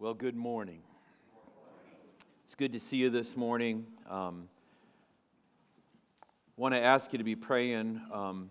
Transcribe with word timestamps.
Well, 0.00 0.14
good 0.14 0.36
morning. 0.36 0.78
It's 2.44 2.54
good 2.54 2.72
to 2.72 2.78
see 2.78 2.98
you 2.98 3.10
this 3.10 3.36
morning. 3.36 3.84
Um, 4.08 4.48
want 6.56 6.72
to 6.72 6.80
ask 6.80 7.12
you 7.12 7.18
to 7.18 7.24
be 7.24 7.34
praying. 7.34 8.00
Um, 8.12 8.50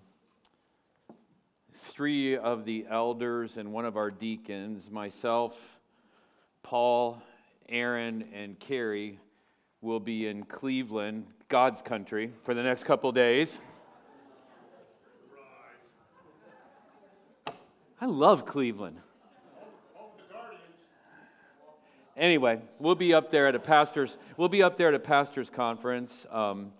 three 1.71 2.35
of 2.35 2.65
the 2.65 2.85
elders 2.89 3.55
and 3.55 3.71
one 3.71 3.85
of 3.85 3.95
our 3.95 4.11
deacons, 4.11 4.91
myself, 4.91 5.57
Paul, 6.63 7.23
Aaron, 7.69 8.27
and 8.33 8.59
Carrie, 8.59 9.17
will 9.79 10.01
be 10.01 10.27
in 10.27 10.43
Cleveland, 10.43 11.27
God's 11.47 11.81
country, 11.81 12.33
for 12.43 12.55
the 12.55 12.63
next 12.63 12.83
couple 12.83 13.09
days. 13.13 13.57
I 18.01 18.05
love 18.05 18.45
Cleveland. 18.45 18.97
Anyway, 22.17 22.59
we'll 22.79 22.95
be 22.95 23.13
up 23.13 23.29
there 23.29 23.45
at 23.45 23.53
a 23.53 23.59
pastor's. 23.59 24.17
We'll 24.37 24.49
be 24.49 24.63
up 24.63 24.75
there 24.75 24.87
at 24.87 24.95
a 24.95 24.99
pastor's 24.99 25.51
conference 25.51 26.25
um, 26.31 26.71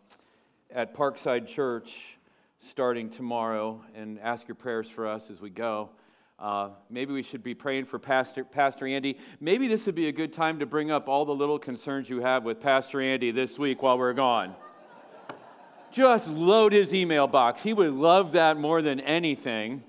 at 0.72 0.96
Parkside 0.96 1.48
Church 1.48 2.18
starting 2.60 3.08
tomorrow, 3.08 3.80
and 3.96 4.20
ask 4.20 4.48
your 4.48 4.56
prayers 4.56 4.90
for 4.90 5.06
us 5.06 5.30
as 5.30 5.40
we 5.40 5.52
go. 5.52 5.90
Uh, 6.40 6.70
maybe 6.90 7.14
we 7.14 7.22
should 7.22 7.44
be 7.44 7.54
praying 7.54 7.86
for 7.86 8.00
Pastor, 8.00 8.44
Pastor 8.44 8.88
Andy. 8.88 9.18
Maybe 9.40 9.68
this 9.68 9.86
would 9.86 9.94
be 9.94 10.08
a 10.08 10.12
good 10.12 10.34
time 10.34 10.58
to 10.58 10.66
bring 10.66 10.90
up 10.90 11.08
all 11.08 11.24
the 11.24 11.36
little 11.36 11.60
concerns 11.60 12.10
you 12.10 12.22
have 12.22 12.44
with 12.44 12.60
Pastor 12.60 13.00
Andy 13.00 13.30
this 13.30 13.60
week 13.60 13.84
while 13.84 13.98
we're 13.98 14.14
gone. 14.14 14.56
Just 15.92 16.30
load 16.30 16.74
his 16.74 16.96
email 16.96 17.28
box. 17.28 17.62
He 17.62 17.74
would 17.74 17.94
love 17.94 18.32
that 18.32 18.58
more 18.58 18.82
than 18.82 19.00
anything. 19.00 19.84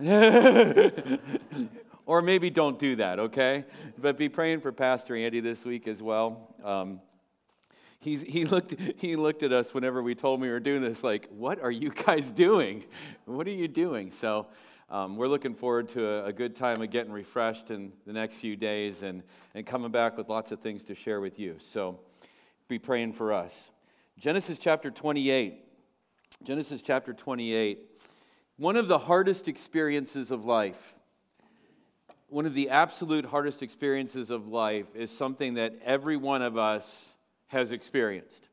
or 2.06 2.22
maybe 2.22 2.50
don't 2.50 2.78
do 2.78 2.96
that, 2.96 3.18
okay? 3.18 3.64
But 3.98 4.18
be 4.18 4.28
praying 4.28 4.60
for 4.60 4.72
Pastor 4.72 5.16
Andy 5.16 5.40
this 5.40 5.64
week 5.64 5.88
as 5.88 6.02
well. 6.02 6.54
Um, 6.62 7.00
he's, 8.00 8.22
he, 8.22 8.44
looked, 8.44 8.74
he 8.96 9.16
looked 9.16 9.42
at 9.42 9.52
us 9.52 9.72
whenever 9.72 10.02
we 10.02 10.14
told 10.14 10.38
him 10.38 10.42
we 10.42 10.50
were 10.50 10.60
doing 10.60 10.82
this, 10.82 11.02
like, 11.02 11.28
what 11.30 11.60
are 11.60 11.70
you 11.70 11.90
guys 11.90 12.30
doing? 12.30 12.84
What 13.24 13.46
are 13.46 13.52
you 13.52 13.68
doing? 13.68 14.12
So 14.12 14.46
um, 14.90 15.16
we're 15.16 15.28
looking 15.28 15.54
forward 15.54 15.88
to 15.90 16.06
a, 16.06 16.26
a, 16.26 16.32
good 16.32 16.54
time 16.54 16.82
of 16.82 16.90
getting 16.90 17.10
refreshed 17.10 17.70
in 17.70 17.92
the 18.06 18.12
next 18.12 18.34
few 18.36 18.54
days 18.54 19.02
and, 19.02 19.22
and 19.54 19.66
coming 19.66 19.90
back 19.90 20.18
with 20.18 20.28
lots 20.28 20.52
of 20.52 20.60
things 20.60 20.84
to 20.84 20.94
share 20.94 21.20
with 21.20 21.38
you. 21.38 21.56
So 21.58 21.98
be 22.68 22.78
praying 22.78 23.14
for 23.14 23.32
us. 23.32 23.70
Genesis 24.18 24.58
chapter 24.58 24.90
28. 24.90 25.64
Genesis 26.42 26.82
chapter 26.82 27.12
28. 27.12 27.78
One 28.56 28.76
of 28.76 28.86
the 28.86 28.98
hardest 28.98 29.48
experiences 29.48 30.30
of 30.30 30.44
life, 30.44 30.93
one 32.34 32.46
of 32.46 32.54
the 32.54 32.70
absolute 32.70 33.24
hardest 33.24 33.62
experiences 33.62 34.28
of 34.28 34.48
life, 34.48 34.86
is 34.96 35.16
something 35.16 35.54
that 35.54 35.72
every 35.84 36.16
one 36.16 36.42
of 36.42 36.58
us 36.58 37.10
has 37.46 37.70
experienced. 37.70 38.48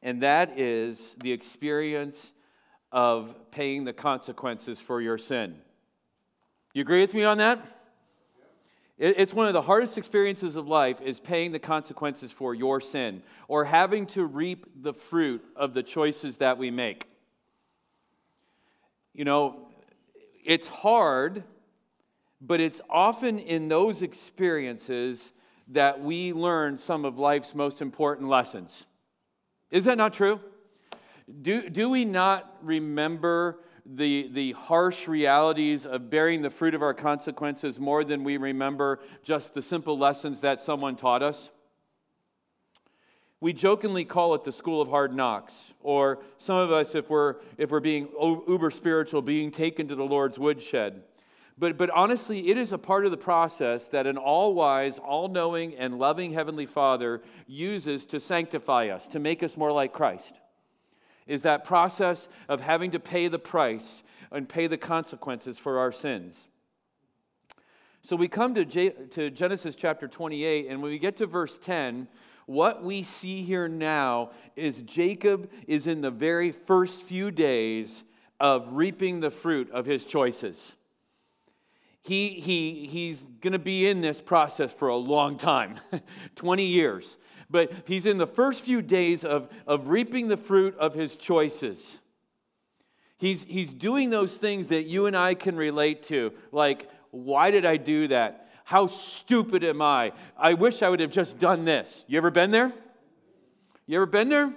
And 0.00 0.22
that 0.22 0.56
is 0.56 1.16
the 1.20 1.32
experience 1.32 2.30
of 2.92 3.34
paying 3.50 3.82
the 3.82 3.92
consequences 3.92 4.78
for 4.78 5.00
your 5.00 5.18
sin. 5.18 5.56
You 6.72 6.82
agree 6.82 7.00
with 7.00 7.12
me 7.12 7.24
on 7.24 7.38
that? 7.38 7.58
It's 8.96 9.34
one 9.34 9.48
of 9.48 9.54
the 9.54 9.62
hardest 9.62 9.98
experiences 9.98 10.54
of 10.54 10.68
life 10.68 11.00
is 11.00 11.18
paying 11.18 11.50
the 11.50 11.58
consequences 11.58 12.30
for 12.30 12.54
your 12.54 12.80
sin 12.80 13.24
or 13.48 13.64
having 13.64 14.06
to 14.06 14.24
reap 14.24 14.66
the 14.84 14.94
fruit 14.94 15.44
of 15.56 15.74
the 15.74 15.82
choices 15.82 16.36
that 16.36 16.58
we 16.58 16.70
make. 16.70 17.08
You 19.14 19.24
know, 19.24 19.66
it's 20.44 20.68
hard, 20.68 21.42
but 22.40 22.60
it's 22.60 22.80
often 22.88 23.38
in 23.38 23.68
those 23.68 24.02
experiences 24.02 25.32
that 25.68 26.02
we 26.02 26.32
learn 26.32 26.78
some 26.78 27.04
of 27.04 27.18
life's 27.18 27.54
most 27.54 27.82
important 27.82 28.28
lessons. 28.28 28.86
Is 29.70 29.84
that 29.84 29.98
not 29.98 30.14
true? 30.14 30.40
Do, 31.42 31.68
do 31.68 31.88
we 31.88 32.04
not 32.04 32.56
remember 32.62 33.60
the, 33.86 34.28
the 34.32 34.52
harsh 34.52 35.06
realities 35.06 35.86
of 35.86 36.10
bearing 36.10 36.42
the 36.42 36.50
fruit 36.50 36.74
of 36.74 36.82
our 36.82 36.94
consequences 36.94 37.78
more 37.78 38.04
than 38.04 38.24
we 38.24 38.36
remember 38.36 39.00
just 39.22 39.54
the 39.54 39.62
simple 39.62 39.96
lessons 39.96 40.40
that 40.40 40.60
someone 40.60 40.96
taught 40.96 41.22
us? 41.22 41.50
We 43.40 43.52
jokingly 43.52 44.04
call 44.04 44.34
it 44.34 44.44
the 44.44 44.52
school 44.52 44.82
of 44.82 44.88
hard 44.88 45.14
knocks, 45.14 45.54
or 45.80 46.18
some 46.36 46.56
of 46.56 46.70
us, 46.72 46.94
if 46.94 47.08
we're, 47.08 47.36
if 47.56 47.70
we're 47.70 47.80
being 47.80 48.08
uber 48.20 48.70
spiritual, 48.70 49.22
being 49.22 49.50
taken 49.50 49.88
to 49.88 49.94
the 49.94 50.04
Lord's 50.04 50.38
woodshed. 50.38 51.02
But, 51.60 51.76
but 51.76 51.90
honestly, 51.90 52.48
it 52.48 52.56
is 52.56 52.72
a 52.72 52.78
part 52.78 53.04
of 53.04 53.10
the 53.10 53.18
process 53.18 53.86
that 53.88 54.06
an 54.06 54.16
all 54.16 54.54
wise, 54.54 54.98
all 54.98 55.28
knowing, 55.28 55.74
and 55.74 55.98
loving 55.98 56.32
Heavenly 56.32 56.64
Father 56.64 57.20
uses 57.46 58.06
to 58.06 58.18
sanctify 58.18 58.88
us, 58.88 59.06
to 59.08 59.18
make 59.18 59.42
us 59.42 59.58
more 59.58 59.70
like 59.70 59.92
Christ. 59.92 60.32
Is 61.26 61.42
that 61.42 61.64
process 61.64 62.30
of 62.48 62.62
having 62.62 62.92
to 62.92 62.98
pay 62.98 63.28
the 63.28 63.38
price 63.38 64.02
and 64.32 64.48
pay 64.48 64.68
the 64.68 64.78
consequences 64.78 65.58
for 65.58 65.78
our 65.78 65.92
sins. 65.92 66.34
So 68.02 68.16
we 68.16 68.26
come 68.26 68.54
to, 68.54 68.64
J- 68.64 68.94
to 69.10 69.28
Genesis 69.28 69.76
chapter 69.76 70.08
28, 70.08 70.66
and 70.66 70.80
when 70.80 70.90
we 70.90 70.98
get 70.98 71.18
to 71.18 71.26
verse 71.26 71.58
10, 71.58 72.08
what 72.46 72.82
we 72.82 73.02
see 73.02 73.42
here 73.42 73.68
now 73.68 74.30
is 74.56 74.80
Jacob 74.80 75.50
is 75.68 75.86
in 75.86 76.00
the 76.00 76.10
very 76.10 76.52
first 76.52 77.02
few 77.02 77.30
days 77.30 78.02
of 78.40 78.66
reaping 78.72 79.20
the 79.20 79.30
fruit 79.30 79.70
of 79.72 79.84
his 79.84 80.04
choices. 80.04 80.74
He, 82.02 82.28
he, 82.30 82.86
he's 82.86 83.24
going 83.40 83.52
to 83.52 83.58
be 83.58 83.86
in 83.86 84.00
this 84.00 84.20
process 84.20 84.72
for 84.72 84.88
a 84.88 84.96
long 84.96 85.36
time 85.36 85.78
20 86.36 86.64
years. 86.64 87.16
But 87.50 87.72
he's 87.84 88.06
in 88.06 88.16
the 88.16 88.26
first 88.26 88.62
few 88.62 88.80
days 88.80 89.24
of, 89.24 89.48
of 89.66 89.88
reaping 89.88 90.28
the 90.28 90.36
fruit 90.36 90.76
of 90.78 90.94
his 90.94 91.16
choices. 91.16 91.98
He's, 93.18 93.44
he's 93.44 93.72
doing 93.72 94.08
those 94.08 94.36
things 94.36 94.68
that 94.68 94.84
you 94.84 95.06
and 95.06 95.16
I 95.16 95.34
can 95.34 95.56
relate 95.56 96.04
to, 96.04 96.32
like, 96.52 96.88
why 97.10 97.50
did 97.50 97.66
I 97.66 97.76
do 97.76 98.08
that? 98.08 98.48
How 98.64 98.86
stupid 98.86 99.62
am 99.64 99.82
I? 99.82 100.12
I 100.38 100.54
wish 100.54 100.80
I 100.80 100.88
would 100.88 101.00
have 101.00 101.10
just 101.10 101.38
done 101.38 101.64
this. 101.64 102.04
You 102.06 102.16
ever 102.16 102.30
been 102.30 102.50
there? 102.50 102.72
You 103.86 103.96
ever 103.96 104.06
been 104.06 104.28
there? 104.28 104.54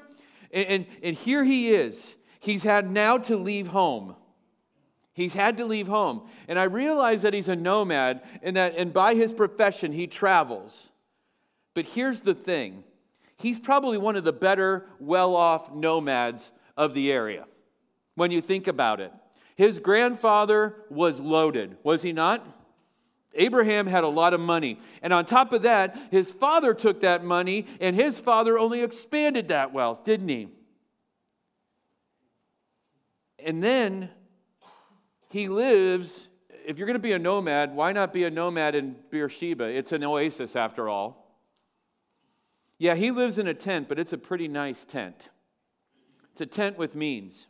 And, 0.52 0.68
and, 0.68 0.86
and 1.02 1.16
here 1.16 1.44
he 1.44 1.72
is. 1.72 2.16
He's 2.40 2.64
had 2.64 2.90
now 2.90 3.18
to 3.18 3.36
leave 3.36 3.68
home. 3.68 4.16
He's 5.14 5.34
had 5.34 5.58
to 5.58 5.66
leave 5.66 5.88
home. 5.88 6.28
And 6.48 6.58
I 6.58 6.64
realize 6.64 7.22
that 7.22 7.34
he's 7.34 7.50
a 7.50 7.56
nomad 7.56 8.22
and 8.42 8.56
that 8.58 8.76
and 8.78 8.92
by 8.92 9.14
his 9.14 9.32
profession 9.32 9.92
he 9.92 10.08
travels. 10.08 10.90
But 11.76 11.86
here's 11.86 12.22
the 12.22 12.34
thing. 12.34 12.84
He's 13.38 13.60
probably 13.60 13.98
one 13.98 14.16
of 14.16 14.24
the 14.24 14.34
better 14.34 14.88
well-off 15.00 15.74
nomads 15.74 16.52
of 16.76 16.94
the 16.94 17.12
area. 17.12 17.46
When 18.16 18.32
you 18.32 18.42
think 18.42 18.68
about 18.68 19.00
it. 19.00 19.12
His 19.56 19.80
grandfather 19.80 20.76
was 20.90 21.20
loaded, 21.20 21.78
was 21.84 22.02
he 22.02 22.12
not? 22.12 22.46
Abraham 23.36 23.88
had 23.88 24.04
a 24.04 24.08
lot 24.08 24.34
of 24.34 24.40
money. 24.40 24.80
And 25.02 25.12
on 25.12 25.26
top 25.26 25.54
of 25.54 25.64
that, 25.64 25.98
his 26.12 26.32
father 26.32 26.74
took 26.74 27.02
that 27.02 27.24
money, 27.24 27.66
and 27.80 27.96
his 27.96 28.20
father 28.20 28.58
only 28.58 28.82
expanded 28.82 29.48
that 29.48 29.74
wealth, 29.74 30.04
didn't 30.04 30.30
he? 30.30 30.50
And 33.40 33.64
then 33.64 34.10
he 35.34 35.48
lives, 35.48 36.28
if 36.64 36.78
you're 36.78 36.86
going 36.86 36.94
to 36.94 37.00
be 37.00 37.14
a 37.14 37.18
nomad, 37.18 37.76
why 37.76 37.92
not 37.92 38.14
be 38.14 38.24
a 38.24 38.30
nomad 38.30 38.76
in 38.76 38.96
Beersheba? 39.10 39.64
It's 39.64 39.92
an 39.92 40.04
oasis 40.04 40.56
after 40.56 40.88
all. 40.88 41.42
Yeah, 42.78 42.94
he 42.94 43.10
lives 43.10 43.40
in 43.40 43.48
a 43.48 43.54
tent, 43.56 43.90
but 43.90 43.98
it's 43.98 44.14
a 44.14 44.18
pretty 44.20 44.48
nice 44.48 44.86
tent. 44.86 45.30
It's 46.34 46.42
a 46.42 46.46
tent 46.46 46.78
with 46.78 46.94
means. 46.94 47.48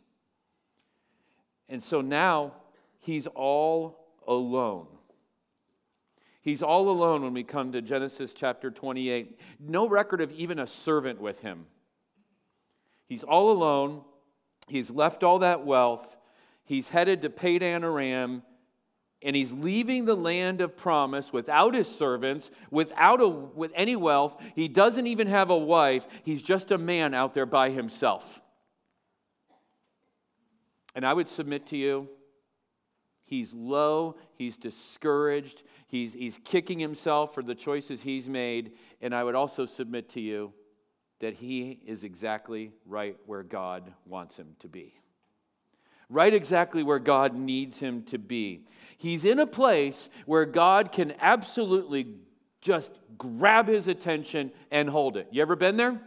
And 1.68 1.82
so 1.82 2.00
now 2.00 2.54
he's 3.00 3.26
all 3.26 4.06
alone. 4.26 4.86
He's 6.40 6.62
all 6.62 6.88
alone 6.88 7.22
when 7.22 7.34
we 7.34 7.44
come 7.44 7.72
to 7.72 7.82
Genesis 7.82 8.32
chapter 8.34 8.70
28. 8.70 9.38
No 9.60 9.86
record 9.86 10.22
of 10.22 10.32
even 10.32 10.58
a 10.58 10.66
servant 10.66 11.20
with 11.20 11.40
him. 11.40 11.66
He's 13.06 13.24
all 13.24 13.52
alone. 13.52 14.04
He's 14.68 14.90
left 14.90 15.22
all 15.22 15.40
that 15.40 15.66
wealth. 15.66 16.16
He's 16.64 16.88
headed 16.88 17.22
to 17.22 17.30
Padan 17.30 17.84
Aram, 17.84 18.42
and 19.22 19.36
he's 19.36 19.52
leaving 19.52 20.04
the 20.04 20.14
land 20.14 20.60
of 20.60 20.76
promise 20.76 21.32
without 21.32 21.74
his 21.74 21.88
servants, 21.88 22.50
without 22.70 23.20
a, 23.20 23.28
with 23.28 23.72
any 23.74 23.96
wealth. 23.96 24.40
He 24.54 24.68
doesn't 24.68 25.06
even 25.06 25.26
have 25.26 25.50
a 25.50 25.56
wife. 25.56 26.06
He's 26.24 26.42
just 26.42 26.70
a 26.70 26.78
man 26.78 27.14
out 27.14 27.34
there 27.34 27.46
by 27.46 27.70
himself. 27.70 28.40
And 30.94 31.04
I 31.04 31.12
would 31.12 31.28
submit 31.28 31.66
to 31.68 31.76
you 31.76 32.08
He's 33.26 33.52
low, 33.54 34.16
he's 34.36 34.56
discouraged, 34.56 35.62
he's, 35.86 36.12
he's 36.12 36.38
kicking 36.44 36.78
himself 36.78 37.34
for 37.34 37.42
the 37.42 37.54
choices 37.54 38.02
he's 38.02 38.28
made. 38.28 38.72
And 39.00 39.14
I 39.14 39.24
would 39.24 39.34
also 39.34 39.66
submit 39.66 40.10
to 40.10 40.20
you 40.20 40.52
that 41.20 41.34
he 41.34 41.80
is 41.86 42.04
exactly 42.04 42.72
right 42.84 43.16
where 43.26 43.42
God 43.42 43.92
wants 44.04 44.36
him 44.36 44.54
to 44.60 44.68
be. 44.68 44.94
Right 46.08 46.34
exactly 46.34 46.82
where 46.82 46.98
God 46.98 47.34
needs 47.34 47.78
him 47.78 48.02
to 48.04 48.18
be. 48.18 48.64
He's 48.98 49.24
in 49.24 49.38
a 49.38 49.46
place 49.46 50.08
where 50.26 50.44
God 50.44 50.92
can 50.92 51.14
absolutely 51.20 52.06
Just 52.60 52.92
grab 53.18 53.68
his 53.68 53.88
attention 53.88 54.50
and 54.70 54.88
hold 54.88 55.16
it. 55.16 55.28
You 55.30 55.42
ever 55.42 55.54
been 55.54 55.76
there? 55.76 56.00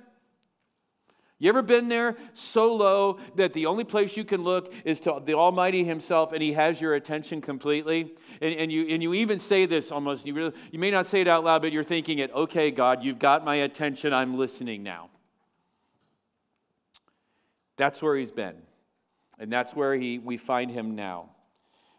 You 1.39 1.49
ever 1.49 1.61
been 1.61 1.87
there 1.87 2.15
so 2.33 2.73
low 2.73 3.19
that 3.35 3.53
the 3.53 3.67
only 3.67 3.83
place 3.83 4.17
you 4.17 4.25
can 4.25 4.43
look 4.43 4.73
is 4.83 4.99
to 5.01 5.21
the 5.23 5.35
Almighty 5.35 5.83
Himself 5.83 6.33
and 6.33 6.41
He 6.41 6.53
has 6.53 6.81
your 6.81 6.95
attention 6.95 7.41
completely? 7.41 8.15
And, 8.41 8.55
and, 8.55 8.71
you, 8.71 8.87
and 8.87 9.03
you 9.03 9.13
even 9.13 9.37
say 9.37 9.67
this 9.67 9.91
almost, 9.91 10.25
you, 10.25 10.33
really, 10.33 10.53
you 10.71 10.79
may 10.79 10.89
not 10.89 11.05
say 11.05 11.21
it 11.21 11.27
out 11.27 11.43
loud, 11.43 11.61
but 11.61 11.71
you're 11.71 11.83
thinking 11.83 12.17
it, 12.17 12.31
okay, 12.33 12.71
God, 12.71 13.03
you've 13.03 13.19
got 13.19 13.45
my 13.45 13.57
attention, 13.57 14.13
I'm 14.13 14.35
listening 14.35 14.81
now. 14.81 15.11
That's 17.75 18.01
where 18.01 18.15
He's 18.17 18.31
been. 18.31 18.55
And 19.39 19.51
that's 19.51 19.73
where 19.75 19.95
he, 19.95 20.19
we 20.19 20.37
find 20.37 20.71
Him 20.71 20.95
now. 20.95 21.29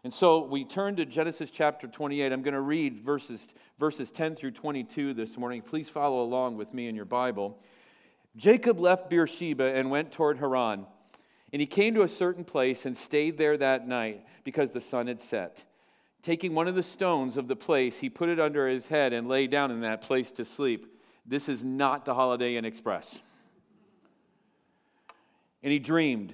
And 0.03 0.13
so 0.13 0.45
we 0.45 0.63
turn 0.63 0.95
to 0.95 1.05
Genesis 1.05 1.49
chapter 1.51 1.87
28. 1.87 2.31
I'm 2.31 2.41
going 2.41 2.53
to 2.53 2.61
read 2.61 3.01
verses, 3.03 3.47
verses 3.79 4.11
10 4.11 4.35
through 4.35 4.51
22 4.51 5.13
this 5.13 5.37
morning. 5.37 5.61
Please 5.61 5.89
follow 5.89 6.23
along 6.23 6.55
with 6.55 6.73
me 6.73 6.87
in 6.87 6.95
your 6.95 7.05
Bible. 7.05 7.59
Jacob 8.37 8.79
left 8.79 9.09
Beersheba 9.09 9.75
and 9.75 9.91
went 9.91 10.11
toward 10.11 10.37
Haran. 10.37 10.85
And 11.51 11.59
he 11.59 11.65
came 11.65 11.95
to 11.95 12.03
a 12.03 12.07
certain 12.07 12.45
place 12.45 12.85
and 12.85 12.95
stayed 12.95 13.37
there 13.37 13.57
that 13.57 13.87
night 13.87 14.23
because 14.43 14.71
the 14.71 14.81
sun 14.81 15.07
had 15.07 15.21
set. 15.21 15.63
Taking 16.23 16.53
one 16.53 16.67
of 16.67 16.75
the 16.75 16.83
stones 16.83 17.37
of 17.37 17.47
the 17.47 17.55
place, 17.55 17.97
he 17.97 18.09
put 18.09 18.29
it 18.29 18.39
under 18.39 18.67
his 18.67 18.87
head 18.87 19.13
and 19.13 19.27
lay 19.27 19.47
down 19.47 19.71
in 19.71 19.81
that 19.81 20.01
place 20.01 20.31
to 20.33 20.45
sleep. 20.45 20.99
This 21.25 21.49
is 21.49 21.63
not 21.63 22.05
the 22.05 22.13
Holiday 22.13 22.55
Inn 22.55 22.65
Express. 22.65 23.19
And 25.63 25.71
he 25.71 25.79
dreamed, 25.79 26.33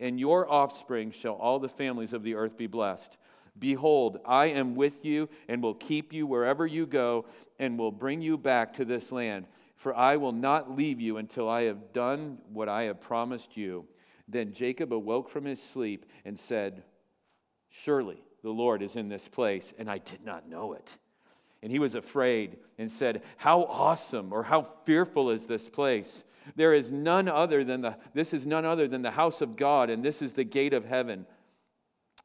and 0.00 0.18
your 0.18 0.50
offspring 0.50 1.10
shall 1.10 1.34
all 1.34 1.58
the 1.58 1.68
families 1.68 2.12
of 2.12 2.22
the 2.22 2.34
earth 2.34 2.56
be 2.56 2.66
blessed. 2.66 3.16
Behold, 3.58 4.20
I 4.24 4.46
am 4.46 4.76
with 4.76 5.04
you 5.04 5.28
and 5.48 5.62
will 5.62 5.74
keep 5.74 6.12
you 6.12 6.26
wherever 6.26 6.66
you 6.66 6.86
go 6.86 7.26
and 7.58 7.78
will 7.78 7.90
bring 7.90 8.20
you 8.22 8.38
back 8.38 8.74
to 8.74 8.84
this 8.84 9.10
land 9.10 9.46
for 9.78 9.96
I 9.96 10.16
will 10.16 10.32
not 10.32 10.76
leave 10.76 11.00
you 11.00 11.16
until 11.16 11.48
I 11.48 11.62
have 11.62 11.92
done 11.92 12.38
what 12.52 12.68
I 12.68 12.82
have 12.82 13.00
promised 13.00 13.56
you. 13.56 13.86
Then 14.26 14.52
Jacob 14.52 14.92
awoke 14.92 15.30
from 15.30 15.44
his 15.44 15.62
sleep 15.62 16.04
and 16.24 16.38
said, 16.38 16.82
Surely 17.70 18.20
the 18.42 18.50
Lord 18.50 18.82
is 18.82 18.96
in 18.96 19.08
this 19.08 19.26
place, 19.28 19.72
and 19.78 19.88
I 19.88 19.98
did 19.98 20.24
not 20.24 20.48
know 20.48 20.72
it. 20.72 20.90
And 21.62 21.70
he 21.70 21.78
was 21.78 21.94
afraid 21.94 22.56
and 22.76 22.90
said, 22.90 23.22
How 23.36 23.62
awesome 23.64 24.32
or 24.32 24.42
how 24.42 24.68
fearful 24.84 25.30
is 25.30 25.46
this 25.46 25.68
place? 25.68 26.24
There 26.56 26.74
is 26.74 26.90
none 26.92 27.28
other 27.28 27.64
than 27.64 27.80
the 27.80 27.96
this 28.14 28.32
is 28.32 28.46
none 28.46 28.64
other 28.64 28.88
than 28.88 29.02
the 29.02 29.10
house 29.10 29.40
of 29.40 29.56
God, 29.56 29.90
and 29.90 30.04
this 30.04 30.22
is 30.22 30.32
the 30.32 30.44
gate 30.44 30.72
of 30.72 30.84
heaven. 30.84 31.26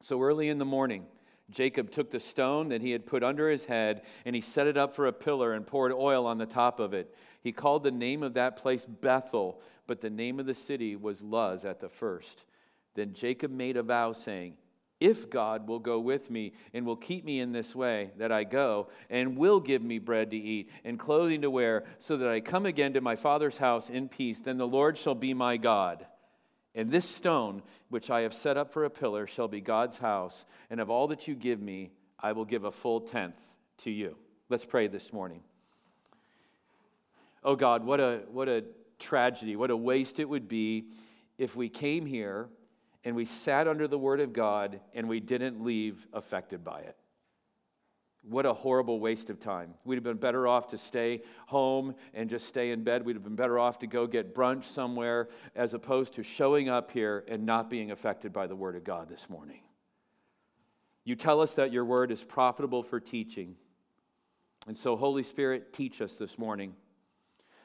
So 0.02 0.20
early 0.20 0.48
in 0.48 0.58
the 0.58 0.64
morning, 0.64 1.06
Jacob 1.50 1.90
took 1.90 2.10
the 2.10 2.20
stone 2.20 2.68
that 2.68 2.80
he 2.80 2.90
had 2.90 3.06
put 3.06 3.22
under 3.22 3.50
his 3.50 3.64
head, 3.64 4.02
and 4.24 4.34
he 4.34 4.40
set 4.40 4.66
it 4.66 4.76
up 4.76 4.94
for 4.94 5.06
a 5.06 5.12
pillar 5.12 5.52
and 5.52 5.66
poured 5.66 5.92
oil 5.92 6.26
on 6.26 6.38
the 6.38 6.46
top 6.46 6.80
of 6.80 6.94
it. 6.94 7.14
He 7.42 7.52
called 7.52 7.82
the 7.82 7.90
name 7.90 8.22
of 8.22 8.34
that 8.34 8.56
place 8.56 8.86
Bethel, 8.86 9.60
but 9.86 10.00
the 10.00 10.10
name 10.10 10.40
of 10.40 10.46
the 10.46 10.54
city 10.54 10.96
was 10.96 11.22
Luz 11.22 11.64
at 11.64 11.80
the 11.80 11.88
first. 11.88 12.44
Then 12.94 13.12
Jacob 13.12 13.50
made 13.50 13.76
a 13.76 13.82
vow, 13.82 14.12
saying, 14.12 14.54
if 15.04 15.28
God 15.28 15.68
will 15.68 15.80
go 15.80 16.00
with 16.00 16.30
me 16.30 16.54
and 16.72 16.86
will 16.86 16.96
keep 16.96 17.26
me 17.26 17.38
in 17.38 17.52
this 17.52 17.74
way 17.74 18.12
that 18.16 18.32
I 18.32 18.44
go, 18.44 18.88
and 19.10 19.36
will 19.36 19.60
give 19.60 19.82
me 19.82 19.98
bread 19.98 20.30
to 20.30 20.36
eat 20.38 20.70
and 20.82 20.98
clothing 20.98 21.42
to 21.42 21.50
wear, 21.50 21.84
so 21.98 22.16
that 22.16 22.28
I 22.28 22.40
come 22.40 22.64
again 22.64 22.94
to 22.94 23.02
my 23.02 23.14
father's 23.14 23.58
house 23.58 23.90
in 23.90 24.08
peace, 24.08 24.40
then 24.40 24.56
the 24.56 24.66
Lord 24.66 24.96
shall 24.96 25.14
be 25.14 25.34
my 25.34 25.58
God. 25.58 26.06
And 26.74 26.90
this 26.90 27.04
stone, 27.04 27.62
which 27.90 28.08
I 28.08 28.22
have 28.22 28.32
set 28.32 28.56
up 28.56 28.72
for 28.72 28.86
a 28.86 28.90
pillar, 28.90 29.26
shall 29.26 29.46
be 29.46 29.60
God's 29.60 29.98
house, 29.98 30.46
and 30.70 30.80
of 30.80 30.88
all 30.88 31.08
that 31.08 31.28
you 31.28 31.34
give 31.34 31.60
me, 31.60 31.90
I 32.18 32.32
will 32.32 32.46
give 32.46 32.64
a 32.64 32.72
full 32.72 33.02
tenth 33.02 33.36
to 33.82 33.90
you. 33.90 34.16
Let's 34.48 34.64
pray 34.64 34.88
this 34.88 35.12
morning. 35.12 35.42
Oh 37.44 37.56
God, 37.56 37.84
what 37.84 38.00
a, 38.00 38.22
what 38.32 38.48
a 38.48 38.64
tragedy, 38.98 39.54
what 39.54 39.70
a 39.70 39.76
waste 39.76 40.18
it 40.18 40.28
would 40.30 40.48
be 40.48 40.86
if 41.36 41.54
we 41.54 41.68
came 41.68 42.06
here 42.06 42.48
and 43.04 43.14
we 43.14 43.24
sat 43.24 43.68
under 43.68 43.86
the 43.86 43.98
Word 43.98 44.20
of 44.20 44.32
God 44.32 44.80
and 44.94 45.08
we 45.08 45.20
didn't 45.20 45.62
leave 45.62 46.06
affected 46.12 46.64
by 46.64 46.80
it. 46.80 46.96
What 48.22 48.46
a 48.46 48.54
horrible 48.54 49.00
waste 49.00 49.28
of 49.28 49.38
time. 49.38 49.74
We'd 49.84 49.96
have 49.96 50.04
been 50.04 50.16
better 50.16 50.48
off 50.48 50.68
to 50.70 50.78
stay 50.78 51.20
home 51.46 51.94
and 52.14 52.30
just 52.30 52.46
stay 52.46 52.70
in 52.70 52.82
bed. 52.82 53.04
We'd 53.04 53.16
have 53.16 53.24
been 53.24 53.36
better 53.36 53.58
off 53.58 53.78
to 53.80 53.86
go 53.86 54.06
get 54.06 54.34
brunch 54.34 54.64
somewhere 54.64 55.28
as 55.54 55.74
opposed 55.74 56.14
to 56.14 56.22
showing 56.22 56.70
up 56.70 56.90
here 56.90 57.24
and 57.28 57.44
not 57.44 57.68
being 57.68 57.90
affected 57.90 58.32
by 58.32 58.46
the 58.46 58.56
Word 58.56 58.76
of 58.76 58.84
God 58.84 59.10
this 59.10 59.28
morning. 59.28 59.60
You 61.04 61.16
tell 61.16 61.42
us 61.42 61.52
that 61.52 61.70
your 61.70 61.84
Word 61.84 62.10
is 62.10 62.24
profitable 62.24 62.82
for 62.82 62.98
teaching. 62.98 63.56
And 64.66 64.78
so, 64.78 64.96
Holy 64.96 65.22
Spirit, 65.22 65.74
teach 65.74 66.00
us 66.00 66.14
this 66.14 66.38
morning. 66.38 66.74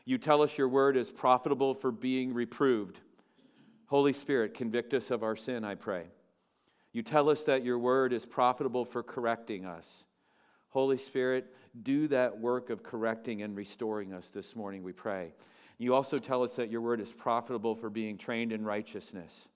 You 0.09 0.17
tell 0.17 0.41
us 0.41 0.57
your 0.57 0.67
word 0.67 0.97
is 0.97 1.09
profitable 1.09 1.75
for 1.75 1.91
being 1.91 2.33
reproved. 2.33 2.99
Holy 3.89 4.13
Spirit, 4.13 4.53
convict 4.53 4.93
us 4.93 5.09
of 5.09 5.23
our 5.23 5.35
sin, 5.35 5.65
I 5.65 5.73
pray. 5.73 6.03
You 6.93 7.01
tell 7.01 7.27
us 7.27 7.43
that 7.45 7.65
your 7.65 7.79
word 7.79 8.13
is 8.13 8.23
profitable 8.23 8.85
for 8.85 9.01
correcting 9.01 9.65
us. 9.65 10.03
Holy 10.69 10.99
Spirit, 10.99 11.51
do 11.81 12.07
that 12.09 12.39
work 12.39 12.69
of 12.69 12.83
correcting 12.83 13.41
and 13.41 13.55
restoring 13.57 14.13
us 14.13 14.29
this 14.31 14.55
morning, 14.55 14.83
we 14.83 14.93
pray. 14.93 15.33
You 15.79 15.95
also 15.95 16.19
tell 16.19 16.43
us 16.43 16.53
that 16.57 16.69
your 16.69 16.81
word 16.81 17.01
is 17.01 17.11
profitable 17.11 17.73
for 17.73 17.89
being 17.89 18.19
trained 18.19 18.51
in 18.51 18.63
righteousness. 18.63 19.47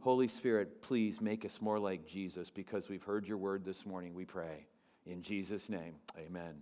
Holy 0.00 0.28
Spirit, 0.28 0.82
please 0.82 1.22
make 1.22 1.46
us 1.46 1.58
more 1.62 1.78
like 1.78 2.06
Jesus 2.06 2.50
because 2.50 2.90
we've 2.90 3.04
heard 3.04 3.26
your 3.26 3.38
word 3.38 3.64
this 3.64 3.86
morning, 3.86 4.12
we 4.12 4.26
pray. 4.26 4.66
In 5.06 5.22
Jesus' 5.22 5.70
name, 5.70 5.94
amen. 6.18 6.56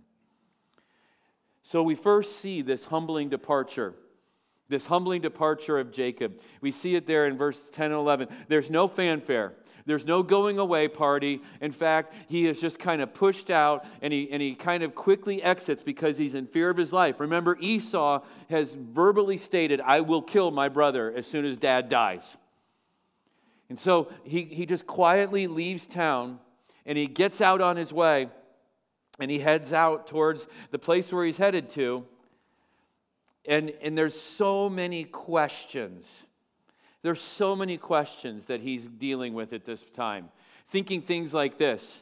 So 1.61 1.83
we 1.83 1.95
first 1.95 2.39
see 2.39 2.61
this 2.61 2.85
humbling 2.85 3.27
departure. 3.27 3.95
This 4.67 4.85
humbling 4.85 5.21
departure 5.21 5.79
of 5.79 5.91
Jacob. 5.91 6.39
We 6.61 6.71
see 6.71 6.95
it 6.95 7.05
there 7.05 7.27
in 7.27 7.37
verse 7.37 7.59
10 7.71 7.91
and 7.91 7.95
11. 7.95 8.27
There's 8.47 8.69
no 8.69 8.87
fanfare. 8.87 9.53
There's 9.85 10.05
no 10.05 10.23
going 10.23 10.57
away 10.57 10.87
party. 10.87 11.41
In 11.61 11.71
fact, 11.71 12.13
he 12.27 12.47
is 12.47 12.59
just 12.59 12.79
kind 12.79 13.01
of 13.01 13.13
pushed 13.13 13.51
out 13.51 13.85
and 14.01 14.11
he, 14.11 14.29
and 14.31 14.41
he 14.41 14.55
kind 14.55 14.81
of 14.81 14.95
quickly 14.95 15.43
exits 15.43 15.83
because 15.83 16.17
he's 16.17 16.33
in 16.33 16.47
fear 16.47 16.71
of 16.71 16.77
his 16.77 16.91
life. 16.91 17.19
Remember, 17.19 17.55
Esau 17.59 18.23
has 18.49 18.73
verbally 18.73 19.37
stated, 19.37 19.81
I 19.81 20.01
will 20.01 20.23
kill 20.23 20.49
my 20.49 20.69
brother 20.69 21.13
as 21.15 21.27
soon 21.27 21.45
as 21.45 21.57
dad 21.57 21.87
dies. 21.87 22.35
And 23.69 23.79
so 23.79 24.11
he, 24.23 24.43
he 24.43 24.65
just 24.65 24.87
quietly 24.87 25.45
leaves 25.45 25.85
town 25.85 26.39
and 26.87 26.97
he 26.97 27.05
gets 27.05 27.39
out 27.39 27.61
on 27.61 27.77
his 27.77 27.93
way 27.93 28.29
and 29.19 29.29
he 29.29 29.39
heads 29.39 29.71
out 29.71 30.07
towards 30.07 30.47
the 30.71 30.79
place 30.79 31.11
where 31.11 31.25
he's 31.25 31.37
headed 31.37 31.69
to. 31.71 32.05
And, 33.47 33.73
and 33.81 33.97
there's 33.97 34.19
so 34.19 34.69
many 34.69 35.03
questions. 35.03 36.07
There's 37.01 37.21
so 37.21 37.55
many 37.55 37.77
questions 37.77 38.45
that 38.45 38.61
he's 38.61 38.87
dealing 38.87 39.33
with 39.33 39.53
at 39.53 39.65
this 39.65 39.83
time. 39.93 40.29
Thinking 40.69 41.01
things 41.01 41.33
like 41.33 41.57
this 41.57 42.01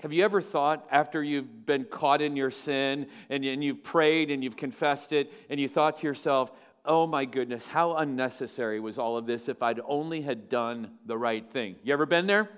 Have 0.00 0.12
you 0.12 0.24
ever 0.24 0.40
thought, 0.40 0.86
after 0.92 1.22
you've 1.22 1.66
been 1.66 1.84
caught 1.84 2.22
in 2.22 2.36
your 2.36 2.52
sin 2.52 3.08
and, 3.28 3.44
and 3.44 3.64
you've 3.64 3.82
prayed 3.82 4.30
and 4.30 4.44
you've 4.44 4.56
confessed 4.56 5.12
it, 5.12 5.32
and 5.50 5.58
you 5.58 5.68
thought 5.68 5.98
to 5.98 6.06
yourself, 6.06 6.52
oh 6.84 7.06
my 7.06 7.24
goodness, 7.24 7.66
how 7.66 7.96
unnecessary 7.96 8.80
was 8.80 8.98
all 8.98 9.16
of 9.16 9.26
this 9.26 9.48
if 9.48 9.62
I'd 9.62 9.80
only 9.84 10.22
had 10.22 10.48
done 10.48 10.92
the 11.04 11.18
right 11.18 11.48
thing? 11.50 11.76
You 11.82 11.92
ever 11.92 12.06
been 12.06 12.26
there? 12.26 12.48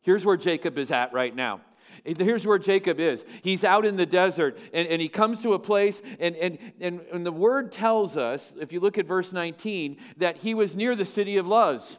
Here's 0.00 0.24
where 0.24 0.36
Jacob 0.36 0.78
is 0.78 0.90
at 0.90 1.12
right 1.12 1.34
now. 1.34 1.60
Here's 2.04 2.46
where 2.46 2.58
Jacob 2.58 3.00
is. 3.00 3.24
He's 3.42 3.64
out 3.64 3.84
in 3.84 3.96
the 3.96 4.06
desert 4.06 4.58
and, 4.72 4.86
and 4.88 5.00
he 5.00 5.08
comes 5.08 5.42
to 5.42 5.54
a 5.54 5.58
place, 5.58 6.00
and, 6.20 6.36
and, 6.36 6.58
and, 6.80 7.00
and 7.12 7.26
the 7.26 7.32
word 7.32 7.72
tells 7.72 8.16
us, 8.16 8.52
if 8.60 8.72
you 8.72 8.80
look 8.80 8.98
at 8.98 9.06
verse 9.06 9.32
19, 9.32 9.96
that 10.18 10.38
he 10.38 10.54
was 10.54 10.76
near 10.76 10.94
the 10.94 11.06
city 11.06 11.36
of 11.36 11.46
Luz. 11.46 11.98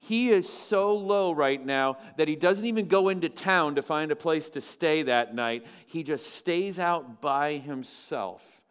He 0.00 0.30
is 0.30 0.48
so 0.48 0.94
low 0.94 1.32
right 1.32 1.64
now 1.64 1.98
that 2.16 2.28
he 2.28 2.36
doesn't 2.36 2.64
even 2.64 2.88
go 2.88 3.08
into 3.08 3.28
town 3.28 3.74
to 3.74 3.82
find 3.82 4.10
a 4.10 4.16
place 4.16 4.48
to 4.50 4.60
stay 4.60 5.02
that 5.02 5.34
night. 5.34 5.66
He 5.86 6.02
just 6.02 6.34
stays 6.34 6.78
out 6.78 7.20
by 7.20 7.58
himself, 7.58 8.62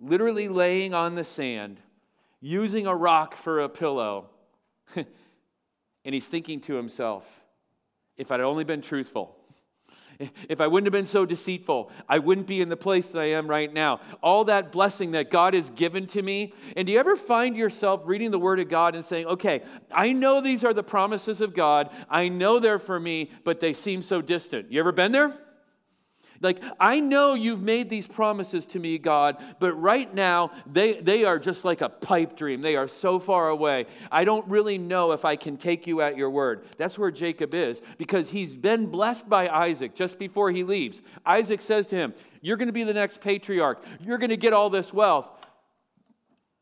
literally 0.00 0.48
laying 0.48 0.94
on 0.94 1.14
the 1.14 1.24
sand, 1.24 1.78
using 2.40 2.86
a 2.86 2.94
rock 2.94 3.36
for 3.36 3.60
a 3.60 3.68
pillow. 3.68 4.30
and 4.96 5.06
he's 6.14 6.26
thinking 6.26 6.60
to 6.62 6.74
himself, 6.74 7.24
if 8.18 8.30
I'd 8.30 8.40
only 8.40 8.64
been 8.64 8.82
truthful, 8.82 9.34
If 10.48 10.60
I 10.60 10.66
wouldn't 10.66 10.86
have 10.86 10.92
been 10.92 11.06
so 11.06 11.24
deceitful, 11.24 11.90
I 12.08 12.18
wouldn't 12.18 12.48
be 12.48 12.60
in 12.60 12.68
the 12.68 12.76
place 12.76 13.08
that 13.10 13.20
I 13.20 13.30
am 13.32 13.46
right 13.46 13.72
now. 13.72 14.00
All 14.20 14.44
that 14.46 14.72
blessing 14.72 15.12
that 15.12 15.30
God 15.30 15.54
has 15.54 15.70
given 15.70 16.06
to 16.08 16.22
me. 16.22 16.52
And 16.76 16.86
do 16.86 16.92
you 16.92 16.98
ever 16.98 17.14
find 17.14 17.56
yourself 17.56 18.02
reading 18.04 18.32
the 18.32 18.38
Word 18.38 18.58
of 18.58 18.68
God 18.68 18.96
and 18.96 19.04
saying, 19.04 19.26
okay, 19.26 19.62
I 19.92 20.12
know 20.12 20.40
these 20.40 20.64
are 20.64 20.74
the 20.74 20.82
promises 20.82 21.40
of 21.40 21.54
God, 21.54 21.90
I 22.10 22.28
know 22.28 22.58
they're 22.58 22.80
for 22.80 22.98
me, 22.98 23.30
but 23.44 23.60
they 23.60 23.72
seem 23.72 24.02
so 24.02 24.20
distant? 24.20 24.72
You 24.72 24.80
ever 24.80 24.92
been 24.92 25.12
there? 25.12 25.36
Like, 26.40 26.62
I 26.78 27.00
know 27.00 27.34
you've 27.34 27.60
made 27.60 27.90
these 27.90 28.06
promises 28.06 28.66
to 28.66 28.78
me, 28.78 28.98
God, 28.98 29.36
but 29.58 29.72
right 29.74 30.12
now 30.12 30.52
they, 30.66 31.00
they 31.00 31.24
are 31.24 31.38
just 31.38 31.64
like 31.64 31.80
a 31.80 31.88
pipe 31.88 32.36
dream. 32.36 32.62
They 32.62 32.76
are 32.76 32.86
so 32.86 33.18
far 33.18 33.48
away. 33.48 33.86
I 34.10 34.24
don't 34.24 34.46
really 34.48 34.78
know 34.78 35.12
if 35.12 35.24
I 35.24 35.36
can 35.36 35.56
take 35.56 35.86
you 35.86 36.00
at 36.00 36.16
your 36.16 36.30
word. 36.30 36.64
That's 36.76 36.96
where 36.96 37.10
Jacob 37.10 37.54
is 37.54 37.80
because 37.98 38.30
he's 38.30 38.54
been 38.54 38.86
blessed 38.86 39.28
by 39.28 39.48
Isaac 39.48 39.94
just 39.94 40.18
before 40.18 40.50
he 40.50 40.62
leaves. 40.62 41.02
Isaac 41.26 41.60
says 41.60 41.88
to 41.88 41.96
him, 41.96 42.14
You're 42.40 42.56
going 42.56 42.68
to 42.68 42.72
be 42.72 42.84
the 42.84 42.94
next 42.94 43.20
patriarch, 43.20 43.82
you're 44.00 44.18
going 44.18 44.30
to 44.30 44.36
get 44.36 44.52
all 44.52 44.70
this 44.70 44.92
wealth. 44.92 45.28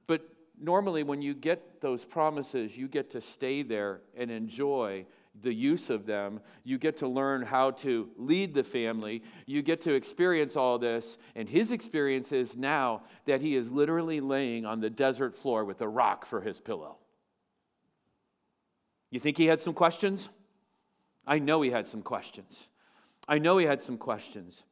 But 0.07 0.23
normally, 0.59 1.03
when 1.03 1.21
you 1.21 1.35
get 1.35 1.81
those 1.83 2.05
promises, 2.05 2.77
you 2.77 2.89
get 2.89 3.11
to 3.11 3.21
stay 3.21 3.63
there 3.63 4.01
and 4.17 4.31
enjoy 4.31 5.05
the 5.43 5.53
use 5.53 5.91
of 5.91 6.07
them. 6.07 6.41
You 6.65 6.79
get 6.79 6.99
to 6.99 7.09
learn 7.09 7.43
how 7.43 7.73
to 7.73 8.09
lead 8.17 8.55
the 8.55 8.65
family. 8.65 9.23
You 9.47 9.63
get 9.63 9.83
to 9.83 9.95
experience 9.95 10.57
all 10.57 10.79
this. 10.79 11.19
And 11.35 11.49
his 11.49 11.71
experience 11.71 12.33
is 12.33 12.57
now 12.57 13.03
that 13.27 13.41
he 13.41 13.55
is 13.55 13.71
literally 13.71 14.21
laying 14.21 14.65
on 14.65 14.81
the 14.81 14.91
desert 14.91 15.37
floor 15.37 15.65
with 15.65 15.81
a 15.81 15.89
rock 15.89 16.27
for 16.27 16.41
his 16.41 16.61
pillow. 16.61 16.97
You 19.11 19.21
think 19.21 19.39
he 19.39 19.47
had 19.47 19.61
some 19.61 19.75
questions? 19.75 20.29
I 21.27 21.39
know 21.39 21.63
he 21.63 21.71
had 21.71 21.87
some 21.87 22.03
questions. 22.03 22.69
I 23.29 23.39
know 23.39 23.59
he 23.59 23.67
had 23.67 23.83
some 23.83 23.99
questions. 23.99 24.63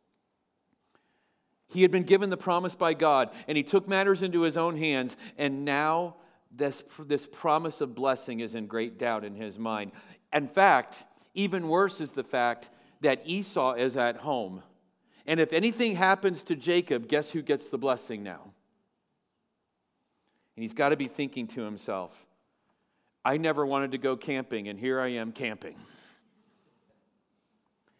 He 1.68 1.82
had 1.82 1.90
been 1.90 2.04
given 2.04 2.30
the 2.30 2.36
promise 2.36 2.74
by 2.74 2.94
God, 2.94 3.30
and 3.48 3.56
he 3.56 3.62
took 3.62 3.88
matters 3.88 4.22
into 4.22 4.42
his 4.42 4.56
own 4.56 4.76
hands, 4.76 5.16
and 5.36 5.64
now 5.64 6.16
this, 6.56 6.82
this 7.06 7.26
promise 7.26 7.80
of 7.80 7.94
blessing 7.94 8.40
is 8.40 8.54
in 8.54 8.66
great 8.66 8.98
doubt 8.98 9.24
in 9.24 9.34
his 9.34 9.58
mind. 9.58 9.92
In 10.34 10.48
fact, 10.48 10.96
even 11.34 11.68
worse 11.68 12.00
is 12.00 12.10
the 12.10 12.24
fact 12.24 12.68
that 13.00 13.22
Esau 13.24 13.74
is 13.74 13.96
at 13.96 14.16
home. 14.16 14.62
And 15.26 15.38
if 15.38 15.52
anything 15.52 15.94
happens 15.94 16.42
to 16.44 16.56
Jacob, 16.56 17.08
guess 17.08 17.30
who 17.30 17.40
gets 17.40 17.68
the 17.68 17.78
blessing 17.78 18.24
now? 18.24 18.52
And 20.56 20.62
he's 20.62 20.74
got 20.74 20.90
to 20.90 20.96
be 20.96 21.08
thinking 21.08 21.46
to 21.48 21.62
himself, 21.62 22.12
I 23.24 23.38
never 23.38 23.64
wanted 23.64 23.92
to 23.92 23.98
go 23.98 24.16
camping, 24.16 24.68
and 24.68 24.78
here 24.78 25.00
I 25.00 25.12
am 25.12 25.32
camping. 25.32 25.76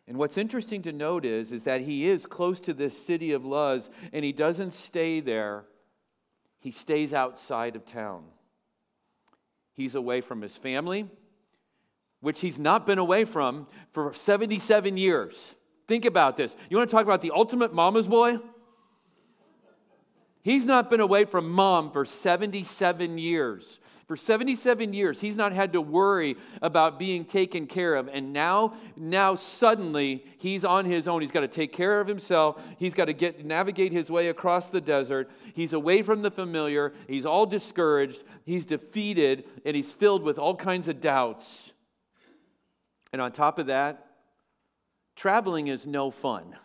And 0.07 0.19
what's 0.19 0.37
interesting 0.37 0.83
to 0.83 0.93
note 0.93 1.25
is, 1.25 1.51
is 1.51 1.63
that 1.63 1.81
he 1.81 2.07
is 2.07 2.27
close 2.27 2.61
to 2.61 2.75
this 2.75 3.07
city 3.07 3.33
of 3.33 3.45
Luz, 3.45 3.89
and 4.13 4.23
he 4.25 4.33
doesn't 4.33 4.75
stay 4.75 5.21
there. 5.21 5.65
He 6.61 6.73
stays 6.73 7.15
outside 7.15 7.75
of 7.75 7.87
town. 7.87 8.25
He's 9.73 9.95
away 9.95 10.21
from 10.21 10.43
his 10.43 10.57
family 10.57 11.09
which 12.25 12.41
he's 12.41 12.59
not 12.59 12.87
been 12.87 12.99
away 12.99 13.25
from 13.25 13.67
for 13.93 14.15
77 14.15 14.97
years. 14.97 15.55
Think 15.87 16.07
about 16.07 16.39
this. 16.39 16.57
You 16.71 16.77
want 16.79 16.89
to 16.89 16.97
talk 16.97 17.05
about 17.05 17.21
the 17.21 17.33
ultimate 17.33 17.75
mama's 17.75 18.07
boy? 18.07 18.39
He's 20.41 20.65
not 20.65 20.89
been 20.89 21.01
away 21.01 21.27
from 21.27 21.51
mom 21.51 21.91
for 21.91 22.05
77 22.05 23.19
years. 23.19 23.79
For 24.07 24.17
77 24.17 24.93
years, 24.93 25.21
he's 25.21 25.37
not 25.37 25.53
had 25.53 25.73
to 25.73 25.81
worry 25.81 26.37
about 26.61 26.99
being 26.99 27.25
taken 27.25 27.67
care 27.67 27.95
of. 27.95 28.09
And 28.09 28.33
now, 28.33 28.75
now 28.97 29.35
suddenly, 29.35 30.25
he's 30.39 30.65
on 30.65 30.85
his 30.85 31.09
own. 31.09 31.23
He's 31.23 31.31
got 31.31 31.41
to 31.41 31.49
take 31.49 31.73
care 31.73 32.01
of 32.01 32.07
himself. 32.07 32.63
He's 32.79 32.95
got 32.95 33.07
to 33.07 33.15
get 33.15 33.45
navigate 33.45 33.93
his 33.93 34.11
way 34.11 34.29
across 34.29 34.69
the 34.69 34.81
desert. 34.81 35.31
He's 35.55 35.73
away 35.73 36.03
from 36.03 36.21
the 36.23 36.31
familiar. 36.31 36.93
He's 37.07 37.25
all 37.25 37.47
discouraged. 37.47 38.25
He's 38.45 38.67
defeated, 38.67 39.45
and 39.65 39.75
he's 39.75 39.93
filled 39.93 40.23
with 40.23 40.39
all 40.39 40.57
kinds 40.57 40.89
of 40.89 41.01
doubts. 41.01 41.73
And 43.15 43.23
on 43.23 43.31
top 43.31 43.61
of 43.61 43.67
that, 43.67 44.09
traveling 45.15 45.69
is 45.69 45.87
no 45.87 46.11
fun. 46.11 46.57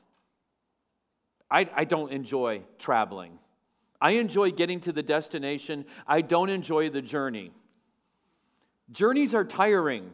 I, 1.52 1.70
I 1.76 1.84
don't 1.84 2.12
enjoy 2.12 2.64
traveling. 2.80 3.38
I 4.02 4.14
enjoy 4.14 4.50
getting 4.50 4.80
to 4.82 4.92
the 4.92 5.04
destination, 5.04 5.86
I 6.08 6.22
don't 6.22 6.50
enjoy 6.50 6.90
the 6.90 7.04
journey. 7.04 7.52
Journeys 8.92 9.36
are 9.36 9.46
tiring, 9.46 10.10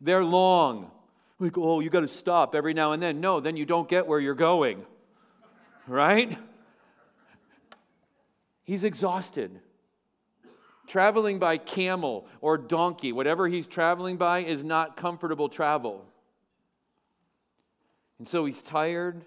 they're 0.00 0.22
long. 0.22 0.92
Like, 1.40 1.58
oh, 1.58 1.80
you 1.80 1.90
got 1.90 2.02
to 2.02 2.08
stop 2.08 2.54
every 2.54 2.72
now 2.72 2.92
and 2.92 3.02
then. 3.02 3.20
No, 3.20 3.40
then 3.40 3.56
you 3.56 3.66
don't 3.66 3.88
get 3.88 4.06
where 4.06 4.20
you're 4.20 4.34
going, 4.34 4.86
right? 5.88 6.38
He's 8.62 8.84
exhausted. 8.84 9.58
Traveling 10.90 11.38
by 11.38 11.56
camel 11.56 12.26
or 12.40 12.58
donkey, 12.58 13.12
whatever 13.12 13.46
he's 13.46 13.68
traveling 13.68 14.16
by, 14.16 14.40
is 14.40 14.64
not 14.64 14.96
comfortable 14.96 15.48
travel. 15.48 16.04
And 18.18 18.26
so 18.26 18.44
he's 18.44 18.60
tired. 18.60 19.24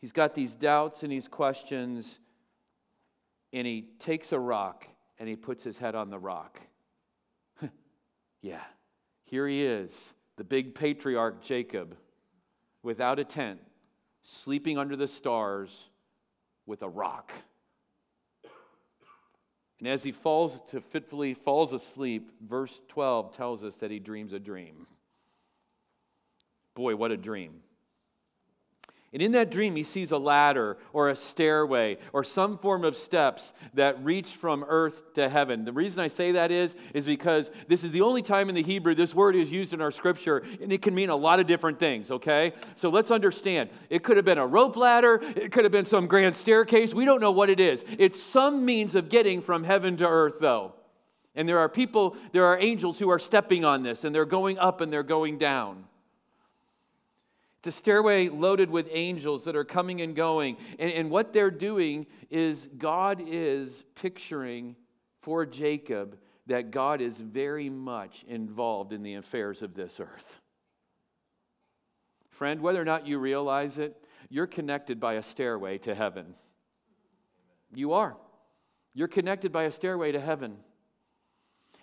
He's 0.00 0.12
got 0.12 0.36
these 0.36 0.54
doubts 0.54 1.02
and 1.02 1.10
these 1.10 1.26
questions. 1.26 2.20
And 3.52 3.66
he 3.66 3.88
takes 3.98 4.30
a 4.30 4.38
rock 4.38 4.86
and 5.18 5.28
he 5.28 5.34
puts 5.34 5.64
his 5.64 5.76
head 5.76 5.96
on 5.96 6.08
the 6.08 6.20
rock. 6.20 6.60
yeah, 8.40 8.62
here 9.24 9.48
he 9.48 9.64
is, 9.64 10.12
the 10.36 10.44
big 10.44 10.72
patriarch 10.76 11.42
Jacob, 11.42 11.96
without 12.84 13.18
a 13.18 13.24
tent, 13.24 13.58
sleeping 14.22 14.78
under 14.78 14.94
the 14.94 15.08
stars 15.08 15.88
with 16.64 16.82
a 16.82 16.88
rock. 16.88 17.32
And 19.78 19.88
as 19.88 20.02
he 20.02 20.12
falls 20.12 20.58
to 20.70 20.80
fitfully 20.80 21.34
falls 21.34 21.72
asleep, 21.72 22.30
verse 22.40 22.80
12 22.88 23.36
tells 23.36 23.62
us 23.62 23.74
that 23.76 23.90
he 23.90 23.98
dreams 23.98 24.32
a 24.32 24.38
dream. 24.38 24.86
Boy, 26.74 26.96
what 26.96 27.10
a 27.10 27.16
dream. 27.16 27.62
And 29.12 29.22
in 29.22 29.32
that 29.32 29.50
dream, 29.50 29.76
he 29.76 29.82
sees 29.82 30.10
a 30.10 30.18
ladder 30.18 30.76
or 30.92 31.08
a 31.08 31.16
stairway 31.16 31.98
or 32.12 32.24
some 32.24 32.58
form 32.58 32.84
of 32.84 32.96
steps 32.96 33.52
that 33.74 34.04
reach 34.04 34.30
from 34.30 34.64
earth 34.68 35.14
to 35.14 35.28
heaven. 35.28 35.64
The 35.64 35.72
reason 35.72 36.00
I 36.00 36.08
say 36.08 36.32
that 36.32 36.50
is, 36.50 36.74
is 36.92 37.06
because 37.06 37.50
this 37.68 37.84
is 37.84 37.92
the 37.92 38.02
only 38.02 38.20
time 38.20 38.48
in 38.48 38.54
the 38.54 38.64
Hebrew 38.64 38.94
this 38.94 39.14
word 39.14 39.36
is 39.36 39.50
used 39.50 39.72
in 39.72 39.80
our 39.80 39.92
scripture, 39.92 40.44
and 40.60 40.72
it 40.72 40.82
can 40.82 40.94
mean 40.94 41.08
a 41.08 41.16
lot 41.16 41.38
of 41.40 41.46
different 41.46 41.78
things, 41.78 42.10
okay? 42.10 42.52
So 42.74 42.90
let's 42.90 43.10
understand. 43.10 43.70
It 43.90 44.02
could 44.02 44.16
have 44.16 44.26
been 44.26 44.38
a 44.38 44.46
rope 44.46 44.76
ladder, 44.76 45.20
it 45.22 45.52
could 45.52 45.64
have 45.64 45.72
been 45.72 45.86
some 45.86 46.08
grand 46.08 46.36
staircase. 46.36 46.92
We 46.92 47.04
don't 47.04 47.20
know 47.20 47.30
what 47.30 47.48
it 47.48 47.60
is. 47.60 47.84
It's 47.98 48.20
some 48.20 48.64
means 48.64 48.96
of 48.96 49.08
getting 49.08 49.40
from 49.40 49.62
heaven 49.62 49.96
to 49.98 50.06
earth, 50.06 50.38
though. 50.40 50.74
And 51.36 51.48
there 51.48 51.60
are 51.60 51.68
people, 51.68 52.16
there 52.32 52.46
are 52.46 52.58
angels 52.58 52.98
who 52.98 53.08
are 53.10 53.18
stepping 53.18 53.64
on 53.64 53.82
this, 53.82 54.04
and 54.04 54.14
they're 54.14 54.24
going 54.24 54.58
up 54.58 54.80
and 54.80 54.92
they're 54.92 55.02
going 55.02 55.38
down. 55.38 55.84
It's 57.66 57.74
a 57.74 57.78
stairway 57.80 58.28
loaded 58.28 58.70
with 58.70 58.86
angels 58.92 59.42
that 59.46 59.56
are 59.56 59.64
coming 59.64 60.00
and 60.00 60.14
going. 60.14 60.56
And, 60.78 60.92
and 60.92 61.10
what 61.10 61.32
they're 61.32 61.50
doing 61.50 62.06
is 62.30 62.68
God 62.78 63.20
is 63.26 63.82
picturing 63.96 64.76
for 65.22 65.44
Jacob 65.44 66.16
that 66.46 66.70
God 66.70 67.00
is 67.00 67.20
very 67.20 67.68
much 67.68 68.24
involved 68.28 68.92
in 68.92 69.02
the 69.02 69.14
affairs 69.14 69.62
of 69.62 69.74
this 69.74 69.98
earth. 69.98 70.40
Friend, 72.30 72.60
whether 72.60 72.80
or 72.80 72.84
not 72.84 73.04
you 73.04 73.18
realize 73.18 73.78
it, 73.78 73.96
you're 74.28 74.46
connected 74.46 75.00
by 75.00 75.14
a 75.14 75.22
stairway 75.24 75.78
to 75.78 75.92
heaven. 75.92 76.36
You 77.74 77.94
are. 77.94 78.16
You're 78.94 79.08
connected 79.08 79.50
by 79.50 79.64
a 79.64 79.72
stairway 79.72 80.12
to 80.12 80.20
heaven. 80.20 80.58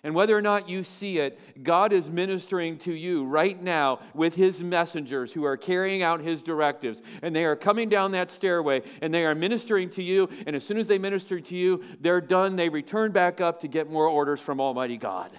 And 0.04 0.14
whether 0.14 0.36
or 0.36 0.42
not 0.42 0.68
you 0.68 0.84
see 0.84 1.18
it, 1.18 1.64
God 1.64 1.90
is 1.90 2.10
ministering 2.10 2.76
to 2.80 2.92
you 2.92 3.24
right 3.24 3.60
now 3.60 4.00
with 4.12 4.34
his 4.34 4.62
messengers 4.62 5.32
who 5.32 5.44
are 5.44 5.56
carrying 5.56 6.02
out 6.02 6.20
his 6.20 6.42
directives. 6.42 7.00
And 7.22 7.34
they 7.34 7.46
are 7.46 7.56
coming 7.56 7.88
down 7.88 8.12
that 8.12 8.30
stairway 8.30 8.82
and 9.00 9.12
they 9.12 9.24
are 9.24 9.34
ministering 9.34 9.88
to 9.90 10.02
you. 10.02 10.28
And 10.46 10.54
as 10.54 10.62
soon 10.62 10.76
as 10.76 10.86
they 10.86 10.98
minister 10.98 11.40
to 11.40 11.56
you, 11.56 11.82
they're 12.00 12.20
done. 12.20 12.54
They 12.54 12.68
return 12.68 13.12
back 13.12 13.40
up 13.40 13.62
to 13.62 13.68
get 13.68 13.90
more 13.90 14.06
orders 14.06 14.40
from 14.40 14.60
Almighty 14.60 14.98
God. 14.98 15.32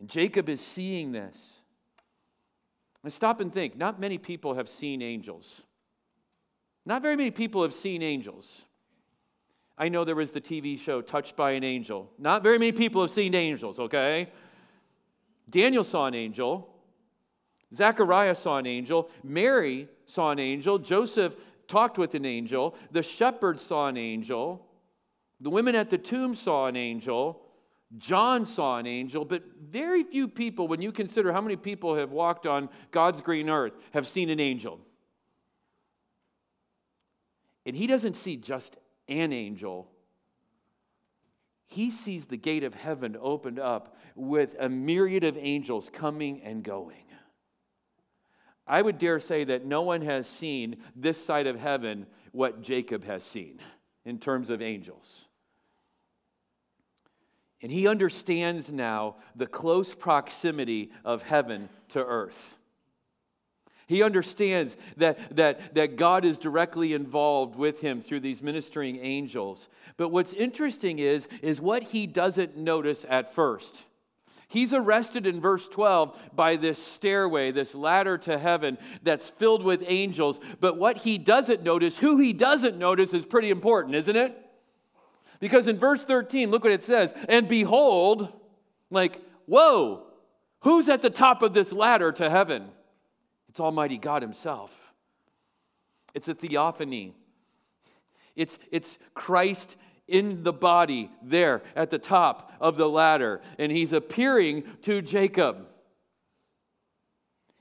And 0.00 0.08
Jacob 0.08 0.48
is 0.48 0.62
seeing 0.62 1.12
this. 1.12 1.36
And 3.02 3.12
stop 3.12 3.40
and 3.40 3.52
think 3.52 3.76
not 3.76 4.00
many 4.00 4.16
people 4.16 4.54
have 4.54 4.70
seen 4.70 5.02
angels. 5.02 5.60
Not 6.86 7.02
very 7.02 7.16
many 7.16 7.30
people 7.30 7.62
have 7.62 7.74
seen 7.74 8.02
angels. 8.02 8.64
I 9.76 9.88
know 9.88 10.04
there 10.04 10.14
was 10.14 10.30
the 10.30 10.40
TV 10.40 10.78
show 10.78 11.00
Touched 11.00 11.36
by 11.36 11.52
an 11.52 11.64
Angel. 11.64 12.10
Not 12.18 12.42
very 12.42 12.58
many 12.58 12.72
people 12.72 13.02
have 13.02 13.10
seen 13.10 13.34
angels, 13.34 13.78
okay? 13.78 14.30
Daniel 15.50 15.84
saw 15.84 16.06
an 16.06 16.14
angel. 16.14 16.68
Zechariah 17.74 18.34
saw 18.34 18.58
an 18.58 18.66
angel. 18.66 19.10
Mary 19.22 19.88
saw 20.06 20.30
an 20.30 20.38
angel. 20.38 20.78
Joseph 20.78 21.34
talked 21.66 21.98
with 21.98 22.14
an 22.14 22.24
angel. 22.24 22.76
The 22.92 23.02
shepherds 23.02 23.62
saw 23.62 23.88
an 23.88 23.96
angel. 23.96 24.64
The 25.40 25.50
women 25.50 25.74
at 25.74 25.90
the 25.90 25.98
tomb 25.98 26.34
saw 26.36 26.66
an 26.66 26.76
angel. 26.76 27.40
John 27.98 28.46
saw 28.46 28.78
an 28.78 28.86
angel, 28.86 29.24
but 29.24 29.42
very 29.60 30.02
few 30.02 30.26
people, 30.26 30.66
when 30.66 30.82
you 30.82 30.90
consider 30.90 31.32
how 31.32 31.40
many 31.40 31.56
people 31.56 31.96
have 31.96 32.10
walked 32.10 32.46
on 32.46 32.68
God's 32.90 33.20
green 33.20 33.48
earth, 33.48 33.72
have 33.92 34.08
seen 34.08 34.30
an 34.30 34.40
angel. 34.40 34.80
And 37.66 37.76
he 37.76 37.86
doesn't 37.86 38.14
see 38.14 38.36
just 38.36 38.76
an 39.08 39.32
angel, 39.32 39.88
he 41.66 41.90
sees 41.90 42.26
the 42.26 42.36
gate 42.36 42.64
of 42.64 42.74
heaven 42.74 43.16
opened 43.20 43.58
up 43.58 43.96
with 44.14 44.54
a 44.58 44.68
myriad 44.68 45.24
of 45.24 45.36
angels 45.36 45.90
coming 45.92 46.42
and 46.42 46.62
going. 46.62 47.04
I 48.66 48.80
would 48.80 48.98
dare 48.98 49.20
say 49.20 49.44
that 49.44 49.66
no 49.66 49.82
one 49.82 50.02
has 50.02 50.26
seen 50.26 50.76
this 50.96 51.22
side 51.22 51.46
of 51.46 51.58
heaven 51.58 52.06
what 52.32 52.62
Jacob 52.62 53.04
has 53.04 53.24
seen 53.24 53.58
in 54.04 54.18
terms 54.18 54.50
of 54.50 54.62
angels. 54.62 55.24
And 57.60 57.72
he 57.72 57.88
understands 57.88 58.70
now 58.70 59.16
the 59.34 59.46
close 59.46 59.94
proximity 59.94 60.92
of 61.04 61.22
heaven 61.22 61.68
to 61.90 62.04
earth. 62.04 62.56
He 63.86 64.02
understands 64.02 64.76
that, 64.96 65.36
that, 65.36 65.74
that 65.74 65.96
God 65.96 66.24
is 66.24 66.38
directly 66.38 66.94
involved 66.94 67.56
with 67.56 67.80
him 67.80 68.00
through 68.00 68.20
these 68.20 68.42
ministering 68.42 68.96
angels. 68.96 69.68
But 69.96 70.08
what's 70.08 70.32
interesting 70.32 70.98
is, 70.98 71.28
is 71.42 71.60
what 71.60 71.82
he 71.82 72.06
doesn't 72.06 72.56
notice 72.56 73.04
at 73.08 73.34
first. 73.34 73.84
He's 74.48 74.72
arrested 74.72 75.26
in 75.26 75.40
verse 75.40 75.66
12 75.68 76.16
by 76.34 76.56
this 76.56 76.78
stairway, 76.78 77.50
this 77.50 77.74
ladder 77.74 78.16
to 78.18 78.38
heaven 78.38 78.78
that's 79.02 79.30
filled 79.30 79.64
with 79.64 79.82
angels. 79.86 80.38
But 80.60 80.78
what 80.78 80.98
he 80.98 81.18
doesn't 81.18 81.62
notice, 81.62 81.98
who 81.98 82.18
he 82.18 82.32
doesn't 82.32 82.78
notice, 82.78 83.14
is 83.14 83.24
pretty 83.24 83.50
important, 83.50 83.96
isn't 83.96 84.16
it? 84.16 84.38
Because 85.40 85.66
in 85.66 85.76
verse 85.76 86.04
13, 86.04 86.50
look 86.50 86.64
what 86.64 86.72
it 86.72 86.84
says 86.84 87.12
And 87.28 87.48
behold, 87.48 88.32
like, 88.90 89.20
whoa, 89.46 90.06
who's 90.60 90.88
at 90.88 91.02
the 91.02 91.10
top 91.10 91.42
of 91.42 91.52
this 91.52 91.72
ladder 91.72 92.12
to 92.12 92.30
heaven? 92.30 92.68
It's 93.54 93.60
Almighty 93.60 93.98
God 93.98 94.20
Himself. 94.20 94.92
It's 96.12 96.26
a 96.26 96.34
theophany. 96.34 97.14
It's, 98.34 98.58
it's 98.72 98.98
Christ 99.14 99.76
in 100.08 100.42
the 100.42 100.52
body 100.52 101.08
there 101.22 101.62
at 101.76 101.90
the 101.90 102.00
top 102.00 102.52
of 102.60 102.74
the 102.74 102.88
ladder, 102.88 103.42
and 103.56 103.70
He's 103.70 103.92
appearing 103.92 104.64
to 104.82 105.00
Jacob. 105.00 105.68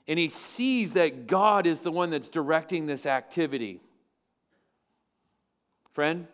And 0.08 0.18
he 0.18 0.30
sees 0.30 0.94
that 0.94 1.28
God 1.28 1.68
is 1.68 1.82
the 1.82 1.92
one 1.92 2.10
that's 2.10 2.28
directing 2.28 2.88
this 2.88 3.06
activity. 3.06 3.80
Friend, 5.92 6.26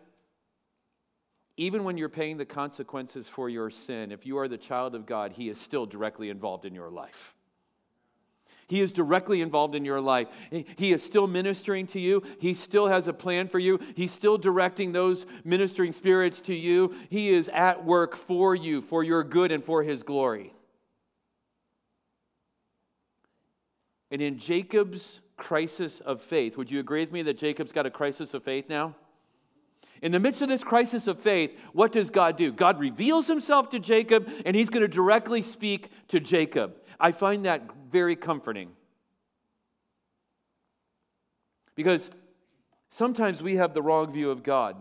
even 1.58 1.84
when 1.84 1.98
you're 1.98 2.08
paying 2.08 2.38
the 2.38 2.46
consequences 2.46 3.28
for 3.28 3.50
your 3.50 3.68
sin, 3.68 4.10
if 4.10 4.24
you 4.24 4.38
are 4.38 4.48
the 4.48 4.56
child 4.56 4.94
of 4.94 5.04
God, 5.04 5.32
He 5.32 5.50
is 5.50 5.60
still 5.60 5.84
directly 5.84 6.30
involved 6.30 6.64
in 6.64 6.74
your 6.74 6.88
life. 6.88 7.34
He 8.70 8.80
is 8.80 8.92
directly 8.92 9.42
involved 9.42 9.74
in 9.74 9.84
your 9.84 10.00
life. 10.00 10.28
He 10.76 10.92
is 10.92 11.02
still 11.02 11.26
ministering 11.26 11.88
to 11.88 11.98
you. 11.98 12.22
He 12.38 12.54
still 12.54 12.86
has 12.86 13.08
a 13.08 13.12
plan 13.12 13.48
for 13.48 13.58
you. 13.58 13.80
He's 13.96 14.12
still 14.12 14.38
directing 14.38 14.92
those 14.92 15.26
ministering 15.44 15.92
spirits 15.92 16.40
to 16.42 16.54
you. 16.54 16.94
He 17.08 17.30
is 17.30 17.50
at 17.52 17.84
work 17.84 18.16
for 18.16 18.54
you, 18.54 18.80
for 18.80 19.02
your 19.02 19.24
good 19.24 19.50
and 19.50 19.64
for 19.64 19.82
His 19.82 20.04
glory. 20.04 20.54
And 24.12 24.22
in 24.22 24.38
Jacob's 24.38 25.20
crisis 25.36 25.98
of 25.98 26.22
faith, 26.22 26.56
would 26.56 26.70
you 26.70 26.78
agree 26.78 27.00
with 27.00 27.10
me 27.10 27.22
that 27.22 27.38
Jacob's 27.38 27.72
got 27.72 27.86
a 27.86 27.90
crisis 27.90 28.34
of 28.34 28.44
faith 28.44 28.68
now? 28.68 28.94
In 30.02 30.12
the 30.12 30.18
midst 30.18 30.40
of 30.40 30.48
this 30.48 30.64
crisis 30.64 31.06
of 31.06 31.20
faith, 31.20 31.56
what 31.72 31.92
does 31.92 32.08
God 32.10 32.36
do? 32.36 32.52
God 32.52 32.80
reveals 32.80 33.26
himself 33.26 33.70
to 33.70 33.78
Jacob, 33.78 34.30
and 34.46 34.56
he's 34.56 34.70
going 34.70 34.82
to 34.82 34.88
directly 34.88 35.42
speak 35.42 35.90
to 36.08 36.20
Jacob. 36.20 36.76
I 36.98 37.12
find 37.12 37.44
that 37.44 37.62
very 37.90 38.16
comforting. 38.16 38.70
Because 41.74 42.10
sometimes 42.90 43.42
we 43.42 43.56
have 43.56 43.74
the 43.74 43.82
wrong 43.82 44.12
view 44.12 44.30
of 44.30 44.42
God 44.42 44.76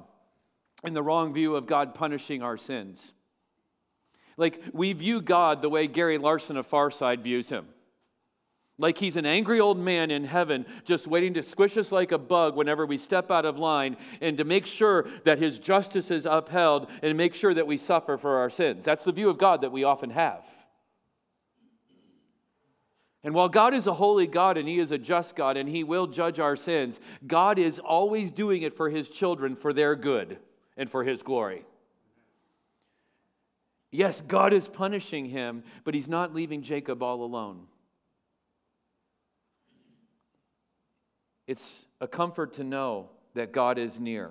and 0.83 0.95
the 0.95 1.03
wrong 1.03 1.33
view 1.33 1.55
of 1.55 1.67
God 1.67 1.93
punishing 1.93 2.41
our 2.41 2.57
sins. 2.57 3.13
Like 4.37 4.61
we 4.73 4.93
view 4.93 5.21
God 5.21 5.61
the 5.61 5.69
way 5.69 5.87
Gary 5.87 6.17
Larson 6.17 6.55
of 6.55 6.65
Far 6.65 6.91
Side 6.91 7.23
views 7.23 7.49
him. 7.49 7.67
Like 8.79 8.97
he's 8.97 9.17
an 9.17 9.25
angry 9.25 9.59
old 9.59 9.77
man 9.77 10.09
in 10.09 10.23
heaven 10.23 10.65
just 10.85 11.05
waiting 11.05 11.33
to 11.33 11.43
squish 11.43 11.77
us 11.77 11.91
like 11.91 12.13
a 12.13 12.17
bug 12.17 12.55
whenever 12.55 12.85
we 12.85 12.97
step 12.97 13.29
out 13.29 13.45
of 13.45 13.59
line 13.59 13.97
and 14.21 14.37
to 14.37 14.45
make 14.45 14.65
sure 14.65 15.05
that 15.25 15.37
his 15.37 15.59
justice 15.59 16.09
is 16.09 16.25
upheld 16.25 16.89
and 17.03 17.17
make 17.17 17.35
sure 17.35 17.53
that 17.53 17.67
we 17.67 17.77
suffer 17.77 18.17
for 18.17 18.37
our 18.37 18.49
sins. 18.49 18.85
That's 18.85 19.03
the 19.03 19.11
view 19.11 19.29
of 19.29 19.37
God 19.37 19.61
that 19.61 19.73
we 19.73 19.83
often 19.83 20.09
have. 20.11 20.45
And 23.21 23.33
while 23.33 23.49
God 23.49 23.73
is 23.73 23.85
a 23.85 23.93
holy 23.93 24.27
God 24.27 24.57
and 24.57 24.67
He 24.67 24.79
is 24.79 24.91
a 24.91 24.97
just 24.97 25.35
God 25.35 25.57
and 25.57 25.67
He 25.67 25.83
will 25.83 26.07
judge 26.07 26.39
our 26.39 26.55
sins, 26.55 27.01
God 27.27 27.59
is 27.59 27.77
always 27.77 28.31
doing 28.31 28.61
it 28.61 28.77
for 28.77 28.89
His 28.89 29.09
children 29.09 29.57
for 29.57 29.73
their 29.73 29.95
good 29.95 30.37
and 30.77 30.89
for 30.89 31.03
His 31.03 31.21
glory. 31.21 31.65
Yes, 33.91 34.21
God 34.21 34.53
is 34.53 34.67
punishing 34.67 35.25
him, 35.25 35.63
but 35.83 35.95
He's 35.95 36.07
not 36.07 36.33
leaving 36.33 36.61
Jacob 36.61 37.03
all 37.03 37.23
alone. 37.23 37.65
It's 41.49 41.87
a 41.99 42.07
comfort 42.07 42.53
to 42.53 42.63
know 42.63 43.09
that 43.33 43.51
God 43.51 43.79
is 43.79 43.99
near. 43.99 44.29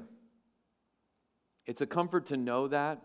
It's 1.66 1.80
a 1.80 1.86
comfort 1.86 2.26
to 2.26 2.36
know 2.36 2.68
that, 2.68 3.02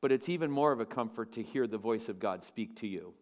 but 0.00 0.12
it's 0.12 0.28
even 0.28 0.52
more 0.52 0.70
of 0.70 0.78
a 0.78 0.86
comfort 0.86 1.32
to 1.32 1.42
hear 1.42 1.66
the 1.66 1.76
voice 1.76 2.08
of 2.08 2.20
God 2.20 2.44
speak 2.44 2.76
to 2.76 2.86
you. 2.86 3.12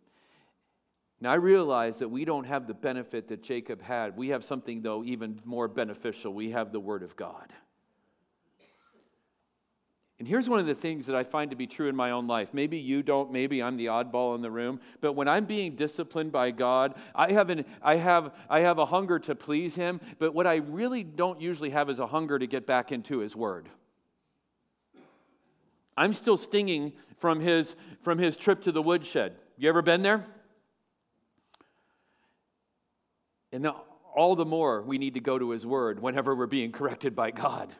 Now, 1.18 1.32
I 1.32 1.36
realize 1.36 2.00
that 2.00 2.10
we 2.10 2.26
don't 2.26 2.44
have 2.44 2.66
the 2.66 2.74
benefit 2.74 3.28
that 3.28 3.42
Jacob 3.42 3.80
had. 3.80 4.18
We 4.18 4.28
have 4.28 4.44
something, 4.44 4.82
though, 4.82 5.02
even 5.02 5.40
more 5.46 5.66
beneficial. 5.66 6.34
We 6.34 6.50
have 6.50 6.72
the 6.72 6.80
Word 6.80 7.02
of 7.02 7.16
God. 7.16 7.50
And 10.18 10.28
here's 10.28 10.48
one 10.48 10.60
of 10.60 10.66
the 10.66 10.74
things 10.74 11.06
that 11.06 11.16
I 11.16 11.24
find 11.24 11.50
to 11.50 11.56
be 11.56 11.66
true 11.66 11.88
in 11.88 11.96
my 11.96 12.12
own 12.12 12.28
life. 12.28 12.50
Maybe 12.52 12.78
you 12.78 13.02
don't, 13.02 13.32
maybe 13.32 13.62
I'm 13.62 13.76
the 13.76 13.86
oddball 13.86 14.36
in 14.36 14.42
the 14.42 14.50
room, 14.50 14.80
but 15.00 15.14
when 15.14 15.26
I'm 15.26 15.44
being 15.44 15.74
disciplined 15.74 16.30
by 16.30 16.52
God, 16.52 16.94
I 17.14 17.32
have, 17.32 17.50
an, 17.50 17.64
I 17.82 17.96
have, 17.96 18.32
I 18.48 18.60
have 18.60 18.78
a 18.78 18.86
hunger 18.86 19.18
to 19.20 19.34
please 19.34 19.74
Him, 19.74 20.00
but 20.20 20.32
what 20.32 20.46
I 20.46 20.56
really 20.56 21.02
don't 21.02 21.40
usually 21.40 21.70
have 21.70 21.90
is 21.90 21.98
a 21.98 22.06
hunger 22.06 22.38
to 22.38 22.46
get 22.46 22.64
back 22.64 22.92
into 22.92 23.18
His 23.18 23.34
Word. 23.34 23.68
I'm 25.96 26.12
still 26.12 26.36
stinging 26.36 26.92
from 27.18 27.40
his, 27.40 27.74
from 28.02 28.18
his 28.18 28.36
trip 28.36 28.62
to 28.64 28.72
the 28.72 28.82
woodshed. 28.82 29.36
You 29.56 29.68
ever 29.68 29.82
been 29.82 30.02
there? 30.02 30.26
And 33.52 33.68
all 34.14 34.34
the 34.34 34.44
more 34.44 34.82
we 34.82 34.98
need 34.98 35.14
to 35.14 35.20
go 35.20 35.38
to 35.38 35.50
His 35.50 35.64
Word 35.64 36.00
whenever 36.00 36.34
we're 36.34 36.46
being 36.46 36.72
corrected 36.72 37.14
by 37.14 37.30
God, 37.30 37.72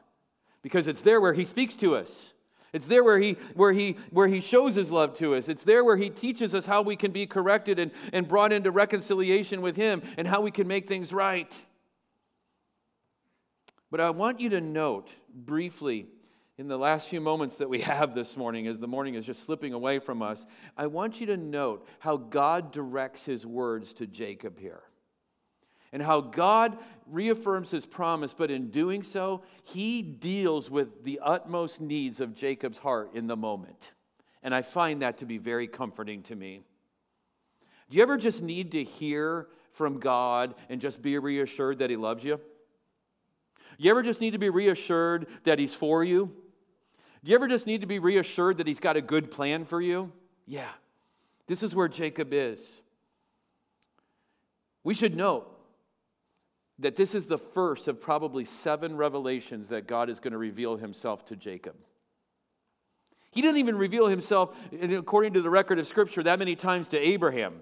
because 0.64 0.88
it's 0.88 1.02
there 1.02 1.20
where 1.20 1.34
He 1.34 1.44
speaks 1.44 1.76
to 1.76 1.94
us. 1.94 2.32
It's 2.72 2.86
there 2.86 3.04
where 3.04 3.20
he, 3.20 3.36
where, 3.54 3.72
he, 3.72 3.96
where 4.10 4.26
he 4.26 4.40
shows 4.40 4.74
his 4.74 4.90
love 4.90 5.16
to 5.18 5.36
us. 5.36 5.48
It's 5.48 5.62
there 5.62 5.84
where 5.84 5.96
he 5.96 6.10
teaches 6.10 6.56
us 6.56 6.66
how 6.66 6.82
we 6.82 6.96
can 6.96 7.12
be 7.12 7.24
corrected 7.24 7.78
and, 7.78 7.92
and 8.12 8.26
brought 8.26 8.52
into 8.52 8.72
reconciliation 8.72 9.62
with 9.62 9.76
him 9.76 10.02
and 10.18 10.26
how 10.26 10.40
we 10.40 10.50
can 10.50 10.66
make 10.66 10.88
things 10.88 11.12
right. 11.12 11.54
But 13.92 14.00
I 14.00 14.10
want 14.10 14.40
you 14.40 14.48
to 14.48 14.60
note 14.60 15.08
briefly 15.32 16.08
in 16.58 16.66
the 16.66 16.76
last 16.76 17.08
few 17.08 17.20
moments 17.20 17.58
that 17.58 17.68
we 17.68 17.80
have 17.82 18.12
this 18.12 18.36
morning, 18.36 18.66
as 18.66 18.80
the 18.80 18.88
morning 18.88 19.14
is 19.14 19.24
just 19.24 19.44
slipping 19.44 19.72
away 19.72 20.00
from 20.00 20.20
us, 20.20 20.44
I 20.76 20.88
want 20.88 21.20
you 21.20 21.26
to 21.26 21.36
note 21.36 21.86
how 22.00 22.16
God 22.16 22.72
directs 22.72 23.24
his 23.24 23.46
words 23.46 23.92
to 23.94 24.08
Jacob 24.08 24.58
here 24.58 24.82
and 25.94 26.02
how 26.02 26.20
God 26.20 26.76
reaffirms 27.06 27.70
his 27.70 27.86
promise, 27.86 28.34
but 28.34 28.50
in 28.50 28.70
doing 28.70 29.04
so, 29.04 29.42
he 29.62 30.02
deals 30.02 30.68
with 30.68 31.04
the 31.04 31.20
utmost 31.22 31.80
needs 31.80 32.20
of 32.20 32.34
Jacob's 32.34 32.78
heart 32.78 33.14
in 33.14 33.28
the 33.28 33.36
moment. 33.36 33.92
And 34.42 34.52
I 34.52 34.62
find 34.62 35.02
that 35.02 35.18
to 35.18 35.24
be 35.24 35.38
very 35.38 35.68
comforting 35.68 36.22
to 36.24 36.34
me. 36.34 36.62
Do 37.88 37.96
you 37.96 38.02
ever 38.02 38.16
just 38.16 38.42
need 38.42 38.72
to 38.72 38.82
hear 38.82 39.46
from 39.72 40.00
God 40.00 40.56
and 40.68 40.80
just 40.80 41.00
be 41.00 41.16
reassured 41.16 41.78
that 41.78 41.90
he 41.90 41.96
loves 41.96 42.24
you? 42.24 42.40
You 43.78 43.92
ever 43.92 44.02
just 44.02 44.20
need 44.20 44.32
to 44.32 44.38
be 44.38 44.50
reassured 44.50 45.28
that 45.44 45.60
he's 45.60 45.74
for 45.74 46.02
you? 46.02 46.26
Do 47.22 47.30
you 47.30 47.36
ever 47.36 47.46
just 47.46 47.68
need 47.68 47.82
to 47.82 47.86
be 47.86 48.00
reassured 48.00 48.58
that 48.58 48.66
he's 48.66 48.80
got 48.80 48.96
a 48.96 49.00
good 49.00 49.30
plan 49.30 49.64
for 49.64 49.80
you? 49.80 50.10
Yeah. 50.48 50.70
This 51.46 51.62
is 51.62 51.72
where 51.72 51.88
Jacob 51.88 52.32
is. 52.32 52.60
We 54.82 54.94
should 54.94 55.16
note 55.16 55.52
that 56.78 56.96
this 56.96 57.14
is 57.14 57.26
the 57.26 57.38
first 57.38 57.88
of 57.88 58.00
probably 58.00 58.44
seven 58.44 58.96
revelations 58.96 59.68
that 59.68 59.86
God 59.86 60.10
is 60.10 60.18
going 60.18 60.32
to 60.32 60.38
reveal 60.38 60.76
himself 60.76 61.24
to 61.26 61.36
Jacob. 61.36 61.76
He 63.30 63.42
didn't 63.42 63.58
even 63.58 63.76
reveal 63.76 64.06
himself, 64.06 64.56
according 64.72 65.34
to 65.34 65.42
the 65.42 65.50
record 65.50 65.78
of 65.78 65.86
Scripture, 65.86 66.22
that 66.22 66.38
many 66.38 66.56
times 66.56 66.88
to 66.88 66.98
Abraham. 66.98 67.60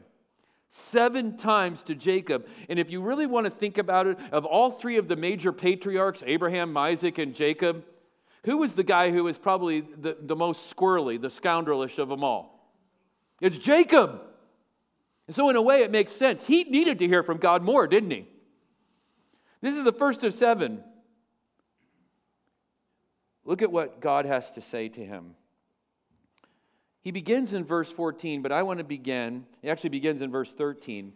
Seven 0.70 1.36
times 1.36 1.82
to 1.84 1.94
Jacob. 1.94 2.46
And 2.68 2.78
if 2.78 2.90
you 2.90 3.02
really 3.02 3.26
want 3.26 3.44
to 3.44 3.50
think 3.50 3.76
about 3.76 4.06
it, 4.06 4.18
of 4.32 4.46
all 4.46 4.70
three 4.70 4.96
of 4.96 5.08
the 5.08 5.16
major 5.16 5.52
patriarchs, 5.52 6.22
Abraham, 6.26 6.74
Isaac, 6.76 7.18
and 7.18 7.34
Jacob, 7.34 7.84
who 8.44 8.58
was 8.58 8.74
the 8.74 8.82
guy 8.82 9.10
who 9.10 9.24
was 9.24 9.36
probably 9.38 9.82
the, 9.82 10.16
the 10.20 10.36
most 10.36 10.74
squirrely, 10.74 11.20
the 11.20 11.28
scoundrelish 11.28 11.98
of 11.98 12.08
them 12.08 12.24
all? 12.24 12.74
It's 13.40 13.58
Jacob. 13.58 14.20
And 15.26 15.36
so, 15.36 15.48
in 15.50 15.56
a 15.56 15.62
way, 15.62 15.82
it 15.82 15.90
makes 15.90 16.12
sense. 16.12 16.46
He 16.46 16.64
needed 16.64 16.98
to 17.00 17.06
hear 17.06 17.22
from 17.22 17.38
God 17.38 17.62
more, 17.62 17.86
didn't 17.86 18.10
he? 18.10 18.26
This 19.62 19.76
is 19.76 19.84
the 19.84 19.92
first 19.92 20.22
of 20.24 20.34
seven. 20.34 20.84
Look 23.44 23.62
at 23.62 23.72
what 23.72 24.00
God 24.00 24.26
has 24.26 24.50
to 24.52 24.60
say 24.60 24.88
to 24.90 25.04
him. 25.04 25.34
He 27.00 27.10
begins 27.10 27.54
in 27.54 27.64
verse 27.64 27.90
14, 27.90 28.42
but 28.42 28.52
I 28.52 28.62
want 28.62 28.78
to 28.78 28.84
begin, 28.84 29.46
he 29.60 29.70
actually 29.70 29.90
begins 29.90 30.20
in 30.20 30.30
verse 30.30 30.52
13. 30.52 31.12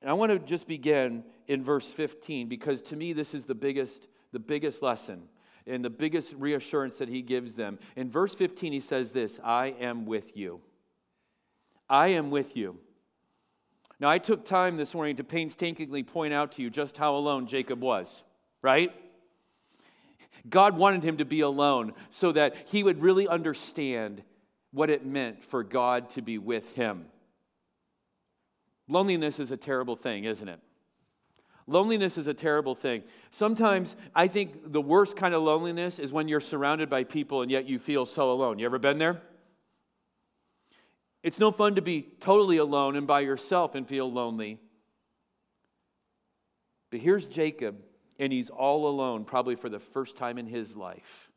And 0.00 0.10
I 0.10 0.14
want 0.14 0.32
to 0.32 0.38
just 0.38 0.66
begin 0.66 1.22
in 1.46 1.62
verse 1.62 1.86
15 1.86 2.48
because 2.48 2.80
to 2.82 2.96
me 2.96 3.12
this 3.12 3.34
is 3.34 3.44
the 3.44 3.54
biggest 3.54 4.08
the 4.32 4.38
biggest 4.38 4.82
lesson 4.82 5.22
and 5.66 5.84
the 5.84 5.90
biggest 5.90 6.32
reassurance 6.32 6.96
that 6.96 7.08
he 7.08 7.22
gives 7.22 7.54
them. 7.54 7.78
In 7.94 8.10
verse 8.10 8.34
15 8.34 8.72
he 8.72 8.80
says 8.80 9.12
this, 9.12 9.38
I 9.44 9.74
am 9.78 10.06
with 10.06 10.36
you. 10.36 10.60
I 11.88 12.08
am 12.08 12.30
with 12.30 12.56
you. 12.56 12.78
Now 14.02 14.10
I 14.10 14.18
took 14.18 14.44
time 14.44 14.76
this 14.76 14.94
morning 14.94 15.14
to 15.18 15.24
painstakingly 15.24 16.02
point 16.02 16.34
out 16.34 16.50
to 16.52 16.62
you 16.62 16.70
just 16.70 16.96
how 16.96 17.14
alone 17.14 17.46
Jacob 17.46 17.80
was, 17.80 18.24
right? 18.60 18.92
God 20.50 20.76
wanted 20.76 21.04
him 21.04 21.18
to 21.18 21.24
be 21.24 21.42
alone 21.42 21.92
so 22.10 22.32
that 22.32 22.56
he 22.66 22.82
would 22.82 23.00
really 23.00 23.28
understand 23.28 24.24
what 24.72 24.90
it 24.90 25.06
meant 25.06 25.44
for 25.44 25.62
God 25.62 26.10
to 26.10 26.20
be 26.20 26.36
with 26.36 26.72
him. 26.72 27.04
Loneliness 28.88 29.38
is 29.38 29.52
a 29.52 29.56
terrible 29.56 29.94
thing, 29.94 30.24
isn't 30.24 30.48
it? 30.48 30.58
Loneliness 31.68 32.18
is 32.18 32.26
a 32.26 32.34
terrible 32.34 32.74
thing. 32.74 33.04
Sometimes 33.30 33.94
I 34.16 34.26
think 34.26 34.72
the 34.72 34.80
worst 34.80 35.14
kind 35.14 35.32
of 35.32 35.44
loneliness 35.44 36.00
is 36.00 36.10
when 36.10 36.26
you're 36.26 36.40
surrounded 36.40 36.90
by 36.90 37.04
people 37.04 37.42
and 37.42 37.52
yet 37.52 37.68
you 37.68 37.78
feel 37.78 38.04
so 38.04 38.32
alone. 38.32 38.58
You 38.58 38.66
ever 38.66 38.80
been 38.80 38.98
there? 38.98 39.22
It's 41.22 41.38
no 41.38 41.52
fun 41.52 41.76
to 41.76 41.82
be 41.82 42.08
totally 42.20 42.56
alone 42.56 42.96
and 42.96 43.06
by 43.06 43.20
yourself 43.20 43.74
and 43.74 43.86
feel 43.86 44.10
lonely. 44.10 44.58
But 46.90 47.00
here's 47.00 47.26
Jacob, 47.26 47.76
and 48.18 48.32
he's 48.32 48.50
all 48.50 48.88
alone, 48.88 49.24
probably 49.24 49.54
for 49.54 49.68
the 49.68 49.78
first 49.78 50.16
time 50.16 50.36
in 50.36 50.46
his 50.46 50.76
life. 50.76 51.30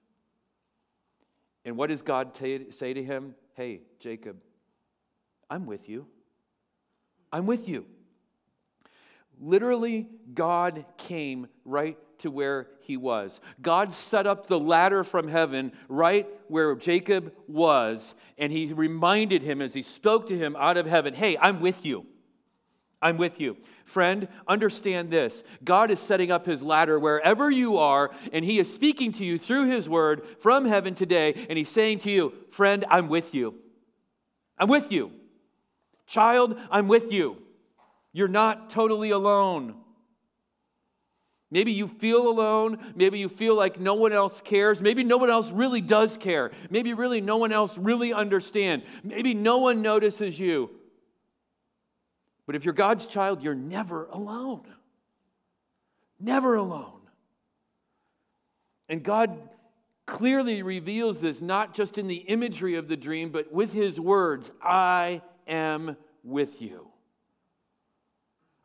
And 1.63 1.77
what 1.77 1.89
does 1.89 2.01
God 2.01 2.35
t- 2.35 2.71
say 2.71 2.93
to 2.93 3.03
him? 3.03 3.35
Hey, 3.53 3.81
Jacob, 3.99 4.37
I'm 5.49 5.65
with 5.65 5.87
you. 5.87 6.07
I'm 7.31 7.45
with 7.45 7.67
you. 7.67 7.85
Literally, 9.39 10.07
God 10.33 10.85
came 10.97 11.47
right 11.63 11.97
to 12.19 12.31
where 12.31 12.67
he 12.81 12.97
was. 12.97 13.39
God 13.61 13.93
set 13.93 14.27
up 14.27 14.47
the 14.47 14.59
ladder 14.59 15.03
from 15.03 15.27
heaven 15.27 15.71
right 15.89 16.27
where 16.47 16.75
Jacob 16.75 17.33
was, 17.47 18.15
and 18.37 18.51
he 18.51 18.73
reminded 18.73 19.41
him 19.41 19.61
as 19.61 19.73
he 19.73 19.81
spoke 19.81 20.27
to 20.27 20.37
him 20.37 20.55
out 20.57 20.77
of 20.77 20.85
heaven 20.85 21.13
hey, 21.13 21.37
I'm 21.37 21.61
with 21.61 21.85
you. 21.85 22.05
I'm 23.01 23.17
with 23.17 23.39
you. 23.39 23.57
Friend, 23.85 24.27
understand 24.47 25.11
this. 25.11 25.43
God 25.63 25.91
is 25.91 25.99
setting 25.99 26.31
up 26.31 26.45
his 26.45 26.63
ladder 26.63 26.97
wherever 26.97 27.51
you 27.51 27.77
are, 27.77 28.09
and 28.33 28.43
he 28.43 28.57
is 28.57 28.73
speaking 28.73 29.11
to 29.13 29.25
you 29.25 29.37
through 29.37 29.69
his 29.69 29.87
word 29.87 30.25
from 30.39 30.65
heaven 30.65 30.95
today, 30.95 31.45
and 31.49 31.57
he's 31.57 31.69
saying 31.69 31.99
to 31.99 32.11
you, 32.11 32.33
Friend, 32.51 32.83
I'm 32.89 33.07
with 33.07 33.35
you. 33.35 33.55
I'm 34.57 34.69
with 34.69 34.91
you. 34.91 35.11
Child, 36.07 36.59
I'm 36.71 36.87
with 36.87 37.11
you. 37.11 37.37
You're 38.11 38.27
not 38.27 38.69
totally 38.69 39.11
alone. 39.11 39.75
Maybe 41.51 41.71
you 41.71 41.87
feel 41.87 42.27
alone. 42.27 42.93
Maybe 42.95 43.19
you 43.19 43.29
feel 43.29 43.55
like 43.55 43.79
no 43.79 43.93
one 43.93 44.11
else 44.13 44.41
cares. 44.41 44.81
Maybe 44.81 45.03
no 45.03 45.17
one 45.17 45.29
else 45.29 45.51
really 45.51 45.81
does 45.81 46.17
care. 46.17 46.51
Maybe 46.69 46.93
really 46.93 47.21
no 47.21 47.37
one 47.37 47.51
else 47.51 47.77
really 47.77 48.13
understands. 48.13 48.85
Maybe 49.03 49.33
no 49.33 49.59
one 49.59 49.81
notices 49.81 50.39
you. 50.39 50.71
But 52.45 52.55
if 52.55 52.65
you're 52.65 52.73
God's 52.73 53.05
child, 53.05 53.41
you're 53.43 53.55
never 53.55 54.05
alone. 54.05 54.63
Never 56.19 56.55
alone. 56.55 56.91
And 58.89 59.03
God 59.03 59.37
clearly 60.05 60.61
reveals 60.61 61.21
this 61.21 61.41
not 61.41 61.73
just 61.73 61.97
in 61.97 62.07
the 62.07 62.15
imagery 62.15 62.75
of 62.75 62.87
the 62.87 62.97
dream, 62.97 63.31
but 63.31 63.51
with 63.51 63.73
his 63.73 63.99
words 63.99 64.51
I 64.61 65.21
am 65.47 65.97
with 66.23 66.61
you. 66.61 66.87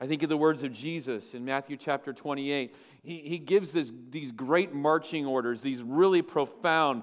I 0.00 0.06
think 0.06 0.22
of 0.22 0.28
the 0.28 0.36
words 0.36 0.62
of 0.62 0.72
Jesus 0.72 1.34
in 1.34 1.44
Matthew 1.44 1.76
chapter 1.76 2.12
28. 2.12 2.74
He, 3.02 3.18
he 3.18 3.38
gives 3.38 3.72
this, 3.72 3.92
these 4.08 4.32
great 4.32 4.72
marching 4.72 5.26
orders, 5.26 5.60
these 5.60 5.82
really 5.82 6.22
profound 6.22 7.02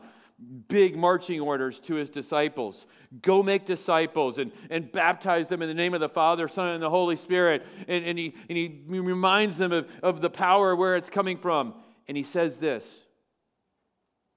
big 0.67 0.95
marching 0.95 1.39
orders 1.41 1.79
to 1.79 1.95
his 1.95 2.09
disciples 2.09 2.85
go 3.21 3.41
make 3.41 3.65
disciples 3.65 4.37
and, 4.37 4.51
and 4.69 4.91
baptize 4.91 5.47
them 5.47 5.61
in 5.61 5.67
the 5.67 5.73
name 5.73 5.93
of 5.93 5.99
the 5.99 6.09
Father, 6.09 6.47
Son, 6.47 6.69
and 6.69 6.83
the 6.83 6.89
Holy 6.89 7.15
Spirit. 7.15 7.65
And, 7.87 8.05
and, 8.05 8.19
he, 8.19 8.35
and 8.49 8.57
he 8.57 8.81
reminds 8.87 9.57
them 9.57 9.71
of, 9.71 9.89
of 10.03 10.21
the 10.21 10.29
power 10.29 10.75
where 10.75 10.95
it's 10.95 11.09
coming 11.09 11.37
from. 11.37 11.73
And 12.07 12.15
he 12.15 12.23
says 12.23 12.57
this 12.57 12.85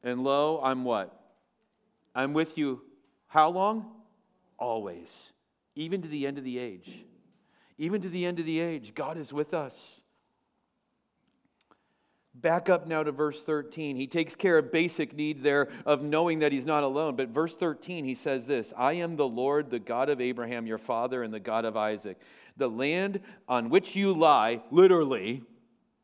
And 0.02 0.22
lo, 0.22 0.60
I'm 0.62 0.84
what? 0.84 1.16
I'm 2.14 2.32
with 2.32 2.56
you 2.56 2.82
how 3.26 3.50
long? 3.50 3.86
Always, 4.58 5.30
even 5.74 6.02
to 6.02 6.08
the 6.08 6.26
end 6.26 6.36
of 6.36 6.44
the 6.44 6.58
age. 6.58 7.04
Even 7.80 8.02
to 8.02 8.10
the 8.10 8.26
end 8.26 8.38
of 8.38 8.44
the 8.44 8.60
age, 8.60 8.94
God 8.94 9.16
is 9.16 9.32
with 9.32 9.54
us. 9.54 10.02
Back 12.34 12.68
up 12.68 12.86
now 12.86 13.02
to 13.02 13.10
verse 13.10 13.42
13. 13.42 13.96
He 13.96 14.06
takes 14.06 14.34
care 14.34 14.58
of 14.58 14.70
basic 14.70 15.16
need 15.16 15.42
there 15.42 15.70
of 15.86 16.02
knowing 16.02 16.40
that 16.40 16.52
he's 16.52 16.66
not 16.66 16.84
alone. 16.84 17.16
But 17.16 17.30
verse 17.30 17.56
13, 17.56 18.04
he 18.04 18.14
says 18.14 18.44
this 18.44 18.74
I 18.76 18.92
am 18.92 19.16
the 19.16 19.26
Lord, 19.26 19.70
the 19.70 19.78
God 19.78 20.10
of 20.10 20.20
Abraham, 20.20 20.66
your 20.66 20.76
father, 20.76 21.22
and 21.22 21.32
the 21.32 21.40
God 21.40 21.64
of 21.64 21.74
Isaac. 21.74 22.20
The 22.58 22.68
land 22.68 23.20
on 23.48 23.70
which 23.70 23.96
you 23.96 24.12
lie, 24.12 24.60
literally, 24.70 25.42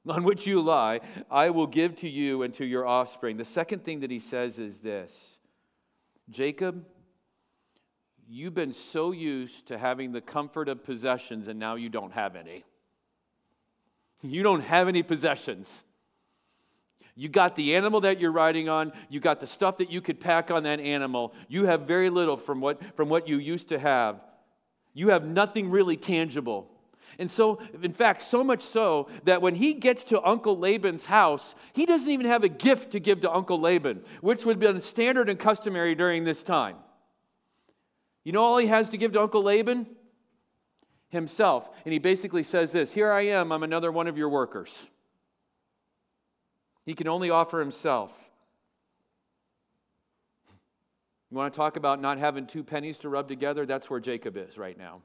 on 0.09 0.25
which 0.25 0.47
you 0.47 0.63
lie, 0.63 1.01
I 1.31 1.51
will 1.51 1.67
give 1.67 1.97
to 1.97 2.09
you 2.09 2.43
and 2.43 2.55
to 2.55 2.65
your 2.65 2.87
offspring. 2.87 3.37
The 3.37 3.45
second 3.45 3.85
thing 3.85 4.01
that 4.01 4.11
he 4.11 4.19
says 4.19 4.59
is 4.59 4.79
this 4.79 5.37
Jacob, 6.31 6.87
you've 8.29 8.55
been 8.55 8.73
so 8.73 9.13
used 9.13 9.67
to 9.69 9.79
having 9.79 10.13
the 10.13 10.21
comfort 10.21 10.69
of 10.69 10.85
possessions, 10.85 11.49
and 11.49 11.59
now 11.59 11.77
you 11.77 11.89
don't 11.89 12.13
have 12.13 12.37
any. 12.37 12.65
You 14.23 14.43
don't 14.43 14.63
have 14.63 14.89
any 14.89 15.03
possessions. 15.03 15.71
You 17.15 17.29
got 17.29 17.57
the 17.57 17.77
animal 17.77 18.03
that 18.03 18.21
you're 18.21 18.33
riding 18.33 18.69
on, 18.69 18.93
you 19.09 19.21
got 19.21 19.41
the 19.41 19.47
stuff 19.47 19.79
that 19.79 19.91
you 19.91 20.01
could 20.01 20.21
pack 20.21 20.51
on 20.51 20.65
that 20.65 20.81
animal. 20.81 21.33
You 21.49 21.65
have 21.65 21.83
very 21.83 22.11
little 22.11 22.37
from 22.37 22.61
what, 22.61 22.81
from 22.95 23.09
what 23.09 23.27
you 23.27 23.39
used 23.39 23.69
to 23.69 23.79
have. 23.79 24.21
You 24.93 25.09
have 25.09 25.25
nothing 25.25 25.71
really 25.71 25.97
tangible. 25.97 26.71
And 27.19 27.31
so, 27.31 27.61
in 27.83 27.93
fact, 27.93 28.23
so 28.23 28.45
much 28.45 28.63
so 28.63 29.09
that 29.25 29.41
when 29.41 29.55
he 29.55 29.75
gets 29.75 30.05
to 30.05 30.23
Uncle 30.23 30.59
Laban's 30.59 31.07
house, 31.07 31.55
he 31.73 31.87
doesn't 31.87 32.11
even 32.11 32.27
have 32.27 32.45
a 32.45 32.49
gift 32.49 32.91
to 32.93 33.01
give 33.01 33.23
to 33.23 33.33
Uncle 33.33 33.61
Laban, 33.61 34.03
which 34.21 34.45
would 34.45 34.63
have 34.63 34.75
been 34.75 34.83
standard 34.83 35.31
and 35.31 35.39
customary 35.39 35.95
during 35.95 36.25
this 36.25 36.43
time. 36.43 36.77
You 38.27 38.33
know 38.33 38.43
all 38.43 38.59
he 38.59 38.67
has 38.67 38.91
to 38.91 38.97
give 38.97 39.13
to 39.13 39.23
Uncle 39.23 39.45
Laban? 39.45 39.87
Himself. 41.11 41.71
And 41.85 41.93
he 41.93 42.01
basically 42.01 42.43
says 42.43 42.73
this 42.73 42.93
Here 42.93 43.13
I 43.13 43.27
am, 43.27 43.53
I'm 43.53 43.63
another 43.63 43.93
one 43.93 44.09
of 44.09 44.19
your 44.19 44.29
workers. 44.29 44.87
He 46.85 46.95
can 46.95 47.07
only 47.07 47.31
offer 47.31 47.61
himself. 47.61 48.11
You 51.31 51.37
want 51.37 51.55
to 51.55 51.57
talk 51.57 51.77
about 51.77 52.01
not 52.01 52.19
having 52.19 52.49
two 52.49 52.65
pennies 52.65 52.99
to 52.99 53.09
rub 53.09 53.29
together? 53.29 53.65
That's 53.65 53.89
where 53.89 54.01
Jacob 54.01 54.37
is 54.37 54.59
right 54.59 54.77
now. 54.77 55.03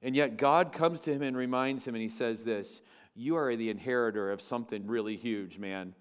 And 0.00 0.14
yet 0.14 0.36
God 0.36 0.70
comes 0.72 1.00
to 1.00 1.12
him 1.12 1.22
and 1.22 1.36
reminds 1.36 1.84
him, 1.84 1.96
and 1.96 2.02
he 2.02 2.08
says 2.08 2.44
this 2.44 2.82
You 3.16 3.34
are 3.34 3.56
the 3.56 3.70
inheritor 3.70 4.30
of 4.30 4.40
something 4.40 4.86
really 4.86 5.16
huge, 5.16 5.58
man. 5.58 5.96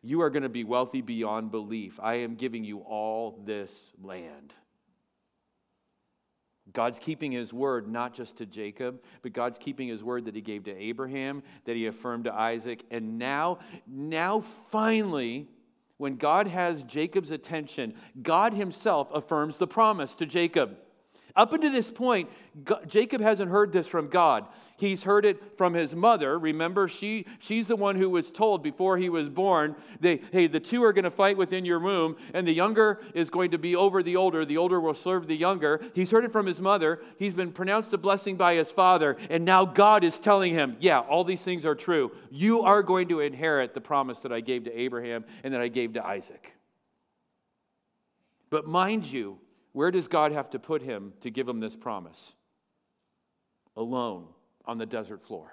You 0.00 0.20
are 0.22 0.30
going 0.30 0.44
to 0.44 0.48
be 0.48 0.62
wealthy 0.62 1.00
beyond 1.00 1.50
belief. 1.50 1.98
I 2.00 2.14
am 2.20 2.36
giving 2.36 2.62
you 2.62 2.78
all 2.80 3.42
this 3.44 3.90
land. 4.00 4.52
God's 6.72 6.98
keeping 6.98 7.32
his 7.32 7.52
word 7.52 7.88
not 7.88 8.14
just 8.14 8.36
to 8.36 8.46
Jacob, 8.46 9.02
but 9.22 9.32
God's 9.32 9.58
keeping 9.58 9.88
his 9.88 10.02
word 10.02 10.24
that 10.24 10.34
he 10.34 10.40
gave 10.40 10.64
to 10.64 10.76
Abraham, 10.76 11.42
that 11.64 11.76
he 11.76 11.86
affirmed 11.86 12.24
to 12.24 12.34
Isaac. 12.34 12.84
And 12.90 13.18
now, 13.18 13.58
now 13.86 14.42
finally, 14.70 15.48
when 15.98 16.16
God 16.16 16.46
has 16.48 16.82
Jacob's 16.82 17.30
attention, 17.30 17.94
God 18.22 18.54
himself 18.54 19.08
affirms 19.12 19.58
the 19.58 19.66
promise 19.66 20.14
to 20.16 20.26
Jacob. 20.26 20.76
Up 21.34 21.52
until 21.52 21.72
this 21.72 21.90
point, 21.90 22.28
God, 22.64 22.88
Jacob 22.88 23.20
hasn't 23.20 23.50
heard 23.50 23.72
this 23.72 23.86
from 23.86 24.08
God. 24.08 24.44
He's 24.76 25.04
heard 25.04 25.24
it 25.24 25.56
from 25.56 25.74
his 25.74 25.94
mother. 25.94 26.38
Remember, 26.38 26.88
she, 26.88 27.26
she's 27.38 27.68
the 27.68 27.76
one 27.76 27.94
who 27.96 28.10
was 28.10 28.30
told 28.30 28.62
before 28.62 28.98
he 28.98 29.08
was 29.08 29.28
born, 29.28 29.76
they, 30.00 30.20
hey, 30.32 30.48
the 30.48 30.58
two 30.58 30.82
are 30.82 30.92
going 30.92 31.04
to 31.04 31.10
fight 31.10 31.36
within 31.36 31.64
your 31.64 31.78
womb, 31.78 32.16
and 32.34 32.46
the 32.46 32.52
younger 32.52 33.00
is 33.14 33.30
going 33.30 33.52
to 33.52 33.58
be 33.58 33.76
over 33.76 34.02
the 34.02 34.16
older. 34.16 34.44
The 34.44 34.56
older 34.56 34.80
will 34.80 34.94
serve 34.94 35.26
the 35.28 35.36
younger. 35.36 35.80
He's 35.94 36.10
heard 36.10 36.24
it 36.24 36.32
from 36.32 36.46
his 36.46 36.60
mother. 36.60 37.00
He's 37.18 37.32
been 37.32 37.52
pronounced 37.52 37.92
a 37.92 37.98
blessing 37.98 38.36
by 38.36 38.54
his 38.54 38.70
father, 38.70 39.16
and 39.30 39.44
now 39.44 39.64
God 39.64 40.04
is 40.04 40.18
telling 40.18 40.52
him, 40.52 40.76
yeah, 40.80 40.98
all 40.98 41.22
these 41.22 41.42
things 41.42 41.64
are 41.64 41.76
true. 41.76 42.10
You 42.30 42.62
are 42.62 42.82
going 42.82 43.08
to 43.08 43.20
inherit 43.20 43.74
the 43.74 43.80
promise 43.80 44.18
that 44.20 44.32
I 44.32 44.40
gave 44.40 44.64
to 44.64 44.76
Abraham 44.78 45.24
and 45.44 45.54
that 45.54 45.60
I 45.60 45.68
gave 45.68 45.92
to 45.94 46.04
Isaac. 46.04 46.54
But 48.50 48.66
mind 48.66 49.06
you, 49.06 49.38
Where 49.72 49.90
does 49.90 50.08
God 50.08 50.32
have 50.32 50.50
to 50.50 50.58
put 50.58 50.82
him 50.82 51.14
to 51.22 51.30
give 51.30 51.48
him 51.48 51.60
this 51.60 51.74
promise? 51.74 52.32
Alone 53.76 54.26
on 54.64 54.78
the 54.78 54.86
desert 54.86 55.22
floor. 55.26 55.50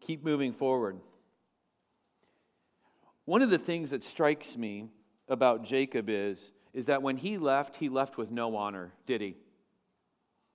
Keep 0.00 0.24
moving 0.24 0.54
forward. 0.54 0.98
One 3.26 3.42
of 3.42 3.50
the 3.50 3.58
things 3.58 3.90
that 3.90 4.02
strikes 4.02 4.56
me 4.56 4.88
about 5.28 5.64
Jacob 5.64 6.08
is, 6.08 6.50
is 6.72 6.86
that 6.86 7.02
when 7.02 7.18
he 7.18 7.36
left, 7.36 7.76
he 7.76 7.90
left 7.90 8.16
with 8.16 8.30
no 8.30 8.56
honor, 8.56 8.94
did 9.06 9.20
he? 9.20 9.36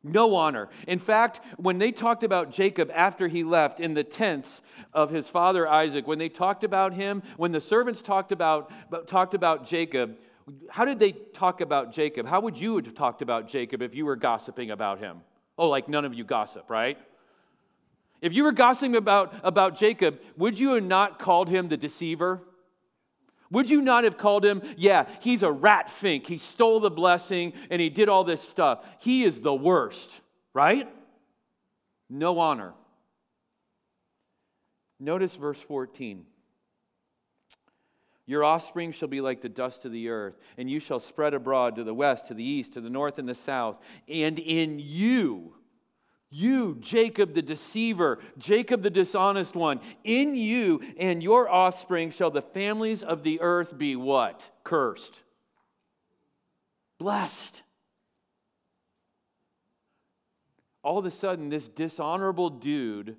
No 0.03 0.35
honor. 0.35 0.69
In 0.85 0.99
fact, 0.99 1.39
when 1.57 1.77
they 1.77 1.91
talked 1.91 2.23
about 2.23 2.51
Jacob 2.51 2.91
after 2.93 3.29
he 3.29 3.43
left 3.43 3.79
in 3.79 3.93
the 3.93 4.03
tents 4.03 4.61
of 4.91 5.09
his 5.09 5.27
father 5.27 5.67
Isaac, 5.67 6.05
when 6.05 6.19
they 6.19 6.27
talked 6.27 6.65
about 6.65 6.93
him, 6.93 7.23
when 7.37 7.53
the 7.53 7.61
servants 7.61 8.01
talked 8.01 8.33
about, 8.33 8.69
talked 9.07 9.33
about 9.33 9.65
Jacob, 9.65 10.17
how 10.69 10.83
did 10.83 10.99
they 10.99 11.13
talk 11.13 11.61
about 11.61 11.93
Jacob? 11.93 12.27
How 12.27 12.41
would 12.41 12.57
you 12.57 12.75
have 12.75 12.93
talked 12.93 13.21
about 13.21 13.47
Jacob 13.47 13.81
if 13.81 13.95
you 13.95 14.05
were 14.05 14.17
gossiping 14.17 14.71
about 14.71 14.99
him? 14.99 15.21
Oh, 15.57 15.69
like 15.69 15.87
none 15.87 16.03
of 16.03 16.13
you 16.13 16.25
gossip, 16.25 16.69
right? 16.69 16.97
If 18.21 18.33
you 18.33 18.43
were 18.43 18.51
gossiping 18.51 18.97
about, 18.97 19.33
about 19.43 19.77
Jacob, 19.77 20.19
would 20.37 20.59
you 20.59 20.73
have 20.73 20.83
not 20.83 21.17
called 21.17 21.47
him 21.47 21.69
the 21.69 21.77
deceiver? 21.77 22.41
Would 23.51 23.69
you 23.69 23.81
not 23.81 24.03
have 24.03 24.17
called 24.17 24.43
him, 24.43 24.61
yeah, 24.77 25.07
he's 25.21 25.43
a 25.43 25.51
rat 25.51 25.91
fink. 25.91 26.25
He 26.25 26.37
stole 26.37 26.79
the 26.79 26.89
blessing 26.89 27.53
and 27.69 27.81
he 27.81 27.89
did 27.89 28.09
all 28.09 28.23
this 28.23 28.41
stuff. 28.41 28.85
He 28.99 29.23
is 29.23 29.41
the 29.41 29.53
worst, 29.53 30.09
right? 30.53 30.87
No 32.09 32.39
honor. 32.39 32.73
Notice 34.99 35.35
verse 35.35 35.59
14. 35.67 36.25
Your 38.25 38.43
offspring 38.43 38.93
shall 38.93 39.09
be 39.09 39.19
like 39.19 39.41
the 39.41 39.49
dust 39.49 39.83
of 39.83 39.91
the 39.91 40.07
earth, 40.07 40.37
and 40.57 40.69
you 40.69 40.79
shall 40.79 41.01
spread 41.01 41.33
abroad 41.33 41.75
to 41.75 41.83
the 41.83 41.93
west, 41.93 42.27
to 42.27 42.33
the 42.33 42.43
east, 42.43 42.73
to 42.73 42.81
the 42.81 42.89
north, 42.89 43.19
and 43.19 43.27
the 43.27 43.35
south. 43.35 43.77
And 44.07 44.39
in 44.39 44.79
you, 44.79 45.55
you, 46.33 46.77
Jacob 46.79 47.35
the 47.35 47.43
deceiver, 47.43 48.17
Jacob 48.39 48.81
the 48.81 48.89
dishonest 48.89 49.55
one, 49.55 49.79
in 50.03 50.35
you 50.35 50.81
and 50.97 51.21
your 51.21 51.47
offspring 51.47 52.09
shall 52.09 52.31
the 52.31 52.41
families 52.41 53.03
of 53.03 53.21
the 53.21 53.39
earth 53.39 53.77
be 53.77 53.95
what? 53.95 54.41
Cursed. 54.63 55.13
Blessed. 56.97 57.61
All 60.81 60.97
of 60.97 61.05
a 61.05 61.11
sudden, 61.11 61.49
this 61.49 61.67
dishonorable 61.67 62.49
dude, 62.49 63.15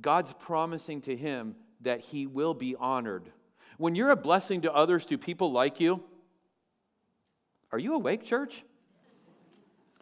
God's 0.00 0.34
promising 0.34 1.00
to 1.02 1.16
him 1.16 1.56
that 1.80 2.00
he 2.00 2.26
will 2.26 2.54
be 2.54 2.76
honored. 2.78 3.30
When 3.78 3.94
you're 3.94 4.10
a 4.10 4.16
blessing 4.16 4.62
to 4.62 4.72
others, 4.72 5.06
do 5.06 5.16
people 5.16 5.50
like 5.50 5.80
you? 5.80 6.02
Are 7.72 7.78
you 7.78 7.94
awake, 7.94 8.24
church? 8.24 8.64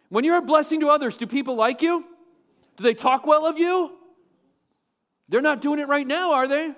When 0.09 0.25
you're 0.25 0.37
a 0.37 0.41
blessing 0.41 0.81
to 0.81 0.89
others, 0.89 1.15
do 1.15 1.25
people 1.25 1.55
like 1.55 1.81
you? 1.81 2.05
Do 2.77 2.83
they 2.83 2.93
talk 2.93 3.25
well 3.25 3.45
of 3.45 3.57
you? 3.57 3.91
They're 5.29 5.41
not 5.41 5.61
doing 5.61 5.79
it 5.79 5.87
right 5.87 6.07
now, 6.07 6.33
are 6.33 6.47
they? 6.47 6.73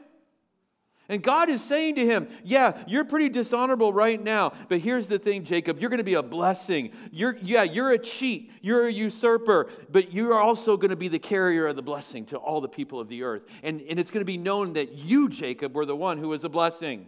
And 1.12 1.24
God 1.24 1.50
is 1.50 1.64
saying 1.64 1.96
to 1.96 2.06
him, 2.06 2.30
Yeah, 2.44 2.84
you're 2.88 3.04
pretty 3.04 3.30
dishonorable 3.30 3.92
right 3.92 4.22
now, 4.24 4.54
but 4.70 4.80
here's 4.80 5.08
the 5.08 5.18
thing, 5.18 5.44
Jacob, 5.44 5.80
you're 5.80 5.90
going 5.90 5.98
to 5.98 6.04
be 6.04 6.14
a 6.14 6.24
blessing. 6.24 6.92
You're, 7.12 7.36
yeah, 7.42 7.64
you're 7.64 7.92
a 7.92 7.98
cheat, 7.98 8.52
you're 8.62 8.88
a 8.88 8.92
usurper, 8.92 9.70
but 9.92 10.14
you're 10.14 10.40
also 10.40 10.78
going 10.78 10.92
to 10.92 10.96
be 10.96 11.08
the 11.08 11.20
carrier 11.20 11.66
of 11.66 11.76
the 11.76 11.82
blessing 11.82 12.26
to 12.28 12.38
all 12.38 12.62
the 12.62 12.70
people 12.70 13.00
of 13.00 13.08
the 13.10 13.24
earth. 13.24 13.42
And, 13.64 13.82
and 13.82 14.00
it's 14.00 14.12
going 14.12 14.22
to 14.22 14.26
be 14.26 14.38
known 14.38 14.74
that 14.74 14.94
you, 14.94 15.30
Jacob, 15.30 15.76
were 15.76 15.86
the 15.86 15.96
one 15.96 16.20
who 16.20 16.30
was 16.30 16.44
a 16.44 16.50
blessing. 16.50 17.08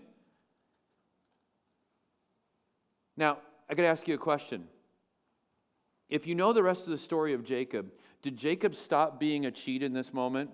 Now, 3.16 3.38
I 3.70 3.76
got 3.76 3.84
to 3.84 3.90
ask 3.90 4.08
you 4.08 4.16
a 4.16 4.18
question. 4.18 4.64
If 6.10 6.26
you 6.26 6.34
know 6.34 6.54
the 6.54 6.64
rest 6.64 6.84
of 6.84 6.90
the 6.90 6.98
story 6.98 7.34
of 7.34 7.44
Jacob, 7.44 7.92
did 8.22 8.38
Jacob 8.38 8.76
stop 8.76 9.20
being 9.20 9.46
a 9.46 9.52
cheat 9.52 9.82
in 9.84 9.94
this 9.94 10.14
moment? 10.14 10.50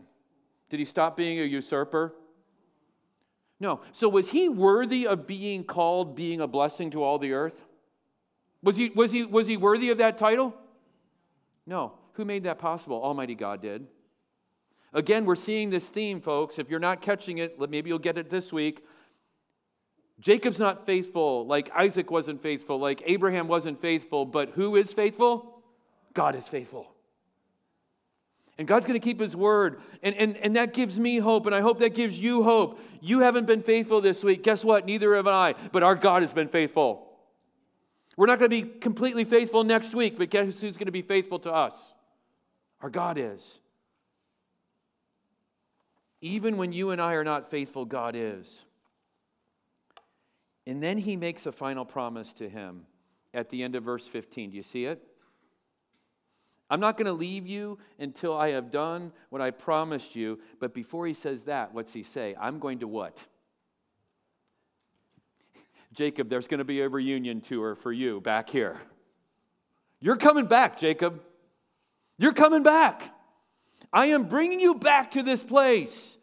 Did 0.70 0.80
he 0.80 0.86
stop 0.86 1.18
being 1.18 1.40
a 1.40 1.44
usurper? 1.44 2.14
No. 3.60 3.82
So 3.92 4.10
was 4.10 4.30
he 4.30 4.50
worthy 4.50 5.08
of 5.08 5.28
being 5.28 5.64
called 5.64 6.16
being 6.16 6.42
a 6.42 6.48
blessing 6.48 6.92
to 6.92 7.04
all 7.04 7.18
the 7.20 7.34
earth? 7.34 7.66
Was 8.62 8.78
he, 8.78 8.90
was 8.90 9.12
he, 9.12 9.24
was 9.24 9.48
he 9.48 9.58
worthy 9.58 9.90
of 9.90 9.98
that 9.98 10.18
title? 10.18 10.54
No. 11.66 11.94
Who 12.14 12.26
made 12.26 12.44
that 12.44 12.60
possible? 12.60 13.02
Almighty 13.02 13.36
God 13.36 13.62
did. 13.62 13.88
Again, 14.94 15.26
we're 15.26 15.36
seeing 15.36 15.70
this 15.70 15.88
theme, 15.88 16.22
folks. 16.22 16.60
If 16.60 16.70
you're 16.70 16.80
not 16.80 17.02
catching 17.02 17.38
it, 17.40 17.60
maybe 17.70 17.90
you'll 17.90 18.00
get 18.00 18.18
it 18.18 18.30
this 18.30 18.52
week. 18.52 18.84
Jacob's 20.20 20.60
not 20.60 20.86
faithful 20.86 21.46
like 21.46 21.70
Isaac 21.76 22.10
wasn't 22.10 22.42
faithful, 22.42 22.80
like 22.80 23.04
Abraham 23.06 23.48
wasn't 23.48 23.80
faithful, 23.80 24.26
but 24.26 24.50
who 24.50 24.76
is 24.76 24.92
faithful? 24.92 25.62
God 26.14 26.36
is 26.36 26.48
faithful. 26.48 26.92
And 28.58 28.68
God's 28.68 28.86
going 28.86 29.00
to 29.00 29.04
keep 29.04 29.20
His 29.20 29.36
word. 29.36 29.80
And, 30.02 30.16
and, 30.16 30.38
and 30.38 30.56
that 30.56 30.74
gives 30.74 31.00
me 31.00 31.20
hope, 31.20 31.46
and 31.46 31.54
I 31.54 31.62
hope 31.62 31.80
that 31.80 31.94
gives 31.94 32.20
you 32.20 32.44
hope. 32.44 32.80
You 33.02 33.20
haven't 33.20 33.46
been 33.46 33.62
faithful 33.62 34.02
this 34.02 34.24
week. 34.24 34.44
Guess 34.44 34.64
what? 34.64 34.86
Neither 34.86 35.16
have 35.16 35.28
I, 35.28 35.54
but 35.72 35.84
our 35.84 35.96
God 35.96 36.24
has 36.24 36.34
been 36.34 36.48
faithful. 36.48 37.08
We're 38.16 38.26
not 38.26 38.40
going 38.40 38.50
to 38.50 38.64
be 38.64 38.80
completely 38.80 39.26
faithful 39.26 39.64
next 39.64 39.94
week, 39.94 40.18
but 40.18 40.32
guess 40.32 40.60
who's 40.60 40.76
going 40.76 40.88
to 40.88 40.92
be 40.92 41.04
faithful 41.04 41.38
to 41.40 41.54
us? 41.54 41.74
Our 42.82 42.90
God 42.90 43.18
is. 43.20 43.60
Even 46.22 46.58
when 46.58 46.74
you 46.74 46.90
and 46.90 47.00
I 47.00 47.14
are 47.14 47.24
not 47.24 47.52
faithful, 47.52 47.86
God 47.86 48.16
is. 48.16 48.48
And 50.66 50.82
then 50.82 50.98
he 50.98 51.16
makes 51.16 51.46
a 51.46 51.52
final 51.52 51.86
promise 51.86 52.34
to 52.34 52.50
him 52.50 52.88
at 53.34 53.50
the 53.50 53.62
end 53.62 53.76
of 53.76 53.84
verse 53.84 54.08
15. 54.08 54.50
Do 54.50 54.58
you 54.58 54.64
see 54.64 54.86
it? 54.86 55.02
I'm 56.70 56.80
not 56.80 56.98
going 56.98 57.06
to 57.06 57.14
leave 57.14 57.48
you 57.48 57.80
until 57.98 58.36
I 58.36 58.50
have 58.50 58.72
done 58.72 59.12
what 59.30 59.42
I 59.42 59.52
promised 59.52 60.16
you. 60.16 60.40
But 60.60 60.74
before 60.74 61.08
he 61.08 61.14
says 61.14 61.44
that, 61.44 61.74
what's 61.74 61.94
he 61.94 62.04
say? 62.04 62.36
I'm 62.40 62.60
going 62.60 62.80
to 62.80 62.88
what? 62.88 63.24
Jacob, 65.94 66.30
there's 66.30 66.48
going 66.48 66.60
to 66.60 66.66
be 66.66 66.82
a 66.82 66.90
reunion 66.90 67.42
tour 67.42 67.76
for 67.76 67.92
you 67.92 68.20
back 68.22 68.50
here. 68.50 68.78
You're 70.00 70.18
coming 70.18 70.46
back, 70.46 70.78
Jacob. 70.78 71.22
You're 72.18 72.34
coming 72.34 72.64
back. 72.64 73.14
I 73.94 74.08
am 74.08 74.28
bringing 74.28 74.60
you 74.60 74.76
back 74.76 75.12
to 75.12 75.24
this 75.24 75.42
place. 75.42 76.18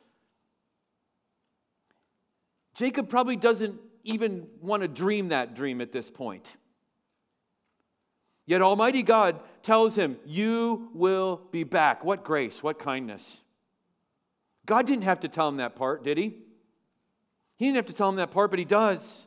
Jacob 2.74 3.09
probably 3.09 3.37
doesn't 3.37 3.80
even 4.04 4.46
want 4.61 4.83
to 4.83 4.88
dream 4.88 5.28
that 5.28 5.54
dream 5.54 5.80
at 5.80 5.92
this 5.92 6.11
point. 6.11 6.46
Yet 8.46 8.61
Almighty 8.61 9.02
God 9.02 9.40
tells 9.62 9.96
him, 9.96 10.16
You 10.26 10.90
will 10.92 11.40
be 11.50 11.64
back. 11.64 12.04
What 12.04 12.24
grace, 12.24 12.62
what 12.62 12.78
kindness. 12.78 13.40
God 14.66 14.87
didn't 14.87 15.04
have 15.04 15.20
to 15.20 15.28
tell 15.28 15.48
him 15.48 15.59
that 15.59 15.76
part, 15.76 16.04
did 16.04 16.18
he? 16.18 16.37
He 17.57 17.66
didn't 17.66 17.76
have 17.76 17.87
to 17.87 17.92
tell 17.92 18.09
him 18.09 18.16
that 18.16 18.30
part, 18.30 18.50
but 18.50 18.59
he 18.59 18.64
does. 18.64 19.26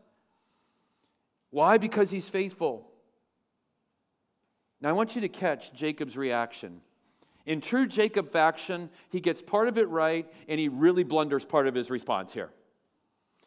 Why? 1.49 1.77
Because 1.77 2.11
he's 2.11 2.27
faithful. 2.27 2.87
Now 4.81 4.89
I 4.89 4.93
want 4.93 5.15
you 5.15 5.21
to 5.21 5.29
catch 5.29 5.73
Jacob's 5.73 6.17
reaction. 6.17 6.81
In 7.45 7.61
true 7.61 7.87
Jacob 7.87 8.31
fashion, 8.31 8.89
he 9.09 9.21
gets 9.21 9.41
part 9.41 9.67
of 9.67 9.77
it 9.77 9.87
right 9.87 10.31
and 10.47 10.59
he 10.59 10.67
really 10.67 11.03
blunders 11.03 11.45
part 11.45 11.65
of 11.67 11.73
his 11.73 11.89
response 11.89 12.33
here. 12.33 12.51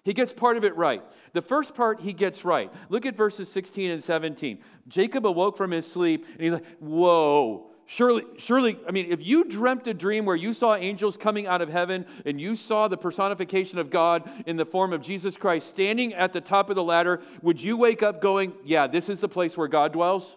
He 0.02 0.12
gets 0.12 0.32
part 0.32 0.56
of 0.56 0.64
it 0.64 0.76
right. 0.76 1.02
The 1.32 1.42
first 1.42 1.74
part 1.74 2.00
he 2.00 2.12
gets 2.12 2.44
right. 2.44 2.72
Look 2.88 3.06
at 3.06 3.16
verses 3.16 3.50
16 3.50 3.90
and 3.90 4.02
17. 4.02 4.58
Jacob 4.88 5.26
awoke 5.26 5.56
from 5.56 5.70
his 5.70 5.90
sleep 5.90 6.26
and 6.32 6.42
he's 6.42 6.52
like, 6.52 6.66
Whoa, 6.78 7.70
surely, 7.86 8.24
surely, 8.38 8.78
I 8.88 8.92
mean, 8.92 9.12
if 9.12 9.20
you 9.20 9.44
dreamt 9.44 9.86
a 9.88 9.94
dream 9.94 10.24
where 10.24 10.36
you 10.36 10.54
saw 10.54 10.74
angels 10.74 11.16
coming 11.16 11.46
out 11.46 11.60
of 11.60 11.68
heaven 11.68 12.06
and 12.24 12.40
you 12.40 12.56
saw 12.56 12.88
the 12.88 12.96
personification 12.96 13.78
of 13.78 13.90
God 13.90 14.30
in 14.46 14.56
the 14.56 14.64
form 14.64 14.92
of 14.92 15.02
Jesus 15.02 15.36
Christ 15.36 15.68
standing 15.68 16.14
at 16.14 16.32
the 16.32 16.40
top 16.40 16.70
of 16.70 16.76
the 16.76 16.84
ladder, 16.84 17.20
would 17.42 17.60
you 17.60 17.76
wake 17.76 18.02
up 18.02 18.22
going, 18.22 18.54
Yeah, 18.64 18.86
this 18.86 19.08
is 19.08 19.20
the 19.20 19.28
place 19.28 19.56
where 19.56 19.68
God 19.68 19.92
dwells? 19.92 20.36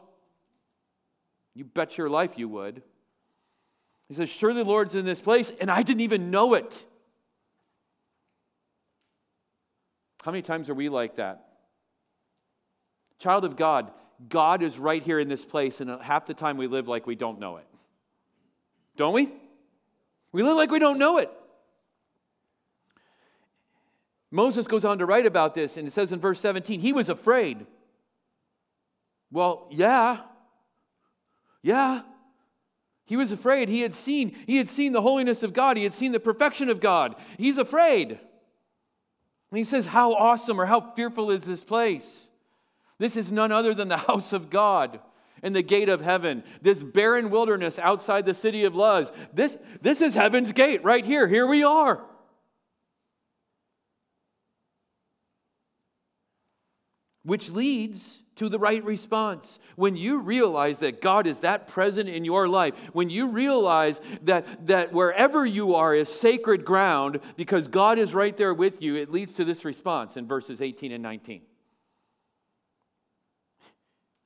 You 1.55 1.63
bet 1.63 1.97
your 1.97 2.09
life 2.09 2.31
you 2.35 2.49
would. 2.49 2.81
He 4.09 4.15
says, 4.15 4.29
Surely 4.29 4.63
the 4.63 4.69
Lord's 4.69 4.95
in 4.95 5.05
this 5.05 5.21
place, 5.21 5.51
and 5.61 5.71
I 5.71 5.83
didn't 5.83 6.01
even 6.01 6.31
know 6.31 6.55
it. 6.55 6.85
How 10.23 10.31
many 10.31 10.41
times 10.41 10.69
are 10.69 10.73
we 10.73 10.87
like 10.87 11.17
that? 11.17 11.45
Child 13.19 13.43
of 13.43 13.57
God, 13.57 13.91
God 14.29 14.63
is 14.63 14.79
right 14.79 15.03
here 15.03 15.19
in 15.19 15.27
this 15.27 15.43
place, 15.43 15.81
and 15.81 16.01
half 16.01 16.25
the 16.25 16.33
time 16.33 16.55
we 16.55 16.67
live 16.67 16.87
like 16.87 17.05
we 17.05 17.15
don't 17.15 17.39
know 17.41 17.57
it. 17.57 17.67
Don't 18.95 19.13
we? 19.13 19.29
We 20.31 20.41
live 20.41 20.55
like 20.55 20.71
we 20.71 20.79
don't 20.79 20.97
know 20.97 21.17
it. 21.17 21.29
Moses 24.31 24.65
goes 24.65 24.85
on 24.85 24.99
to 24.99 25.05
write 25.05 25.25
about 25.25 25.53
this, 25.53 25.75
and 25.75 25.85
it 25.85 25.91
says 25.91 26.13
in 26.13 26.21
verse 26.21 26.39
17, 26.39 26.79
he 26.79 26.93
was 26.93 27.09
afraid. 27.09 27.65
Well, 29.29 29.67
yeah. 29.71 30.21
Yeah. 31.61 32.01
He 33.03 33.17
was 33.17 33.33
afraid. 33.33 33.67
He 33.67 33.81
had 33.81 33.93
seen, 33.93 34.37
he 34.47 34.55
had 34.55 34.69
seen 34.69 34.93
the 34.93 35.01
holiness 35.01 35.43
of 35.43 35.51
God. 35.51 35.75
He 35.75 35.83
had 35.83 35.93
seen 35.93 36.13
the 36.13 36.19
perfection 36.19 36.69
of 36.69 36.79
God. 36.79 37.15
He's 37.37 37.57
afraid. 37.57 38.19
And 39.53 39.59
he 39.59 39.65
says, 39.65 39.85
How 39.85 40.15
awesome 40.15 40.59
or 40.59 40.65
how 40.65 40.81
fearful 40.81 41.29
is 41.29 41.43
this 41.43 41.63
place? 41.63 42.21
This 42.97 43.15
is 43.15 43.31
none 43.31 43.51
other 43.51 43.75
than 43.75 43.87
the 43.87 43.97
house 44.09 44.33
of 44.33 44.49
God 44.49 44.99
and 45.43 45.55
the 45.55 45.61
gate 45.61 45.89
of 45.89 46.01
heaven. 46.01 46.43
This 46.63 46.81
barren 46.81 47.29
wilderness 47.29 47.77
outside 47.77 48.25
the 48.25 48.33
city 48.33 48.63
of 48.63 48.73
Luz. 48.73 49.11
This, 49.31 49.55
this 49.79 50.01
is 50.01 50.15
heaven's 50.15 50.53
gate 50.53 50.83
right 50.83 51.05
here. 51.05 51.27
Here 51.27 51.45
we 51.45 51.63
are. 51.63 52.03
Which 57.21 57.47
leads 57.51 58.22
to 58.35 58.49
the 58.49 58.59
right 58.59 58.83
response. 58.83 59.59
When 59.75 59.95
you 59.95 60.19
realize 60.19 60.79
that 60.79 61.01
God 61.01 61.27
is 61.27 61.39
that 61.39 61.67
present 61.67 62.09
in 62.09 62.25
your 62.25 62.47
life, 62.47 62.73
when 62.93 63.09
you 63.09 63.27
realize 63.27 63.99
that, 64.23 64.67
that 64.67 64.91
wherever 64.93 65.45
you 65.45 65.75
are 65.75 65.93
is 65.95 66.09
sacred 66.09 66.65
ground 66.65 67.19
because 67.35 67.67
God 67.67 67.99
is 67.99 68.13
right 68.13 68.35
there 68.35 68.53
with 68.53 68.81
you, 68.81 68.95
it 68.95 69.11
leads 69.11 69.35
to 69.35 69.45
this 69.45 69.65
response 69.65 70.17
in 70.17 70.27
verses 70.27 70.61
18 70.61 70.91
and 70.91 71.03
19. 71.03 71.41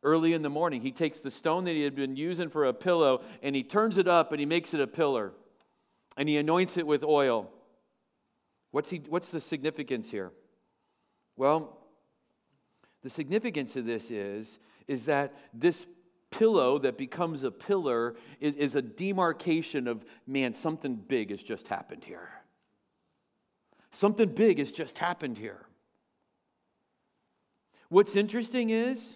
Early 0.03 0.33
in 0.33 0.41
the 0.41 0.49
morning, 0.49 0.81
he 0.81 0.91
takes 0.91 1.19
the 1.19 1.31
stone 1.31 1.65
that 1.65 1.71
he 1.71 1.81
had 1.81 1.95
been 1.95 2.15
using 2.15 2.49
for 2.49 2.65
a 2.65 2.73
pillow 2.73 3.21
and 3.41 3.55
he 3.55 3.63
turns 3.63 3.97
it 3.97 4.07
up 4.07 4.31
and 4.31 4.39
he 4.39 4.45
makes 4.45 4.73
it 4.73 4.79
a 4.79 4.87
pillar 4.87 5.33
and 6.15 6.29
he 6.29 6.37
anoints 6.37 6.77
it 6.77 6.87
with 6.87 7.03
oil. 7.03 7.49
What's, 8.71 8.89
he, 8.89 9.01
what's 9.09 9.31
the 9.31 9.41
significance 9.41 10.09
here? 10.09 10.31
Well, 11.35 11.77
the 13.07 13.11
significance 13.11 13.77
of 13.77 13.85
this 13.85 14.11
is, 14.11 14.59
is 14.89 15.05
that 15.05 15.33
this 15.53 15.87
pillow 16.29 16.77
that 16.77 16.97
becomes 16.97 17.43
a 17.43 17.49
pillar 17.49 18.15
is, 18.41 18.53
is 18.55 18.75
a 18.75 18.81
demarcation 18.81 19.87
of, 19.87 20.03
man, 20.27 20.53
something 20.53 20.93
big 20.93 21.31
has 21.31 21.41
just 21.41 21.69
happened 21.69 22.03
here. 22.03 22.29
Something 23.93 24.27
big 24.27 24.59
has 24.59 24.71
just 24.71 24.97
happened 24.97 25.37
here. 25.37 25.65
What's 27.87 28.17
interesting 28.17 28.71
is, 28.71 29.15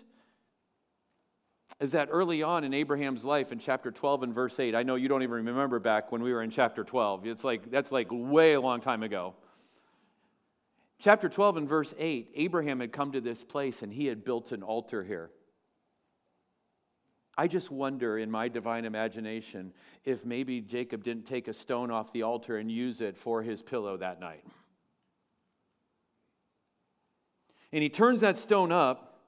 is 1.82 1.92
that 1.92 2.08
early 2.14 2.44
on 2.44 2.64
in 2.64 2.74
Abraham's 2.74 3.26
life 3.26 3.52
in 3.52 3.60
chapter 3.60 3.92
12 3.92 4.24
and 4.24 4.34
verse 4.34 4.58
8, 4.58 4.74
I 4.74 4.84
know 4.84 4.96
you 4.96 5.10
don't 5.10 5.24
even 5.24 5.44
remember 5.46 5.80
back 5.80 6.14
when 6.14 6.24
we 6.24 6.32
were 6.32 6.44
in 6.44 6.50
chapter 6.50 6.86
12. 6.86 7.28
It's 7.28 7.44
like, 7.44 7.70
that's 7.70 7.92
like 7.92 8.08
way 8.10 8.54
a 8.54 8.62
long 8.62 8.80
time 8.80 9.04
ago. 9.04 9.36
Chapter 11.02 11.30
12 11.30 11.58
and 11.58 11.68
verse 11.68 11.96
8 11.98 12.30
Abraham 12.36 12.80
had 12.80 12.94
come 12.94 13.12
to 13.14 13.22
this 13.22 13.44
place 13.44 13.82
and 13.82 13.92
he 13.92 14.06
had 14.06 14.24
built 14.24 14.52
an 14.52 14.62
altar 14.62 15.04
here. 15.04 15.32
I 17.36 17.48
just 17.48 17.72
wonder 17.72 18.20
in 18.20 18.30
my 18.30 18.50
divine 18.50 18.86
imagination 18.86 19.74
if 20.06 20.24
maybe 20.26 20.62
Jacob 20.62 21.04
didn't 21.04 21.26
take 21.26 21.48
a 21.48 21.54
stone 21.54 21.90
off 21.90 22.14
the 22.14 22.22
altar 22.22 22.58
and 22.58 22.72
use 22.72 23.02
it 23.02 23.18
for 23.18 23.42
his 23.42 23.64
pillow 23.64 23.98
that 23.98 24.20
night. 24.20 24.44
And 27.74 27.82
he 27.82 27.90
turns 27.90 28.22
that 28.22 28.38
stone 28.38 28.72
up, 28.72 29.22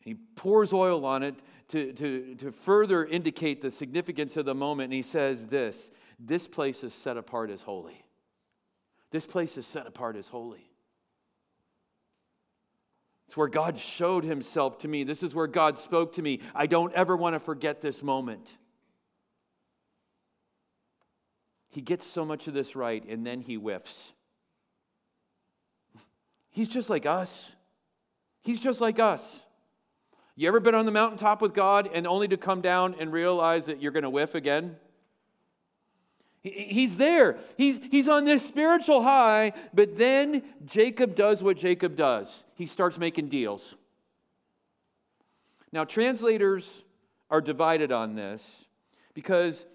he 0.00 0.14
pours 0.14 0.72
oil 0.72 1.04
on 1.04 1.24
it 1.24 1.34
to, 1.70 1.92
to, 1.94 2.34
to 2.36 2.52
further 2.52 3.04
indicate 3.04 3.62
the 3.62 3.70
significance 3.72 4.36
of 4.36 4.44
the 4.44 4.54
moment, 4.54 4.84
and 4.84 4.92
he 4.92 5.02
says 5.02 5.46
this 5.46 5.90
this 6.20 6.46
place 6.46 6.84
is 6.84 6.94
set 6.94 7.16
apart 7.16 7.50
as 7.50 7.62
holy. 7.62 8.04
This 9.10 9.26
place 9.26 9.56
is 9.56 9.66
set 9.66 9.86
apart 9.86 10.16
as 10.16 10.28
holy. 10.28 10.68
It's 13.26 13.36
where 13.36 13.48
God 13.48 13.78
showed 13.78 14.24
himself 14.24 14.78
to 14.80 14.88
me. 14.88 15.04
This 15.04 15.22
is 15.22 15.34
where 15.34 15.46
God 15.46 15.78
spoke 15.78 16.14
to 16.14 16.22
me. 16.22 16.40
I 16.54 16.66
don't 16.66 16.94
ever 16.94 17.16
want 17.16 17.34
to 17.34 17.40
forget 17.40 17.80
this 17.80 18.02
moment. 18.02 18.48
He 21.68 21.82
gets 21.82 22.06
so 22.06 22.24
much 22.24 22.48
of 22.48 22.54
this 22.54 22.74
right, 22.74 23.04
and 23.06 23.26
then 23.26 23.42
he 23.42 23.56
whiffs. 23.56 24.12
He's 26.50 26.68
just 26.68 26.88
like 26.88 27.04
us. 27.04 27.50
He's 28.40 28.60
just 28.60 28.80
like 28.80 28.98
us. 28.98 29.42
You 30.34 30.48
ever 30.48 30.60
been 30.60 30.74
on 30.74 30.86
the 30.86 30.92
mountaintop 30.92 31.42
with 31.42 31.52
God 31.52 31.90
and 31.92 32.06
only 32.06 32.28
to 32.28 32.36
come 32.36 32.62
down 32.62 32.94
and 32.98 33.12
realize 33.12 33.66
that 33.66 33.82
you're 33.82 33.92
going 33.92 34.04
to 34.04 34.10
whiff 34.10 34.34
again? 34.34 34.76
He's 36.42 36.96
there. 36.96 37.38
He's, 37.56 37.80
he's 37.90 38.08
on 38.08 38.24
this 38.24 38.46
spiritual 38.46 39.02
high, 39.02 39.52
but 39.74 39.98
then 39.98 40.42
Jacob 40.64 41.14
does 41.14 41.42
what 41.42 41.56
Jacob 41.56 41.96
does. 41.96 42.44
He 42.54 42.66
starts 42.66 42.96
making 42.96 43.28
deals. 43.28 43.74
Now, 45.72 45.84
translators 45.84 46.66
are 47.30 47.40
divided 47.40 47.92
on 47.92 48.14
this 48.14 48.64
because 49.14 49.66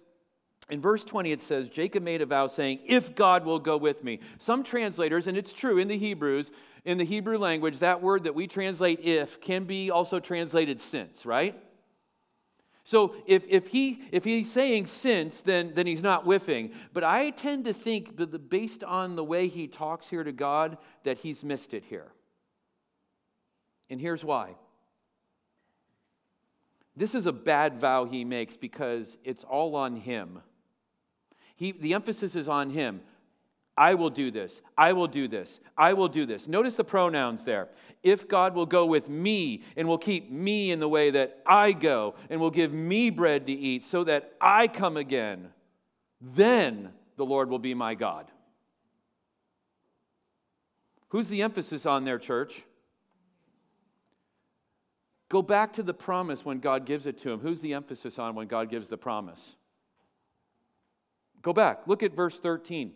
in 0.69 0.81
verse 0.81 1.03
20 1.03 1.31
it 1.31 1.41
says, 1.41 1.69
Jacob 1.69 2.01
made 2.01 2.21
a 2.21 2.25
vow 2.25 2.47
saying, 2.47 2.79
If 2.85 3.13
God 3.13 3.45
will 3.45 3.59
go 3.59 3.77
with 3.77 4.03
me. 4.03 4.19
Some 4.39 4.63
translators, 4.63 5.27
and 5.27 5.37
it's 5.37 5.53
true 5.53 5.77
in 5.77 5.87
the 5.87 5.97
Hebrews, 5.97 6.51
in 6.85 6.97
the 6.97 7.05
Hebrew 7.05 7.37
language, 7.37 7.79
that 7.79 8.01
word 8.01 8.23
that 8.23 8.35
we 8.35 8.47
translate 8.47 9.01
if 9.01 9.39
can 9.41 9.65
be 9.65 9.91
also 9.91 10.19
translated 10.19 10.79
since, 10.81 11.25
right? 11.25 11.61
So 12.83 13.15
if, 13.25 13.43
if, 13.47 13.67
he, 13.67 14.01
if 14.11 14.25
he's 14.25 14.51
saying 14.51 14.87
since, 14.87 15.41
then, 15.41 15.71
then 15.73 15.87
he's 15.87 16.01
not 16.01 16.25
whiffing. 16.25 16.71
But 16.91 17.03
I 17.03 17.29
tend 17.29 17.65
to 17.65 17.73
think, 17.73 18.17
that 18.17 18.49
based 18.49 18.83
on 18.83 19.15
the 19.15 19.23
way 19.23 19.47
he 19.47 19.67
talks 19.67 20.07
here 20.09 20.23
to 20.23 20.33
God, 20.33 20.77
that 21.05 21.19
he's 21.19 21.43
missed 21.43 21.73
it 21.73 21.85
here. 21.85 22.11
And 23.89 24.01
here's 24.01 24.23
why. 24.23 24.55
This 26.95 27.15
is 27.15 27.25
a 27.25 27.31
bad 27.31 27.79
vow 27.79 28.05
he 28.05 28.25
makes 28.25 28.57
because 28.57 29.17
it's 29.23 29.43
all 29.43 29.75
on 29.75 29.95
him. 29.95 30.39
He, 31.55 31.71
the 31.71 31.93
emphasis 31.93 32.35
is 32.35 32.47
on 32.47 32.69
him. 32.69 33.01
I 33.75 33.95
will 33.95 34.11
do 34.11 34.29
this. 34.29 34.61
I 34.77 34.93
will 34.93 35.07
do 35.07 35.27
this. 35.27 35.59
I 35.77 35.93
will 35.93 36.07
do 36.07 36.25
this. 36.25 36.47
Notice 36.47 36.75
the 36.75 36.83
pronouns 36.83 37.43
there. 37.43 37.69
If 38.03 38.27
God 38.27 38.53
will 38.53 38.67
go 38.67 38.85
with 38.85 39.09
me 39.09 39.63
and 39.75 39.87
will 39.87 39.97
keep 39.97 40.29
me 40.29 40.71
in 40.71 40.79
the 40.79 40.87
way 40.87 41.09
that 41.11 41.41
I 41.45 41.71
go 41.71 42.15
and 42.29 42.39
will 42.39 42.51
give 42.51 42.71
me 42.71 43.09
bread 43.09 43.47
to 43.47 43.53
eat 43.53 43.83
so 43.83 44.03
that 44.03 44.33
I 44.39 44.67
come 44.67 44.95
again, 44.95 45.49
then 46.21 46.89
the 47.17 47.25
Lord 47.25 47.49
will 47.49 47.59
be 47.59 47.73
my 47.73 47.95
God. 47.95 48.29
Who's 51.09 51.27
the 51.27 51.41
emphasis 51.41 51.85
on 51.85 52.05
there, 52.05 52.19
church? 52.19 52.63
Go 55.29 55.41
back 55.41 55.73
to 55.73 55.83
the 55.83 55.93
promise 55.95 56.45
when 56.45 56.59
God 56.59 56.85
gives 56.85 57.07
it 57.07 57.19
to 57.21 57.31
him. 57.31 57.39
Who's 57.39 57.59
the 57.59 57.73
emphasis 57.73 58.19
on 58.19 58.35
when 58.35 58.47
God 58.47 58.69
gives 58.69 58.87
the 58.87 58.97
promise? 58.97 59.55
Go 61.41 61.53
back. 61.53 61.87
Look 61.87 62.03
at 62.03 62.15
verse 62.15 62.37
13. 62.37 62.93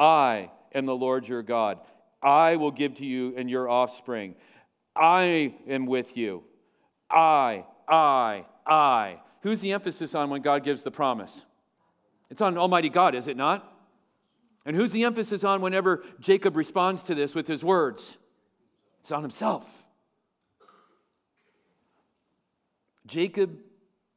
I 0.00 0.50
am 0.74 0.86
the 0.86 0.96
Lord 0.96 1.28
your 1.28 1.42
God. 1.42 1.78
I 2.22 2.56
will 2.56 2.70
give 2.70 2.96
to 2.96 3.04
you 3.04 3.34
and 3.36 3.50
your 3.50 3.68
offspring. 3.68 4.34
I 4.96 5.54
am 5.68 5.84
with 5.84 6.16
you. 6.16 6.42
I, 7.10 7.66
I, 7.86 8.46
I. 8.66 9.20
Who's 9.42 9.60
the 9.60 9.72
emphasis 9.72 10.14
on 10.14 10.30
when 10.30 10.40
God 10.40 10.64
gives 10.64 10.82
the 10.82 10.90
promise? 10.90 11.44
It's 12.30 12.40
on 12.40 12.56
Almighty 12.56 12.88
God, 12.88 13.14
is 13.14 13.28
it 13.28 13.36
not? 13.36 13.66
And 14.64 14.74
who's 14.74 14.90
the 14.90 15.04
emphasis 15.04 15.44
on 15.44 15.60
whenever 15.60 16.02
Jacob 16.18 16.56
responds 16.56 17.02
to 17.04 17.14
this 17.14 17.34
with 17.34 17.46
his 17.46 17.62
words? 17.62 18.16
It's 19.02 19.12
on 19.12 19.22
himself. 19.22 19.66
Jacob 23.06 23.58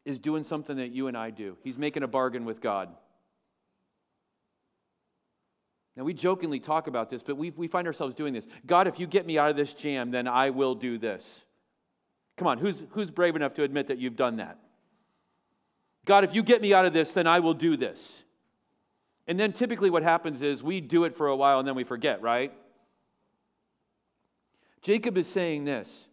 is 0.05 0.19
doing 0.19 0.43
something 0.43 0.77
that 0.77 0.91
you 0.91 1.07
and 1.07 1.17
I 1.17 1.29
do. 1.29 1.57
He's 1.63 1.77
making 1.77 2.03
a 2.03 2.07
bargain 2.07 2.45
with 2.45 2.61
God. 2.61 2.89
Now, 5.95 6.03
we 6.03 6.13
jokingly 6.13 6.59
talk 6.59 6.87
about 6.87 7.09
this, 7.09 7.21
but 7.21 7.37
we, 7.37 7.51
we 7.51 7.67
find 7.67 7.85
ourselves 7.85 8.15
doing 8.15 8.33
this. 8.33 8.47
God, 8.65 8.87
if 8.87 8.99
you 8.99 9.05
get 9.05 9.27
me 9.27 9.37
out 9.37 9.51
of 9.51 9.55
this 9.55 9.73
jam, 9.73 10.09
then 10.09 10.27
I 10.27 10.49
will 10.49 10.73
do 10.73 10.97
this. 10.97 11.43
Come 12.37 12.47
on, 12.47 12.57
who's, 12.57 12.83
who's 12.91 13.11
brave 13.11 13.35
enough 13.35 13.53
to 13.55 13.63
admit 13.63 13.87
that 13.87 13.99
you've 13.99 14.15
done 14.15 14.37
that? 14.37 14.57
God, 16.05 16.23
if 16.23 16.33
you 16.33 16.41
get 16.41 16.61
me 16.61 16.73
out 16.73 16.85
of 16.85 16.93
this, 16.93 17.11
then 17.11 17.27
I 17.27 17.39
will 17.39 17.53
do 17.53 17.77
this. 17.77 18.23
And 19.27 19.39
then 19.39 19.53
typically 19.53 19.89
what 19.89 20.03
happens 20.03 20.41
is 20.41 20.63
we 20.63 20.81
do 20.81 21.05
it 21.05 21.15
for 21.15 21.27
a 21.27 21.35
while 21.35 21.59
and 21.59 21.67
then 21.67 21.75
we 21.75 21.83
forget, 21.83 22.21
right? 22.21 22.51
Jacob 24.81 25.17
is 25.17 25.27
saying 25.27 25.63
this 25.63 26.07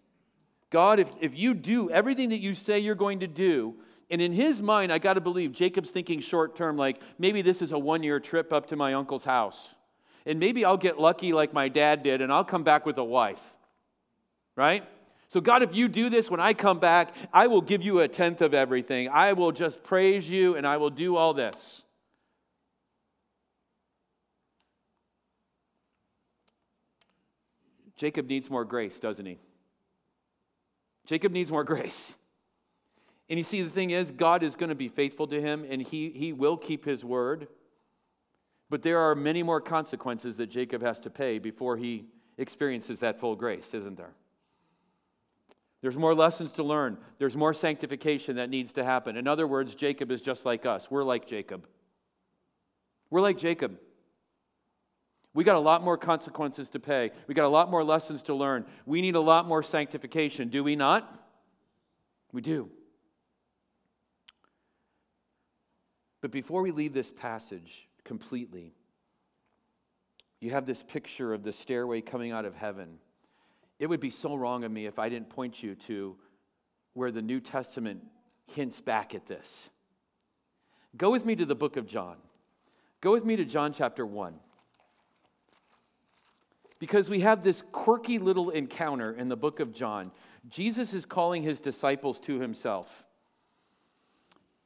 God, 0.70 1.00
if, 1.00 1.10
if 1.20 1.36
you 1.36 1.54
do 1.54 1.90
everything 1.90 2.28
that 2.28 2.38
you 2.38 2.54
say 2.54 2.78
you're 2.78 2.94
going 2.94 3.20
to 3.20 3.26
do, 3.26 3.74
and 4.10 4.20
in 4.20 4.32
his 4.32 4.60
mind, 4.60 4.92
I 4.92 4.98
got 4.98 5.14
to 5.14 5.20
believe 5.20 5.52
Jacob's 5.52 5.90
thinking 5.90 6.20
short 6.20 6.56
term, 6.56 6.76
like 6.76 7.00
maybe 7.18 7.42
this 7.42 7.62
is 7.62 7.70
a 7.70 7.78
one 7.78 8.02
year 8.02 8.18
trip 8.18 8.52
up 8.52 8.66
to 8.68 8.76
my 8.76 8.94
uncle's 8.94 9.24
house. 9.24 9.68
And 10.26 10.38
maybe 10.38 10.64
I'll 10.64 10.76
get 10.76 10.98
lucky 10.98 11.32
like 11.32 11.54
my 11.54 11.68
dad 11.68 12.02
did 12.02 12.20
and 12.20 12.32
I'll 12.32 12.44
come 12.44 12.64
back 12.64 12.84
with 12.84 12.98
a 12.98 13.04
wife. 13.04 13.40
Right? 14.56 14.84
So, 15.28 15.40
God, 15.40 15.62
if 15.62 15.72
you 15.72 15.86
do 15.86 16.10
this 16.10 16.28
when 16.28 16.40
I 16.40 16.54
come 16.54 16.80
back, 16.80 17.14
I 17.32 17.46
will 17.46 17.60
give 17.62 17.82
you 17.82 18.00
a 18.00 18.08
tenth 18.08 18.42
of 18.42 18.52
everything. 18.52 19.08
I 19.08 19.32
will 19.32 19.52
just 19.52 19.82
praise 19.84 20.28
you 20.28 20.56
and 20.56 20.66
I 20.66 20.76
will 20.76 20.90
do 20.90 21.16
all 21.16 21.32
this. 21.32 21.56
Jacob 27.96 28.26
needs 28.26 28.50
more 28.50 28.64
grace, 28.64 28.98
doesn't 28.98 29.24
he? 29.24 29.38
Jacob 31.06 31.30
needs 31.30 31.50
more 31.50 31.64
grace. 31.72 32.16
And 33.30 33.38
you 33.38 33.44
see, 33.44 33.62
the 33.62 33.70
thing 33.70 33.90
is, 33.90 34.10
God 34.10 34.42
is 34.42 34.56
going 34.56 34.70
to 34.70 34.74
be 34.74 34.88
faithful 34.88 35.28
to 35.28 35.40
him 35.40 35.64
and 35.70 35.80
he, 35.80 36.10
he 36.10 36.32
will 36.32 36.56
keep 36.56 36.84
his 36.84 37.04
word. 37.04 37.46
But 38.68 38.82
there 38.82 38.98
are 38.98 39.14
many 39.14 39.44
more 39.44 39.60
consequences 39.60 40.36
that 40.38 40.48
Jacob 40.48 40.82
has 40.82 40.98
to 41.00 41.10
pay 41.10 41.38
before 41.38 41.76
he 41.76 42.06
experiences 42.38 43.00
that 43.00 43.20
full 43.20 43.36
grace, 43.36 43.68
isn't 43.72 43.96
there? 43.96 44.14
There's 45.80 45.96
more 45.96 46.14
lessons 46.14 46.50
to 46.52 46.64
learn. 46.64 46.98
There's 47.18 47.36
more 47.36 47.54
sanctification 47.54 48.36
that 48.36 48.50
needs 48.50 48.72
to 48.74 48.84
happen. 48.84 49.16
In 49.16 49.28
other 49.28 49.46
words, 49.46 49.74
Jacob 49.76 50.10
is 50.10 50.20
just 50.20 50.44
like 50.44 50.66
us. 50.66 50.90
We're 50.90 51.04
like 51.04 51.26
Jacob. 51.26 51.66
We're 53.10 53.22
like 53.22 53.38
Jacob. 53.38 53.78
We 55.34 55.44
got 55.44 55.54
a 55.54 55.60
lot 55.60 55.84
more 55.84 55.96
consequences 55.96 56.68
to 56.70 56.80
pay. 56.80 57.12
We 57.28 57.34
got 57.34 57.44
a 57.44 57.48
lot 57.48 57.70
more 57.70 57.84
lessons 57.84 58.22
to 58.24 58.34
learn. 58.34 58.66
We 58.86 59.00
need 59.00 59.14
a 59.14 59.20
lot 59.20 59.46
more 59.46 59.62
sanctification, 59.62 60.48
do 60.48 60.64
we 60.64 60.74
not? 60.74 61.16
We 62.32 62.40
do. 62.40 62.70
But 66.20 66.30
before 66.30 66.62
we 66.62 66.70
leave 66.70 66.92
this 66.92 67.10
passage 67.10 67.88
completely, 68.04 68.74
you 70.40 70.50
have 70.50 70.66
this 70.66 70.82
picture 70.82 71.32
of 71.32 71.42
the 71.42 71.52
stairway 71.52 72.00
coming 72.00 72.32
out 72.32 72.44
of 72.44 72.54
heaven. 72.54 72.98
It 73.78 73.86
would 73.86 74.00
be 74.00 74.10
so 74.10 74.34
wrong 74.34 74.64
of 74.64 74.72
me 74.72 74.86
if 74.86 74.98
I 74.98 75.08
didn't 75.08 75.30
point 75.30 75.62
you 75.62 75.74
to 75.86 76.16
where 76.94 77.10
the 77.10 77.22
New 77.22 77.40
Testament 77.40 78.02
hints 78.46 78.80
back 78.80 79.14
at 79.14 79.26
this. 79.26 79.70
Go 80.96 81.10
with 81.10 81.24
me 81.24 81.36
to 81.36 81.46
the 81.46 81.54
book 81.54 81.76
of 81.76 81.86
John. 81.86 82.16
Go 83.00 83.12
with 83.12 83.24
me 83.24 83.36
to 83.36 83.44
John 83.44 83.72
chapter 83.72 84.04
1. 84.04 84.34
Because 86.78 87.08
we 87.08 87.20
have 87.20 87.42
this 87.42 87.62
quirky 87.72 88.18
little 88.18 88.50
encounter 88.50 89.12
in 89.12 89.28
the 89.28 89.36
book 89.36 89.60
of 89.60 89.72
John. 89.72 90.10
Jesus 90.48 90.94
is 90.94 91.04
calling 91.04 91.42
his 91.42 91.60
disciples 91.60 92.18
to 92.20 92.40
himself. 92.40 93.04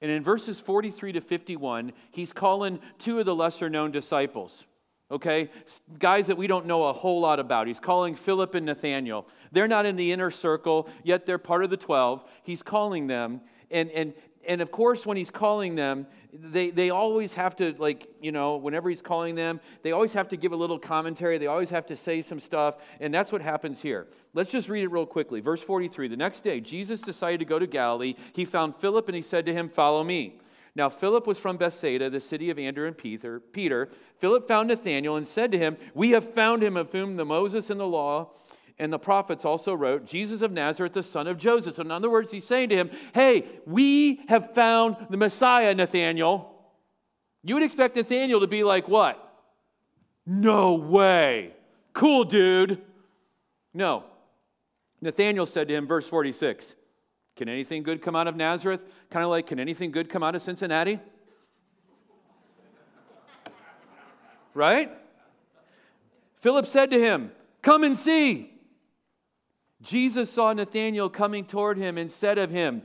And 0.05 0.13
in 0.13 0.23
verses 0.23 0.61
43 0.61 1.13
to 1.13 1.23
51, 1.23 1.95
he's 2.11 2.31
calling 2.31 2.79
two 2.99 3.21
of 3.21 3.25
the 3.25 3.35
lesser 3.35 3.71
known 3.71 3.91
disciples 3.91 4.65
okay? 5.11 5.51
Guys 5.99 6.27
that 6.27 6.37
we 6.37 6.47
don't 6.47 6.67
know 6.67 6.85
a 6.85 6.93
whole 6.93 7.21
lot 7.21 7.39
about. 7.39 7.67
He's 7.69 7.79
calling 7.79 8.17
Philip 8.17 8.55
and 8.55 8.67
Nathanael. 8.67 9.27
They're 9.53 9.69
not 9.69 9.87
in 9.87 9.95
the 9.95 10.11
inner 10.11 10.31
circle, 10.31 10.89
yet 11.05 11.25
they're 11.25 11.39
part 11.39 11.63
of 11.63 11.71
the 11.71 11.77
12. 11.77 12.25
He's 12.43 12.63
calling 12.63 13.07
them. 13.07 13.41
And, 13.71 13.91
and, 13.91 14.15
and 14.49 14.61
of 14.61 14.73
course, 14.73 15.07
when 15.07 15.17
he's 15.17 15.31
calling 15.31 15.77
them, 15.77 16.07
they, 16.37 16.70
they 16.70 16.91
always 16.91 17.35
have 17.35 17.55
to, 17.57 17.74
like, 17.78 18.09
you 18.20 18.32
know, 18.32 18.57
whenever 18.57 18.91
he's 18.91 19.03
calling 19.03 19.37
them, 19.37 19.61
they 19.82 19.93
always 19.93 20.12
have 20.14 20.28
to 20.30 20.37
give 20.37 20.53
a 20.53 20.57
little 20.57 20.78
commentary. 20.78 21.39
They 21.39 21.47
always 21.47 21.70
have 21.70 21.87
to 21.87 21.97
say 21.97 22.22
some 22.22 22.41
stuff. 22.41 22.76
And 22.99 23.14
that's 23.14 23.30
what 23.30 23.41
happens 23.41 23.80
here. 23.80 24.09
Let's 24.32 24.51
just 24.51 24.68
read 24.68 24.82
it 24.82 24.89
real 24.89 25.07
quickly. 25.07 25.41
Verse 25.41 25.62
43 25.62 26.09
The 26.09 26.16
next 26.16 26.43
day, 26.43 26.61
Jesus 26.61 27.01
decided 27.01 27.39
to 27.39 27.45
go 27.45 27.59
to 27.59 27.66
Galilee. 27.66 28.16
He 28.35 28.45
found 28.45 28.74
Philip 28.76 29.09
and 29.09 29.14
he 29.14 29.22
said 29.22 29.47
to 29.47 29.53
him, 29.53 29.68
Follow 29.68 30.03
me. 30.03 30.41
Now, 30.76 30.89
Philip 30.89 31.24
was 31.24 31.39
from 31.39 31.57
Bethsaida, 31.57 32.11
the 32.11 32.20
city 32.20 32.51
of 32.51 32.59
Andrew 32.59 32.89
and 32.89 32.99
Peter. 32.99 33.39
Peter. 33.39 33.91
Philip 34.18 34.49
found 34.49 34.68
Nathanael 34.68 35.14
and 35.14 35.28
said 35.28 35.53
to 35.53 35.59
him, 35.59 35.76
We 35.95 36.11
have 36.11 36.35
found 36.35 36.64
him 36.64 36.76
of 36.76 36.91
whom 36.91 37.16
the 37.16 37.24
Moses 37.24 37.70
and 37.70 37.78
the 37.78 37.87
law 37.87 38.30
and 38.79 38.93
the 38.93 38.99
prophets 38.99 39.45
also 39.45 39.72
wrote, 39.75 40.05
Jesus 40.05 40.43
of 40.43 40.53
Nazareth, 40.53 40.95
the 40.95 41.03
son 41.03 41.27
of 41.27 41.39
Joseph. 41.39 41.77
So, 41.77 41.83
in 41.83 41.91
other 41.91 42.11
words, 42.11 42.31
he's 42.31 42.47
saying 42.47 42.70
to 42.70 42.77
him, 42.77 42.91
Hey, 43.12 43.47
we 43.66 44.22
have 44.29 44.55
found 44.55 44.97
the 45.11 45.16
Messiah, 45.16 45.75
Nathanael. 45.75 46.51
You 47.43 47.55
would 47.55 47.62
expect 47.62 47.97
Nathanael 47.97 48.41
to 48.41 48.47
be 48.47 48.64
like, 48.64 48.89
What? 48.89 49.20
No 50.27 50.75
way. 50.75 51.53
Cool, 51.93 52.25
dude. 52.25 52.81
No. 53.72 54.05
Nathanael 55.01 55.47
said 55.47 55.68
to 55.68 55.75
him, 55.75 55.87
verse 55.87 56.09
46, 56.09 56.75
can 57.37 57.49
anything 57.49 57.83
good 57.83 58.01
come 58.01 58.16
out 58.16 58.27
of 58.27 58.37
Nazareth? 58.37 58.85
Kind 59.11 59.25
of 59.25 59.31
like, 59.31 59.47
can 59.47 59.61
anything 59.61 59.91
good 59.91 60.09
come 60.09 60.22
out 60.22 60.35
of 60.35 60.43
Cincinnati? 60.43 60.99
right? 64.55 64.91
Philip 66.41 66.66
said 66.66 66.91
to 66.91 66.99
him, 66.99 67.33
Come 67.61 67.85
and 67.85 67.99
see. 67.99 68.54
Jesus 69.85 70.32
saw 70.32 70.53
Nathanael 70.53 71.11
coming 71.11 71.45
toward 71.45 71.76
him 71.76 71.99
and 71.99 72.11
said 72.11 72.39
of 72.39 72.51
him, 72.51 72.82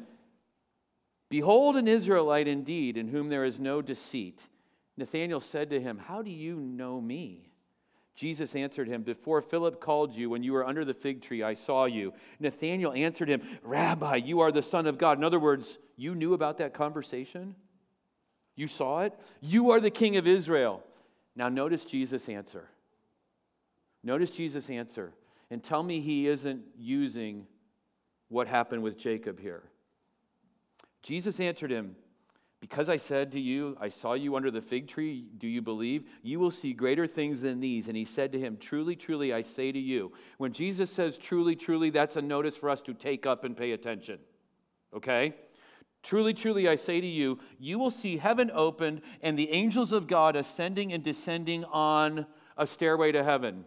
Behold, 1.30 1.78
an 1.78 1.88
Israelite 1.88 2.48
indeed, 2.48 2.98
in 2.98 3.08
whom 3.08 3.30
there 3.30 3.46
is 3.46 3.60
no 3.60 3.82
deceit. 3.82 4.42
Nathanael 4.98 5.40
said 5.40 5.70
to 5.70 5.80
him, 5.80 5.98
How 5.98 6.22
do 6.22 6.30
you 6.30 6.58
know 6.58 7.00
me? 7.00 7.50
Jesus 8.16 8.54
answered 8.54 8.90
him, 8.90 9.04
Before 9.04 9.42
Philip 9.42 9.80
called 9.80 10.14
you, 10.14 10.30
when 10.30 10.44
you 10.44 10.52
were 10.52 10.68
under 10.68 10.84
the 10.84 10.94
fig 10.94 11.22
tree, 11.22 11.42
I 11.42 11.54
saw 11.54 11.86
you. 11.86 12.12
Nathanael 12.40 12.92
answered 12.92 13.30
him, 13.30 13.44
Rabbi, 13.64 14.18
you 14.18 14.42
are 14.42 14.52
the 14.52 14.62
Son 14.62 14.86
of 14.86 14.98
God. 14.98 15.18
In 15.18 15.24
other 15.24 15.40
words, 15.40 15.78
you 15.96 16.14
knew 16.16 16.34
about 16.34 16.58
that 16.58 16.74
conversation? 16.74 17.56
You 18.58 18.68
saw 18.68 19.04
it? 19.04 19.18
You 19.40 19.72
are 19.72 19.80
the 19.80 19.90
King 19.90 20.18
of 20.18 20.28
Israel. 20.28 20.84
Now, 21.34 21.48
notice 21.48 21.86
Jesus' 21.86 22.28
answer. 22.28 22.68
Notice 24.04 24.32
Jesus' 24.32 24.70
answer. 24.70 25.14
And 25.52 25.64
tell 25.64 25.84
me 25.84 26.00
he 26.02 26.28
isn't 26.28 26.62
using 26.78 27.48
what 28.28 28.48
happened 28.48 28.84
with 28.84 28.98
Jacob 28.98 29.40
here. 29.40 29.64
Jesus 31.02 31.40
answered 31.40 31.72
him, 31.72 31.96
because 32.62 32.90
I 32.90 32.98
said 32.98 33.32
to 33.32 33.40
you, 33.40 33.78
I 33.80 33.88
saw 33.88 34.14
you 34.14 34.36
under 34.36 34.52
the 34.52 34.62
fig 34.62 34.90
tree, 34.90 35.28
do 35.38 35.48
you 35.48 35.62
believe? 35.62 36.04
You 36.24 36.40
will 36.40 36.52
see 36.52 36.74
greater 36.74 37.08
things 37.08 37.40
than 37.40 37.62
these. 37.62 37.88
And 37.88 37.96
he 37.96 38.04
said 38.04 38.34
to 38.34 38.40
him, 38.40 38.58
Truly, 38.58 38.98
truly, 38.98 39.34
I 39.34 39.44
say 39.44 39.72
to 39.72 39.80
you. 39.80 40.12
When 40.38 40.52
Jesus 40.52 40.92
says 40.92 41.18
truly, 41.18 41.56
truly, 41.56 41.90
that's 41.90 42.18
a 42.18 42.22
notice 42.22 42.58
for 42.58 42.70
us 42.70 42.82
to 42.82 42.94
take 42.94 43.26
up 43.26 43.46
and 43.46 43.56
pay 43.56 43.72
attention. 43.72 44.20
Okay? 44.94 45.36
Truly, 46.04 46.34
truly, 46.34 46.68
I 46.68 46.76
say 46.76 47.00
to 47.00 47.08
you, 47.08 47.40
you 47.60 47.80
will 47.80 47.92
see 47.92 48.18
heaven 48.18 48.52
opened 48.54 49.02
and 49.22 49.40
the 49.40 49.52
angels 49.52 49.94
of 49.94 50.08
God 50.08 50.36
ascending 50.36 50.92
and 50.92 51.04
descending 51.04 51.64
on 51.66 52.26
a 52.58 52.68
stairway 52.68 53.14
to 53.14 53.24
heaven. 53.24 53.64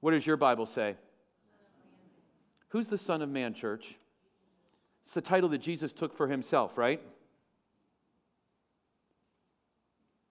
What 0.00 0.12
does 0.12 0.26
your 0.26 0.36
Bible 0.36 0.66
say? 0.66 0.96
Who's 2.68 2.88
the 2.88 2.98
Son 2.98 3.22
of 3.22 3.28
Man, 3.28 3.54
church? 3.54 3.96
It's 5.04 5.14
the 5.14 5.20
title 5.20 5.48
that 5.50 5.58
Jesus 5.58 5.92
took 5.92 6.16
for 6.16 6.28
himself, 6.28 6.76
right? 6.76 7.00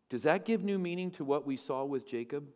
Does 0.09 0.24
that 0.24 0.45
give 0.45 0.63
new 0.63 0.80
meaning 0.80 1.11
to 1.11 1.24
what 1.24 1.45
we 1.45 1.57
saw 1.57 1.84
with 1.84 2.07
Jacob? 2.07 2.47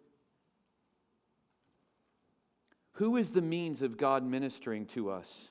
Who 2.93 3.17
is 3.17 3.31
the 3.31 3.41
means 3.41 3.81
of 3.81 3.97
God 3.97 4.23
ministering 4.23 4.85
to 4.87 5.09
us? 5.09 5.49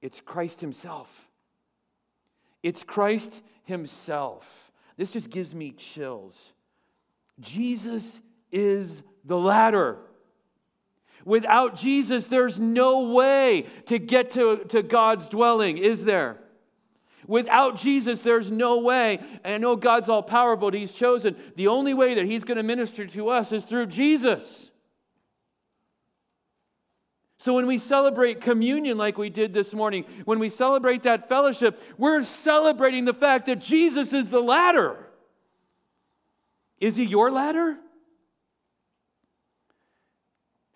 It's 0.00 0.20
Christ 0.20 0.60
Himself. 0.60 1.28
It's 2.62 2.82
Christ 2.82 3.42
Himself. 3.64 4.72
This 4.96 5.10
just 5.10 5.30
gives 5.30 5.54
me 5.54 5.72
chills. 5.72 6.52
Jesus 7.40 8.20
is 8.52 9.02
the 9.24 9.38
ladder. 9.38 9.98
Without 11.24 11.76
Jesus, 11.76 12.26
there's 12.26 12.58
no 12.58 13.10
way 13.10 13.66
to 13.86 13.98
get 13.98 14.30
to, 14.32 14.64
to 14.68 14.82
God's 14.82 15.28
dwelling, 15.28 15.78
is 15.78 16.04
there? 16.04 16.38
Without 17.26 17.76
Jesus, 17.76 18.22
there's 18.22 18.50
no 18.50 18.78
way. 18.78 19.18
And 19.44 19.54
I 19.54 19.58
know 19.58 19.76
God's 19.76 20.08
all 20.08 20.22
powerful, 20.22 20.70
but 20.70 20.74
He's 20.74 20.90
chosen. 20.90 21.36
The 21.56 21.68
only 21.68 21.92
way 21.92 22.14
that 22.14 22.24
He's 22.24 22.42
going 22.42 22.56
to 22.56 22.62
minister 22.62 23.06
to 23.06 23.28
us 23.28 23.52
is 23.52 23.64
through 23.64 23.86
Jesus. 23.86 24.70
So 27.36 27.52
when 27.54 27.66
we 27.66 27.78
celebrate 27.78 28.40
communion 28.40 28.96
like 28.96 29.18
we 29.18 29.28
did 29.28 29.52
this 29.52 29.74
morning, 29.74 30.06
when 30.24 30.38
we 30.38 30.48
celebrate 30.48 31.02
that 31.02 31.28
fellowship, 31.28 31.80
we're 31.98 32.24
celebrating 32.24 33.04
the 33.04 33.14
fact 33.14 33.46
that 33.46 33.60
Jesus 33.60 34.14
is 34.14 34.30
the 34.30 34.40
ladder. 34.40 35.06
Is 36.80 36.96
He 36.96 37.04
your 37.04 37.30
ladder? 37.30 37.78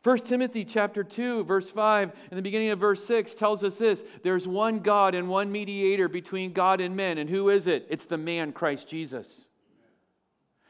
1 0.05 0.19
Timothy 0.19 0.65
chapter 0.65 1.05
2 1.05 1.45
verse 1.45 1.71
5 1.71 2.13
in 2.31 2.37
the 2.37 2.43
beginning 2.43 2.71
of 2.71 2.81
verse 2.81 3.05
6 3.07 3.35
tells 3.35 3.63
us 3.63 3.79
this 3.79 4.03
there's 4.23 4.49
one 4.49 4.81
God 4.81 5.15
and 5.15 5.29
one 5.29 5.53
mediator 5.53 6.09
between 6.09 6.53
God 6.53 6.81
and 6.81 6.97
men 6.97 7.19
and 7.19 7.31
who 7.31 7.49
is 7.49 7.67
it? 7.67 7.87
It's 7.89 8.05
the 8.05 8.19
man 8.19 8.53
Christ 8.53 8.89
Jesus. 8.89 9.47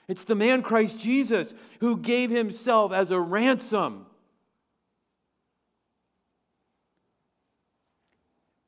It's 0.09 0.24
the 0.24 0.35
man 0.35 0.62
Christ 0.62 0.99
Jesus 0.99 1.55
who 1.80 1.97
gave 1.97 2.30
himself 2.30 2.93
as 2.93 3.11
a 3.11 3.18
ransom. 3.18 4.07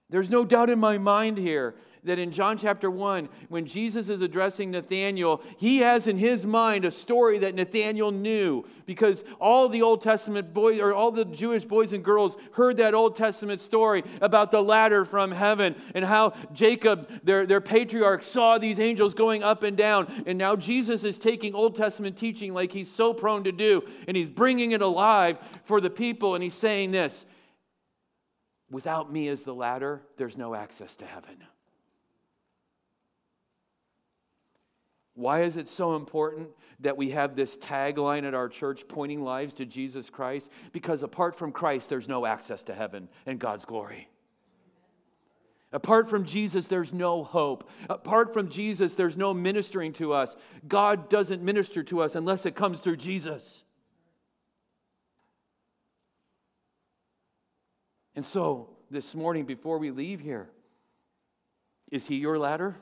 There's 0.08 0.30
no 0.30 0.44
doubt 0.44 0.70
in 0.70 0.78
my 0.78 0.96
mind 0.96 1.36
here 1.38 1.74
that 2.05 2.18
in 2.18 2.32
John 2.32 2.59
chapter 2.59 2.90
1, 2.90 3.28
when 3.48 3.66
Jesus 3.66 4.09
is 4.09 4.20
addressing 4.20 4.70
Nathanael, 4.70 5.42
he 5.57 5.78
has 5.78 6.07
in 6.07 6.18
his 6.18 6.44
mind 6.44 6.84
a 6.84 6.90
story 6.90 7.38
that 7.38 7.55
Nathanael 7.55 8.11
knew 8.11 8.64
because 8.84 9.24
all 9.40 9.68
the 9.68 9.82
Old 9.82 10.02
Testament 10.02 10.52
boys, 10.52 10.80
or 10.80 10.92
all 10.92 11.11
the 11.11 11.24
Jewish 11.24 11.64
boys 11.64 11.92
and 11.92 12.05
girls, 12.05 12.36
heard 12.52 12.76
that 12.76 12.94
Old 12.94 13.16
Testament 13.16 13.61
story 13.61 14.05
about 14.20 14.50
the 14.50 14.62
ladder 14.62 15.05
from 15.05 15.30
heaven 15.30 15.74
and 15.94 16.05
how 16.05 16.34
Jacob, 16.52 17.09
their, 17.24 17.46
their 17.46 17.62
patriarch, 17.62 18.22
saw 18.22 18.59
these 18.59 18.78
angels 18.78 19.14
going 19.14 19.42
up 19.42 19.62
and 19.62 19.76
down. 19.76 20.24
And 20.26 20.36
now 20.36 20.57
Jesus 20.57 21.05
is 21.05 21.16
taking 21.16 21.55
Old 21.55 21.74
Testament 21.74 22.18
teaching 22.18 22.52
like 22.52 22.72
he's 22.72 22.92
so 22.92 23.14
prone 23.14 23.44
to 23.44 23.52
do, 23.52 23.82
and 24.07 24.16
he's 24.16 24.28
bringing 24.28 24.72
it 24.72 24.82
alive 24.82 25.38
for 25.64 25.80
the 25.80 25.90
people, 25.90 26.34
and 26.34 26.44
he's 26.44 26.55
saying 26.55 26.90
this. 26.90 27.24
Without 28.70 29.12
me 29.12 29.28
as 29.28 29.42
the 29.44 29.55
ladder, 29.55 30.02
there's 30.16 30.36
no 30.36 30.55
access 30.55 30.96
to 30.96 31.07
heaven. 31.07 31.44
Why 35.14 35.44
is 35.44 35.56
it 35.56 35.68
so 35.68 35.94
important 35.94 36.48
that 36.80 36.96
we 36.96 37.10
have 37.10 37.36
this 37.36 37.56
tagline 37.56 38.24
at 38.24 38.34
our 38.34 38.48
church 38.48 38.84
pointing 38.88 39.22
lives 39.22 39.54
to 39.54 39.64
Jesus 39.64 40.10
Christ? 40.10 40.48
Because 40.72 41.02
apart 41.02 41.36
from 41.36 41.52
Christ, 41.52 41.88
there's 41.88 42.08
no 42.08 42.26
access 42.26 42.62
to 42.64 42.74
heaven 42.74 43.08
and 43.24 43.38
God's 43.38 43.64
glory. 43.64 44.08
Apart 45.72 46.08
from 46.08 46.24
Jesus, 46.24 46.66
there's 46.66 46.92
no 46.92 47.24
hope. 47.24 47.68
Apart 47.88 48.32
from 48.32 48.48
Jesus, 48.48 48.94
there's 48.94 49.16
no 49.16 49.34
ministering 49.34 49.92
to 49.94 50.12
us. 50.12 50.34
God 50.66 51.08
doesn't 51.08 51.42
minister 51.42 51.82
to 51.84 52.00
us 52.00 52.14
unless 52.14 52.46
it 52.46 52.54
comes 52.54 52.78
through 52.78 52.96
Jesus. 52.96 53.64
And 58.16 58.24
so, 58.24 58.70
this 58.90 59.14
morning, 59.14 59.44
before 59.44 59.78
we 59.78 59.90
leave 59.90 60.20
here, 60.20 60.48
is 61.90 62.06
He 62.06 62.16
your 62.16 62.38
ladder? 62.38 62.76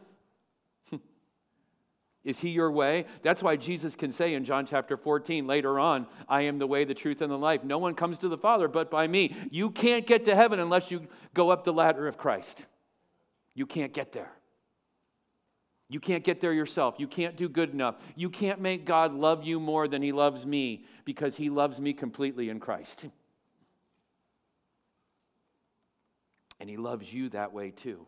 Is 2.25 2.39
he 2.39 2.51
your 2.51 2.71
way? 2.71 3.07
That's 3.23 3.43
why 3.43 3.57
Jesus 3.57 3.97
can 3.97 4.13
say 4.13 4.35
in 4.35 4.45
John 4.45 4.65
chapter 4.65 4.97
14 4.97 5.47
later 5.47 5.81
on, 5.81 6.07
I 6.29 6.43
am 6.43 6.59
the 6.59 6.69
way, 6.69 6.85
the 6.85 6.95
truth, 6.95 7.21
and 7.21 7.33
the 7.33 7.39
life. 7.39 7.65
No 7.65 7.79
one 7.79 7.95
comes 7.95 8.19
to 8.19 8.29
the 8.29 8.39
Father 8.39 8.69
but 8.69 8.91
by 8.91 9.09
me. 9.09 9.35
You 9.51 9.71
can't 9.71 10.07
get 10.07 10.25
to 10.27 10.37
heaven 10.37 10.61
unless 10.61 10.91
you 10.91 11.09
go 11.35 11.51
up 11.51 11.65
the 11.65 11.73
ladder 11.73 12.07
of 12.07 12.17
Christ. 12.17 12.65
You 13.55 13.67
can't 13.67 13.93
get 13.93 14.13
there. 14.13 14.31
You 15.89 15.99
can't 15.99 16.23
get 16.23 16.41
there 16.41 16.53
yourself. 16.53 16.95
You 16.99 17.09
can't 17.09 17.37
do 17.37 17.49
good 17.49 17.71
enough. 17.71 17.97
You 18.15 18.31
can't 18.31 18.61
make 18.61 18.87
God 18.87 19.13
love 19.13 19.45
you 19.45 19.59
more 19.59 19.89
than 19.89 20.01
He 20.01 20.13
loves 20.13 20.47
me 20.47 20.87
because 21.05 21.37
He 21.37 21.51
loves 21.51 21.81
me 21.81 21.93
completely 21.93 22.49
in 22.49 22.61
Christ. 22.61 23.09
And 26.61 26.71
He 26.71 26.77
loves 26.77 27.13
you 27.13 27.31
that 27.31 27.53
way 27.53 27.73
too. 27.73 28.07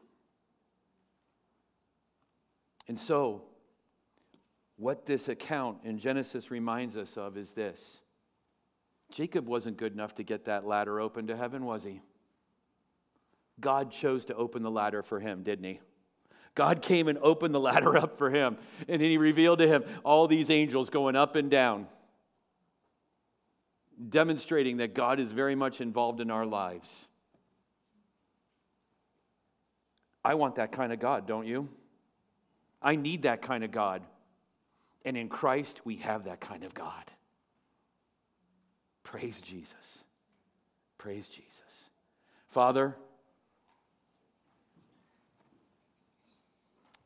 And 2.86 2.98
so, 2.98 3.42
what 4.76 5.06
this 5.06 5.28
account 5.28 5.78
in 5.84 5.98
Genesis 5.98 6.50
reminds 6.50 6.96
us 6.96 7.16
of 7.16 7.36
is 7.36 7.52
this 7.52 7.98
Jacob 9.10 9.46
wasn't 9.46 9.76
good 9.76 9.92
enough 9.92 10.14
to 10.16 10.22
get 10.22 10.46
that 10.46 10.66
ladder 10.66 11.00
open 11.00 11.28
to 11.28 11.36
heaven, 11.36 11.64
was 11.64 11.84
he? 11.84 12.00
God 13.60 13.92
chose 13.92 14.24
to 14.26 14.34
open 14.34 14.62
the 14.62 14.70
ladder 14.70 15.02
for 15.02 15.20
him, 15.20 15.42
didn't 15.42 15.64
he? 15.64 15.80
God 16.54 16.82
came 16.82 17.08
and 17.08 17.18
opened 17.18 17.54
the 17.54 17.60
ladder 17.68 17.96
up 17.96 18.18
for 18.18 18.30
him, 18.30 18.56
and 18.88 19.00
then 19.00 19.10
he 19.10 19.16
revealed 19.16 19.60
to 19.60 19.68
him 19.68 19.84
all 20.04 20.26
these 20.26 20.50
angels 20.50 20.90
going 20.90 21.14
up 21.14 21.36
and 21.36 21.50
down, 21.50 21.86
demonstrating 24.08 24.78
that 24.78 24.94
God 24.94 25.20
is 25.20 25.30
very 25.30 25.54
much 25.54 25.80
involved 25.80 26.20
in 26.20 26.30
our 26.30 26.46
lives. 26.46 27.06
I 30.24 30.34
want 30.34 30.56
that 30.56 30.72
kind 30.72 30.92
of 30.92 30.98
God, 30.98 31.26
don't 31.26 31.46
you? 31.46 31.68
I 32.80 32.96
need 32.96 33.22
that 33.22 33.42
kind 33.42 33.62
of 33.62 33.70
God. 33.70 34.02
And 35.04 35.16
in 35.16 35.28
Christ, 35.28 35.82
we 35.84 35.96
have 35.96 36.24
that 36.24 36.40
kind 36.40 36.64
of 36.64 36.74
God. 36.74 37.10
Praise 39.02 39.40
Jesus. 39.40 39.98
Praise 40.98 41.28
Jesus. 41.28 41.60
Father, 42.50 42.96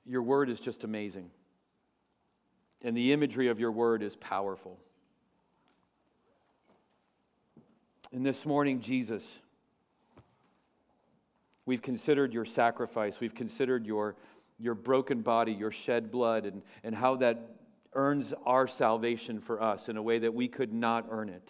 your 0.07 0.23
word 0.23 0.49
is 0.49 0.61
just 0.61 0.85
amazing. 0.85 1.31
And 2.83 2.97
the 2.97 3.13
imagery 3.13 3.49
of 3.49 3.59
your 3.59 3.73
word 3.73 4.03
is 4.03 4.15
powerful. 4.17 4.79
And 8.13 8.25
this 8.25 8.47
morning, 8.47 8.81
Jesus, 8.81 9.41
we've 11.67 11.83
considered 11.83 12.33
your 12.33 12.45
sacrifice, 12.45 13.21
we've 13.21 13.35
considered 13.35 13.85
your, 13.85 14.15
your 14.59 14.75
broken 14.75 15.21
body, 15.21 15.53
your 15.53 15.73
shed 15.73 16.11
blood, 16.11 16.47
and, 16.47 16.63
and 16.83 16.95
how 16.95 17.17
that 17.17 17.58
earns 17.99 18.33
our 18.47 18.69
salvation 18.69 19.41
for 19.41 19.61
us 19.61 19.89
in 19.89 19.97
a 19.97 20.03
way 20.03 20.21
that 20.21 20.33
we 20.33 20.47
could 20.47 20.73
not 20.73 21.07
earn 21.11 21.29
it. 21.29 21.49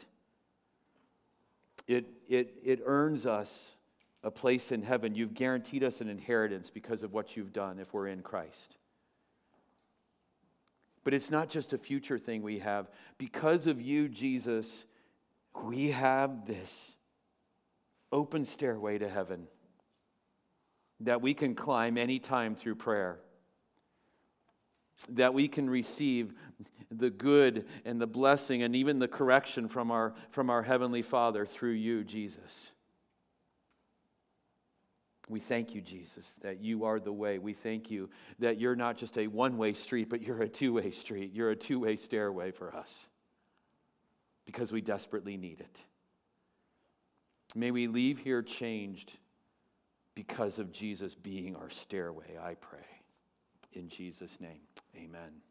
It, 1.86 2.06
it, 2.26 2.54
it 2.64 2.80
earns 2.86 3.26
us 3.26 3.72
a 4.24 4.30
place 4.30 4.72
in 4.72 4.82
heaven. 4.82 5.14
You've 5.14 5.34
guaranteed 5.34 5.84
us 5.84 6.00
an 6.00 6.08
inheritance 6.08 6.70
because 6.70 7.02
of 7.02 7.12
what 7.12 7.36
you've 7.36 7.52
done 7.52 7.78
if 7.78 7.92
we're 7.92 8.08
in 8.08 8.22
Christ. 8.22 8.78
But 11.04 11.12
it's 11.12 11.30
not 11.30 11.50
just 11.50 11.74
a 11.74 11.78
future 11.78 12.18
thing 12.18 12.42
we 12.42 12.60
have. 12.60 12.88
Because 13.18 13.66
of 13.66 13.82
you, 13.82 14.08
Jesus, 14.08 14.86
we 15.62 15.90
have 15.90 16.46
this 16.46 16.92
open 18.10 18.46
stairway 18.46 18.96
to 18.96 19.08
heaven 19.08 19.48
that 21.00 21.20
we 21.20 21.34
can 21.34 21.54
climb 21.54 21.98
anytime 21.98 22.54
through 22.54 22.76
prayer 22.76 23.18
that 25.10 25.34
we 25.34 25.48
can 25.48 25.68
receive 25.68 26.32
the 26.90 27.10
good 27.10 27.66
and 27.84 28.00
the 28.00 28.06
blessing 28.06 28.62
and 28.62 28.74
even 28.74 28.98
the 28.98 29.08
correction 29.08 29.68
from 29.68 29.90
our, 29.90 30.14
from 30.30 30.50
our 30.50 30.62
Heavenly 30.62 31.02
Father 31.02 31.44
through 31.46 31.72
you, 31.72 32.04
Jesus. 32.04 32.72
We 35.28 35.40
thank 35.40 35.74
you, 35.74 35.82
Jesus, 35.82 36.26
that 36.40 36.60
you 36.60 36.84
are 36.84 36.98
the 36.98 37.12
way. 37.12 37.38
We 37.38 37.52
thank 37.52 37.90
you 37.90 38.08
that 38.38 38.58
you're 38.58 38.76
not 38.76 38.96
just 38.96 39.18
a 39.18 39.26
one 39.26 39.58
way 39.58 39.74
street, 39.74 40.08
but 40.08 40.22
you're 40.22 40.42
a 40.42 40.48
two 40.48 40.72
way 40.74 40.90
street. 40.90 41.32
You're 41.34 41.50
a 41.50 41.56
two 41.56 41.80
way 41.80 41.96
stairway 41.96 42.50
for 42.50 42.74
us 42.74 42.90
because 44.46 44.72
we 44.72 44.80
desperately 44.80 45.36
need 45.36 45.60
it. 45.60 45.78
May 47.54 47.70
we 47.70 47.86
leave 47.86 48.18
here 48.18 48.42
changed 48.42 49.12
because 50.14 50.58
of 50.58 50.72
Jesus 50.72 51.14
being 51.14 51.54
our 51.56 51.70
stairway, 51.70 52.38
I 52.42 52.54
pray. 52.54 52.80
In 53.74 53.88
Jesus' 53.88 54.40
name, 54.40 54.60
amen. 54.98 55.47